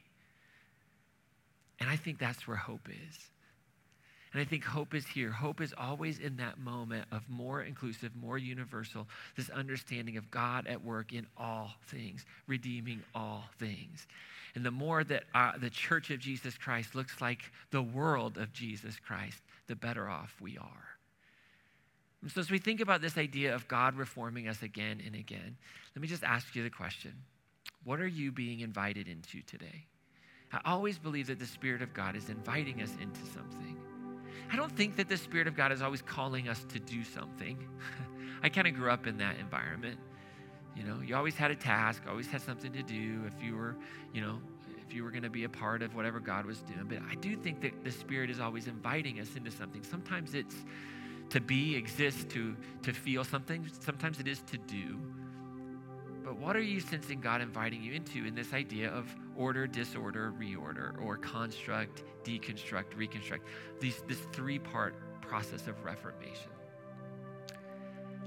And 1.80 1.88
I 1.88 1.96
think 1.96 2.18
that's 2.18 2.46
where 2.46 2.56
hope 2.56 2.88
is. 2.88 3.18
And 4.38 4.46
I 4.46 4.48
think 4.48 4.62
hope 4.62 4.94
is 4.94 5.04
here. 5.04 5.32
Hope 5.32 5.60
is 5.60 5.74
always 5.76 6.20
in 6.20 6.36
that 6.36 6.60
moment 6.60 7.06
of 7.10 7.28
more 7.28 7.60
inclusive, 7.62 8.14
more 8.14 8.38
universal, 8.38 9.08
this 9.36 9.50
understanding 9.50 10.16
of 10.16 10.30
God 10.30 10.68
at 10.68 10.84
work 10.84 11.12
in 11.12 11.26
all 11.36 11.72
things, 11.88 12.24
redeeming 12.46 13.02
all 13.16 13.46
things. 13.58 14.06
And 14.54 14.64
the 14.64 14.70
more 14.70 15.02
that 15.02 15.24
uh, 15.34 15.58
the 15.58 15.70
church 15.70 16.10
of 16.10 16.20
Jesus 16.20 16.56
Christ 16.56 16.94
looks 16.94 17.20
like 17.20 17.50
the 17.72 17.82
world 17.82 18.38
of 18.38 18.52
Jesus 18.52 18.94
Christ, 19.04 19.38
the 19.66 19.74
better 19.74 20.08
off 20.08 20.36
we 20.40 20.56
are. 20.56 20.88
And 22.22 22.30
so, 22.30 22.40
as 22.40 22.48
we 22.48 22.58
think 22.58 22.80
about 22.80 23.00
this 23.00 23.18
idea 23.18 23.56
of 23.56 23.66
God 23.66 23.96
reforming 23.96 24.46
us 24.46 24.62
again 24.62 25.02
and 25.04 25.16
again, 25.16 25.56
let 25.96 26.00
me 26.00 26.06
just 26.06 26.22
ask 26.22 26.54
you 26.54 26.62
the 26.62 26.70
question 26.70 27.12
What 27.82 27.98
are 27.98 28.06
you 28.06 28.30
being 28.30 28.60
invited 28.60 29.08
into 29.08 29.42
today? 29.42 29.86
I 30.52 30.60
always 30.64 30.96
believe 30.96 31.26
that 31.26 31.40
the 31.40 31.46
Spirit 31.46 31.82
of 31.82 31.92
God 31.92 32.14
is 32.14 32.28
inviting 32.28 32.80
us 32.82 32.92
into 33.00 33.20
something. 33.34 33.77
I 34.50 34.56
don't 34.56 34.74
think 34.74 34.96
that 34.96 35.08
the 35.08 35.16
Spirit 35.16 35.46
of 35.46 35.56
God 35.56 35.72
is 35.72 35.82
always 35.82 36.02
calling 36.02 36.48
us 36.48 36.64
to 36.70 36.78
do 36.78 37.04
something. 37.04 37.58
I 38.42 38.48
kind 38.48 38.66
of 38.66 38.74
grew 38.74 38.90
up 38.90 39.06
in 39.06 39.18
that 39.18 39.38
environment. 39.38 39.98
You 40.76 40.84
know, 40.84 41.00
you 41.04 41.16
always 41.16 41.34
had 41.34 41.50
a 41.50 41.56
task, 41.56 42.04
always 42.08 42.28
had 42.28 42.40
something 42.40 42.72
to 42.72 42.82
do 42.82 43.22
if 43.26 43.42
you 43.42 43.56
were, 43.56 43.76
you 44.12 44.20
know, 44.20 44.38
if 44.86 44.94
you 44.94 45.04
were 45.04 45.10
going 45.10 45.24
to 45.24 45.30
be 45.30 45.44
a 45.44 45.48
part 45.48 45.82
of 45.82 45.94
whatever 45.94 46.20
God 46.20 46.46
was 46.46 46.60
doing. 46.62 46.86
But 46.88 46.98
I 47.10 47.14
do 47.16 47.36
think 47.36 47.60
that 47.62 47.84
the 47.84 47.90
Spirit 47.90 48.30
is 48.30 48.40
always 48.40 48.68
inviting 48.68 49.20
us 49.20 49.34
into 49.36 49.50
something. 49.50 49.82
Sometimes 49.82 50.34
it's 50.34 50.54
to 51.30 51.40
be, 51.40 51.74
exist, 51.74 52.30
to, 52.30 52.56
to 52.82 52.92
feel 52.92 53.24
something. 53.24 53.68
Sometimes 53.80 54.18
it 54.20 54.28
is 54.28 54.40
to 54.42 54.56
do. 54.56 54.98
But 56.28 56.38
what 56.40 56.56
are 56.56 56.60
you 56.62 56.78
sensing 56.78 57.22
God 57.22 57.40
inviting 57.40 57.82
you 57.82 57.94
into 57.94 58.26
in 58.26 58.34
this 58.34 58.52
idea 58.52 58.90
of 58.90 59.06
order, 59.34 59.66
disorder, 59.66 60.34
reorder, 60.38 61.00
or 61.00 61.16
construct, 61.16 62.02
deconstruct, 62.22 62.94
reconstruct? 62.94 63.46
These, 63.80 64.02
this 64.06 64.18
three 64.34 64.58
part 64.58 64.94
process 65.22 65.66
of 65.68 65.82
reformation. 65.82 66.50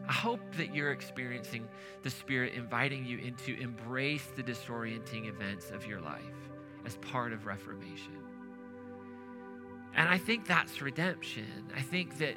I 0.10 0.14
hope 0.14 0.40
that 0.58 0.74
you're 0.74 0.92
experiencing 0.92 1.68
the 2.02 2.10
Spirit 2.10 2.54
inviting 2.56 3.06
you 3.06 3.20
into 3.20 3.54
embrace 3.62 4.26
the 4.36 4.42
disorienting 4.42 5.28
events 5.28 5.70
of 5.70 5.86
your 5.86 6.02
life 6.02 6.24
as 6.88 6.96
part 6.98 7.34
of 7.34 7.46
Reformation. 7.46 8.18
And 9.96 10.10
I 10.10 10.18
think 10.18 10.48
that's 10.48 10.82
redemption. 10.82 11.72
I 11.78 11.82
think 11.82 12.18
that 12.18 12.34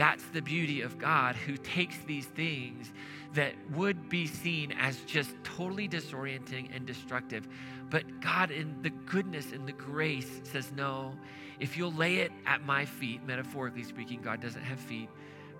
that's 0.00 0.24
the 0.32 0.40
beauty 0.40 0.80
of 0.80 0.96
God 0.96 1.36
who 1.36 1.58
takes 1.58 1.98
these 2.06 2.24
things 2.24 2.90
that 3.34 3.52
would 3.72 4.08
be 4.08 4.26
seen 4.26 4.72
as 4.72 4.96
just 5.00 5.34
totally 5.44 5.86
disorienting 5.90 6.74
and 6.74 6.86
destructive. 6.86 7.46
But 7.90 8.22
God, 8.22 8.50
in 8.50 8.80
the 8.80 8.88
goodness 8.88 9.52
and 9.52 9.68
the 9.68 9.72
grace, 9.72 10.40
says, 10.44 10.72
No, 10.74 11.12
if 11.58 11.76
you'll 11.76 11.92
lay 11.92 12.16
it 12.16 12.32
at 12.46 12.64
my 12.64 12.86
feet, 12.86 13.20
metaphorically 13.26 13.82
speaking, 13.82 14.22
God 14.22 14.40
doesn't 14.40 14.62
have 14.62 14.80
feet, 14.80 15.10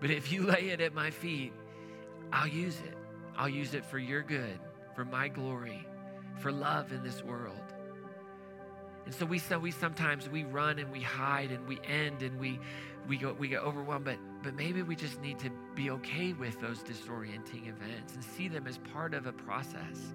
but 0.00 0.10
if 0.10 0.32
you 0.32 0.42
lay 0.46 0.70
it 0.70 0.80
at 0.80 0.94
my 0.94 1.10
feet, 1.10 1.52
I'll 2.32 2.48
use 2.48 2.80
it. 2.80 2.96
I'll 3.36 3.46
use 3.46 3.74
it 3.74 3.84
for 3.84 3.98
your 3.98 4.22
good, 4.22 4.58
for 4.94 5.04
my 5.04 5.28
glory, 5.28 5.86
for 6.38 6.50
love 6.50 6.92
in 6.92 7.02
this 7.02 7.22
world. 7.22 7.74
And 9.04 9.14
so 9.14 9.26
we 9.26 9.38
so 9.38 9.58
we 9.58 9.70
sometimes 9.70 10.28
we 10.28 10.44
run 10.44 10.78
and 10.78 10.90
we 10.92 11.00
hide 11.00 11.50
and 11.50 11.66
we 11.66 11.78
end 11.84 12.22
and 12.22 12.38
we 12.38 12.60
we 13.08 13.16
go 13.16 13.34
we 13.38 13.48
get 13.48 13.62
overwhelmed, 13.62 14.04
but 14.04 14.18
but 14.42 14.54
maybe 14.54 14.82
we 14.82 14.96
just 14.96 15.20
need 15.20 15.38
to 15.40 15.50
be 15.74 15.90
okay 15.90 16.32
with 16.32 16.60
those 16.60 16.82
disorienting 16.82 17.68
events 17.68 18.14
and 18.14 18.24
see 18.24 18.48
them 18.48 18.66
as 18.66 18.78
part 18.92 19.14
of 19.14 19.26
a 19.26 19.32
process. 19.32 20.14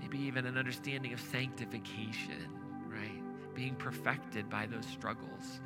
Maybe 0.00 0.18
even 0.20 0.46
an 0.46 0.56
understanding 0.56 1.12
of 1.12 1.20
sanctification, 1.20 2.48
right? 2.88 3.54
Being 3.54 3.74
perfected 3.74 4.48
by 4.48 4.66
those 4.66 4.86
struggles. 4.86 5.60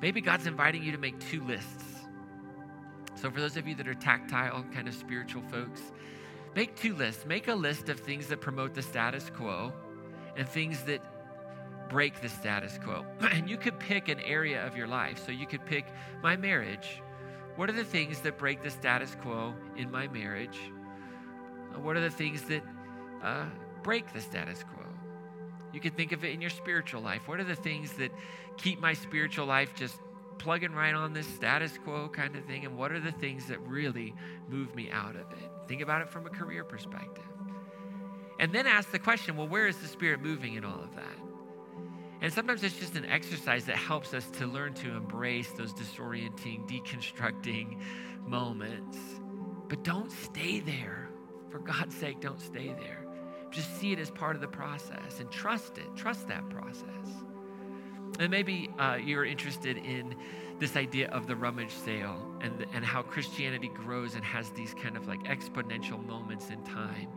Maybe 0.00 0.20
God's 0.20 0.46
inviting 0.46 0.82
you 0.82 0.92
to 0.92 0.98
make 0.98 1.18
two 1.18 1.42
lists. 1.44 1.84
So, 3.14 3.30
for 3.30 3.40
those 3.40 3.56
of 3.56 3.66
you 3.66 3.74
that 3.76 3.88
are 3.88 3.94
tactile, 3.94 4.64
kind 4.74 4.88
of 4.88 4.94
spiritual 4.94 5.42
folks, 5.42 5.80
make 6.54 6.76
two 6.76 6.94
lists. 6.94 7.24
Make 7.26 7.48
a 7.48 7.54
list 7.54 7.88
of 7.88 8.00
things 8.00 8.26
that 8.28 8.40
promote 8.40 8.74
the 8.74 8.82
status 8.82 9.30
quo 9.34 9.72
and 10.36 10.48
things 10.48 10.82
that 10.84 11.00
break 11.88 12.20
the 12.20 12.28
status 12.28 12.78
quo. 12.82 13.04
And 13.32 13.48
you 13.48 13.56
could 13.56 13.78
pick 13.78 14.08
an 14.08 14.20
area 14.20 14.66
of 14.66 14.76
your 14.76 14.86
life. 14.86 15.24
So, 15.24 15.32
you 15.32 15.46
could 15.46 15.64
pick 15.66 15.86
my 16.22 16.36
marriage. 16.36 17.02
What 17.56 17.68
are 17.68 17.74
the 17.74 17.84
things 17.84 18.20
that 18.20 18.38
break 18.38 18.62
the 18.62 18.70
status 18.70 19.16
quo 19.22 19.54
in 19.76 19.90
my 19.90 20.08
marriage? 20.08 20.58
Uh, 21.74 21.80
what 21.80 21.96
are 21.96 22.00
the 22.00 22.10
things 22.10 22.42
that 22.42 22.62
uh, 23.22 23.46
break 23.82 24.12
the 24.12 24.20
status 24.20 24.64
quo? 24.64 24.84
You 25.72 25.80
could 25.80 25.96
think 25.96 26.12
of 26.12 26.24
it 26.24 26.32
in 26.32 26.40
your 26.40 26.50
spiritual 26.50 27.00
life. 27.00 27.26
What 27.26 27.40
are 27.40 27.44
the 27.44 27.56
things 27.56 27.92
that 27.94 28.12
keep 28.56 28.80
my 28.80 28.92
spiritual 28.92 29.46
life 29.46 29.74
just 29.74 29.98
plugging 30.38 30.72
right 30.72 30.94
on 30.94 31.12
this 31.12 31.26
status 31.26 31.78
quo 31.78 32.08
kind 32.08 32.36
of 32.36 32.44
thing? 32.44 32.64
And 32.64 32.76
what 32.76 32.92
are 32.92 33.00
the 33.00 33.12
things 33.12 33.46
that 33.46 33.60
really 33.60 34.14
move 34.48 34.74
me 34.74 34.90
out 34.90 35.16
of 35.16 35.30
it? 35.32 35.50
Think 35.66 35.80
about 35.80 36.02
it 36.02 36.08
from 36.08 36.26
a 36.26 36.30
career 36.30 36.64
perspective. 36.64 37.24
And 38.38 38.52
then 38.52 38.66
ask 38.66 38.90
the 38.90 38.98
question 38.98 39.36
well, 39.36 39.48
where 39.48 39.66
is 39.66 39.76
the 39.78 39.88
Spirit 39.88 40.20
moving 40.20 40.54
in 40.54 40.64
all 40.64 40.80
of 40.80 40.94
that? 40.94 41.18
And 42.24 42.32
sometimes 42.32 42.64
it's 42.64 42.78
just 42.78 42.96
an 42.96 43.04
exercise 43.04 43.66
that 43.66 43.76
helps 43.76 44.14
us 44.14 44.30
to 44.38 44.46
learn 44.46 44.72
to 44.76 44.96
embrace 44.96 45.50
those 45.50 45.74
disorienting, 45.74 46.66
deconstructing 46.66 47.78
moments. 48.26 48.96
But 49.68 49.84
don't 49.84 50.10
stay 50.10 50.60
there. 50.60 51.10
For 51.50 51.58
God's 51.58 51.94
sake, 51.94 52.20
don't 52.20 52.40
stay 52.40 52.68
there. 52.68 53.04
Just 53.50 53.78
see 53.78 53.92
it 53.92 53.98
as 53.98 54.10
part 54.10 54.36
of 54.36 54.40
the 54.40 54.48
process 54.48 55.20
and 55.20 55.30
trust 55.30 55.76
it. 55.76 55.84
Trust 55.96 56.26
that 56.28 56.48
process. 56.48 56.86
And 58.18 58.30
maybe 58.30 58.70
uh, 58.78 58.94
you're 59.04 59.26
interested 59.26 59.76
in 59.76 60.14
this 60.58 60.76
idea 60.76 61.08
of 61.08 61.26
the 61.26 61.34
rummage 61.34 61.72
sale 61.72 62.16
and, 62.40 62.64
and 62.72 62.84
how 62.84 63.02
Christianity 63.02 63.68
grows 63.68 64.14
and 64.14 64.24
has 64.24 64.50
these 64.50 64.74
kind 64.74 64.96
of 64.96 65.08
like 65.08 65.22
exponential 65.24 66.04
moments 66.06 66.50
in 66.50 66.62
time. 66.62 67.08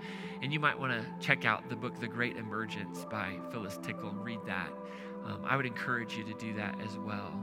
And 0.41 0.52
you 0.52 0.60
might 0.60 0.80
want 0.80 0.93
to 0.93 1.06
check 1.26 1.45
out 1.45 1.69
the 1.69 1.76
book, 1.76 2.00
The 2.00 2.08
Great 2.08 2.38
Emergence 2.38 3.06
by 3.06 3.39
Phyllis 3.52 3.78
Tickle, 3.84 4.10
and 4.10 4.23
read 4.23 4.39
that. 4.45 4.69
Um, 5.26 5.41
I 5.45 5.56
would 5.56 5.65
encourage 5.65 6.17
you 6.17 6.23
to 6.23 6.34
do 6.34 6.54
that 6.56 6.80
as 6.84 6.97
well. 6.97 7.34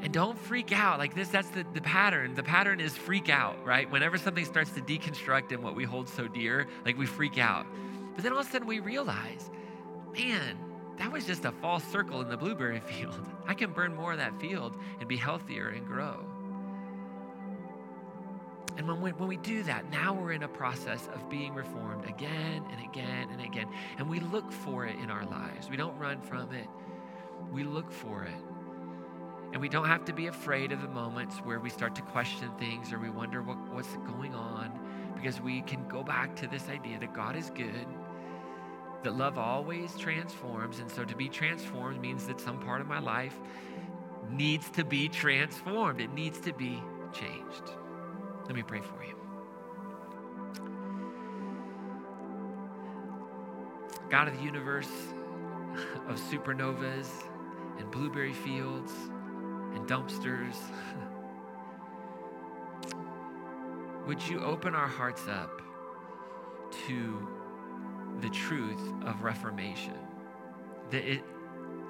And 0.00 0.12
don't 0.12 0.38
freak 0.38 0.72
out. 0.72 0.98
Like 0.98 1.14
this, 1.14 1.28
that's 1.28 1.48
the, 1.50 1.64
the 1.74 1.80
pattern. 1.80 2.34
The 2.34 2.42
pattern 2.42 2.80
is 2.80 2.96
freak 2.96 3.28
out, 3.28 3.64
right? 3.64 3.90
Whenever 3.90 4.18
something 4.18 4.44
starts 4.44 4.70
to 4.72 4.80
deconstruct 4.80 5.52
and 5.52 5.62
what 5.62 5.74
we 5.74 5.84
hold 5.84 6.08
so 6.08 6.28
dear, 6.28 6.68
like 6.84 6.96
we 6.96 7.06
freak 7.06 7.38
out. 7.38 7.66
But 8.14 8.24
then 8.24 8.32
all 8.32 8.40
of 8.40 8.46
a 8.46 8.50
sudden 8.50 8.68
we 8.68 8.80
realize, 8.80 9.50
man, 10.12 10.56
that 10.98 11.12
was 11.12 11.24
just 11.24 11.44
a 11.44 11.52
false 11.52 11.84
circle 11.84 12.20
in 12.20 12.28
the 12.28 12.36
blueberry 12.36 12.80
field. 12.86 13.26
I 13.46 13.54
can 13.54 13.72
burn 13.72 13.94
more 13.94 14.12
of 14.12 14.18
that 14.18 14.38
field 14.40 14.76
and 14.98 15.08
be 15.08 15.16
healthier 15.16 15.68
and 15.68 15.86
grow. 15.86 16.24
And 18.76 18.86
when 18.86 19.00
we, 19.00 19.10
when 19.10 19.28
we 19.28 19.36
do 19.38 19.64
that, 19.64 19.90
now 19.90 20.14
we're 20.14 20.32
in 20.32 20.44
a 20.44 20.48
process 20.48 21.08
of 21.12 21.28
being 21.28 21.52
reformed 21.52 22.08
again 22.08 22.64
and 22.70 22.84
again 22.84 23.28
and 23.32 23.40
again. 23.40 23.66
And 23.98 24.08
we 24.08 24.20
look 24.20 24.52
for 24.52 24.86
it 24.86 24.96
in 25.00 25.10
our 25.10 25.24
lives. 25.26 25.68
We 25.68 25.76
don't 25.76 25.98
run 25.98 26.20
from 26.20 26.52
it, 26.52 26.68
we 27.50 27.64
look 27.64 27.90
for 27.90 28.24
it. 28.24 28.40
And 29.52 29.62
we 29.62 29.68
don't 29.68 29.86
have 29.86 30.04
to 30.04 30.12
be 30.12 30.26
afraid 30.26 30.72
of 30.72 30.82
the 30.82 30.88
moments 30.88 31.38
where 31.38 31.58
we 31.58 31.70
start 31.70 31.94
to 31.96 32.02
question 32.02 32.50
things 32.58 32.92
or 32.92 32.98
we 32.98 33.08
wonder 33.08 33.42
what, 33.42 33.56
what's 33.72 33.96
going 34.06 34.34
on 34.34 34.78
because 35.16 35.40
we 35.40 35.62
can 35.62 35.88
go 35.88 36.02
back 36.02 36.36
to 36.36 36.46
this 36.46 36.68
idea 36.68 36.98
that 36.98 37.14
God 37.14 37.34
is 37.34 37.50
good 37.50 37.86
that 39.02 39.16
love 39.16 39.38
always 39.38 39.96
transforms. 39.96 40.80
And 40.80 40.90
so 40.90 41.04
to 41.04 41.14
be 41.14 41.28
transformed 41.28 42.00
means 42.00 42.26
that 42.26 42.40
some 42.40 42.58
part 42.58 42.80
of 42.80 42.86
my 42.86 42.98
life 42.98 43.34
needs 44.30 44.68
to 44.70 44.84
be 44.84 45.08
transformed, 45.08 46.00
it 46.00 46.12
needs 46.12 46.38
to 46.40 46.52
be 46.52 46.82
changed. 47.12 47.72
Let 48.44 48.54
me 48.54 48.62
pray 48.62 48.80
for 48.80 49.04
you. 49.04 49.14
God 54.10 54.28
of 54.28 54.36
the 54.38 54.42
universe, 54.42 54.90
of 56.08 56.18
supernovas 56.18 57.08
and 57.78 57.90
blueberry 57.90 58.32
fields 58.32 58.92
and 59.74 59.86
dumpsters, 59.86 60.56
would 64.06 64.26
you 64.26 64.40
open 64.40 64.74
our 64.74 64.88
hearts 64.88 65.28
up 65.28 65.60
to 66.86 67.28
the 68.20 68.30
truth 68.30 68.80
of 69.04 69.22
Reformation, 69.22 69.98
that 70.90 71.04
it 71.04 71.22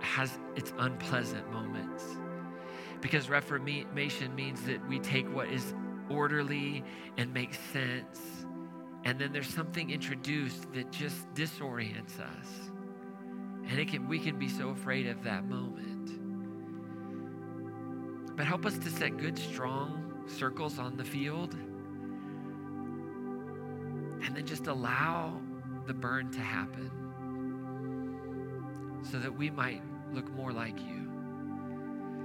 has 0.00 0.38
its 0.56 0.72
unpleasant 0.78 1.50
moments. 1.52 2.04
Because 3.00 3.28
Reformation 3.28 4.34
means 4.34 4.62
that 4.62 4.86
we 4.88 4.98
take 4.98 5.32
what 5.32 5.48
is 5.48 5.74
orderly 6.08 6.84
and 7.16 7.32
makes 7.32 7.58
sense, 7.72 8.46
and 9.04 9.18
then 9.18 9.32
there's 9.32 9.48
something 9.48 9.90
introduced 9.90 10.72
that 10.72 10.90
just 10.90 11.32
disorients 11.34 12.20
us. 12.20 12.70
And 13.68 13.78
it 13.78 13.88
can, 13.88 14.08
we 14.08 14.18
can 14.18 14.38
be 14.38 14.48
so 14.48 14.70
afraid 14.70 15.06
of 15.06 15.22
that 15.24 15.44
moment. 15.44 16.10
But 18.36 18.46
help 18.46 18.66
us 18.66 18.78
to 18.78 18.90
set 18.90 19.16
good, 19.18 19.38
strong 19.38 20.24
circles 20.26 20.78
on 20.78 20.96
the 20.96 21.04
field. 21.04 21.54
And 24.24 24.36
then 24.36 24.46
just 24.46 24.66
allow 24.66 25.40
the 25.88 25.94
burn 25.94 26.30
to 26.30 26.40
happen 26.40 26.90
so 29.10 29.18
that 29.18 29.34
we 29.34 29.48
might 29.48 29.82
look 30.12 30.30
more 30.32 30.52
like 30.52 30.78
you. 30.78 31.08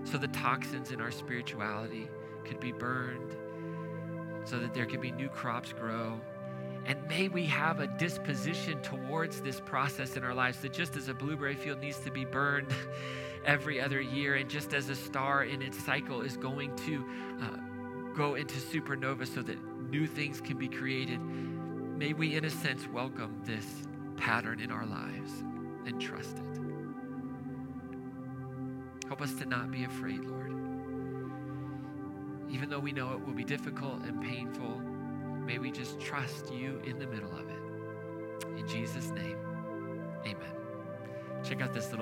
So 0.03 0.18
the 0.18 0.28
toxins 0.28 0.91
in 0.91 0.99
our 0.99 1.11
spirituality 1.11 2.09
could 2.43 2.59
be 2.59 2.74
burned, 2.74 3.38
so 4.43 4.59
that 4.59 4.74
there 4.74 4.86
can 4.86 4.99
be 4.99 5.11
new 5.11 5.30
crops 5.30 5.72
grow. 5.72 6.20
And 6.86 6.99
may 7.07 7.30
we 7.30 7.45
have 7.45 7.80
a 7.80 7.88
disposition 7.88 8.82
towards 8.82 9.39
this 9.39 9.61
process 9.61 10.18
in 10.18 10.26
our 10.26 10.34
lives 10.34 10.59
that 10.59 10.74
just 10.74 10.97
as 10.97 11.07
a 11.07 11.14
blueberry 11.14 11.55
field 11.55 11.80
needs 11.80 11.99
to 11.99 12.11
be 12.11 12.26
burned 12.26 12.68
every 13.45 13.80
other 13.80 14.01
year, 14.01 14.36
and 14.36 14.49
just 14.49 14.74
as 14.74 14.89
a 14.89 14.95
star 14.95 15.45
in 15.45 15.61
its 15.61 15.82
cycle 15.82 16.22
is 16.22 16.36
going 16.36 16.76
to 16.76 17.05
uh, 17.41 18.14
go 18.14 18.36
into 18.36 18.55
supernova 18.55 19.26
so 19.26 19.41
that 19.41 19.57
new 19.89 20.05
things 20.05 20.41
can 20.41 20.57
be 20.57 20.68
created, 20.68 21.22
may 22.03 22.11
we, 22.11 22.35
in 22.35 22.43
a 22.43 22.49
sense, 22.49 22.85
welcome 22.89 23.41
this 23.45 23.65
pattern 24.17 24.59
in 24.59 24.69
our 24.71 24.85
lives 24.85 25.31
and 25.85 26.01
trust 26.01 26.37
it. 26.37 26.59
Help 29.07 29.21
us 29.21 29.33
to 29.35 29.45
not 29.45 29.71
be 29.71 29.85
afraid, 29.85 30.19
Lord. 30.19 30.51
Even 32.49 32.69
though 32.69 32.81
we 32.81 32.91
know 32.91 33.13
it 33.13 33.25
will 33.25 33.33
be 33.33 33.45
difficult 33.45 34.03
and 34.03 34.21
painful, 34.21 34.81
may 35.45 35.59
we 35.59 35.71
just 35.71 35.97
trust 35.97 36.53
you 36.53 36.81
in 36.85 36.99
the 36.99 37.07
middle 37.07 37.31
of 37.31 37.47
it. 37.49 38.59
In 38.59 38.67
Jesus' 38.67 39.07
name, 39.11 39.37
amen. 40.25 40.57
Check 41.41 41.61
out 41.61 41.73
this 41.73 41.89
little 41.89 42.01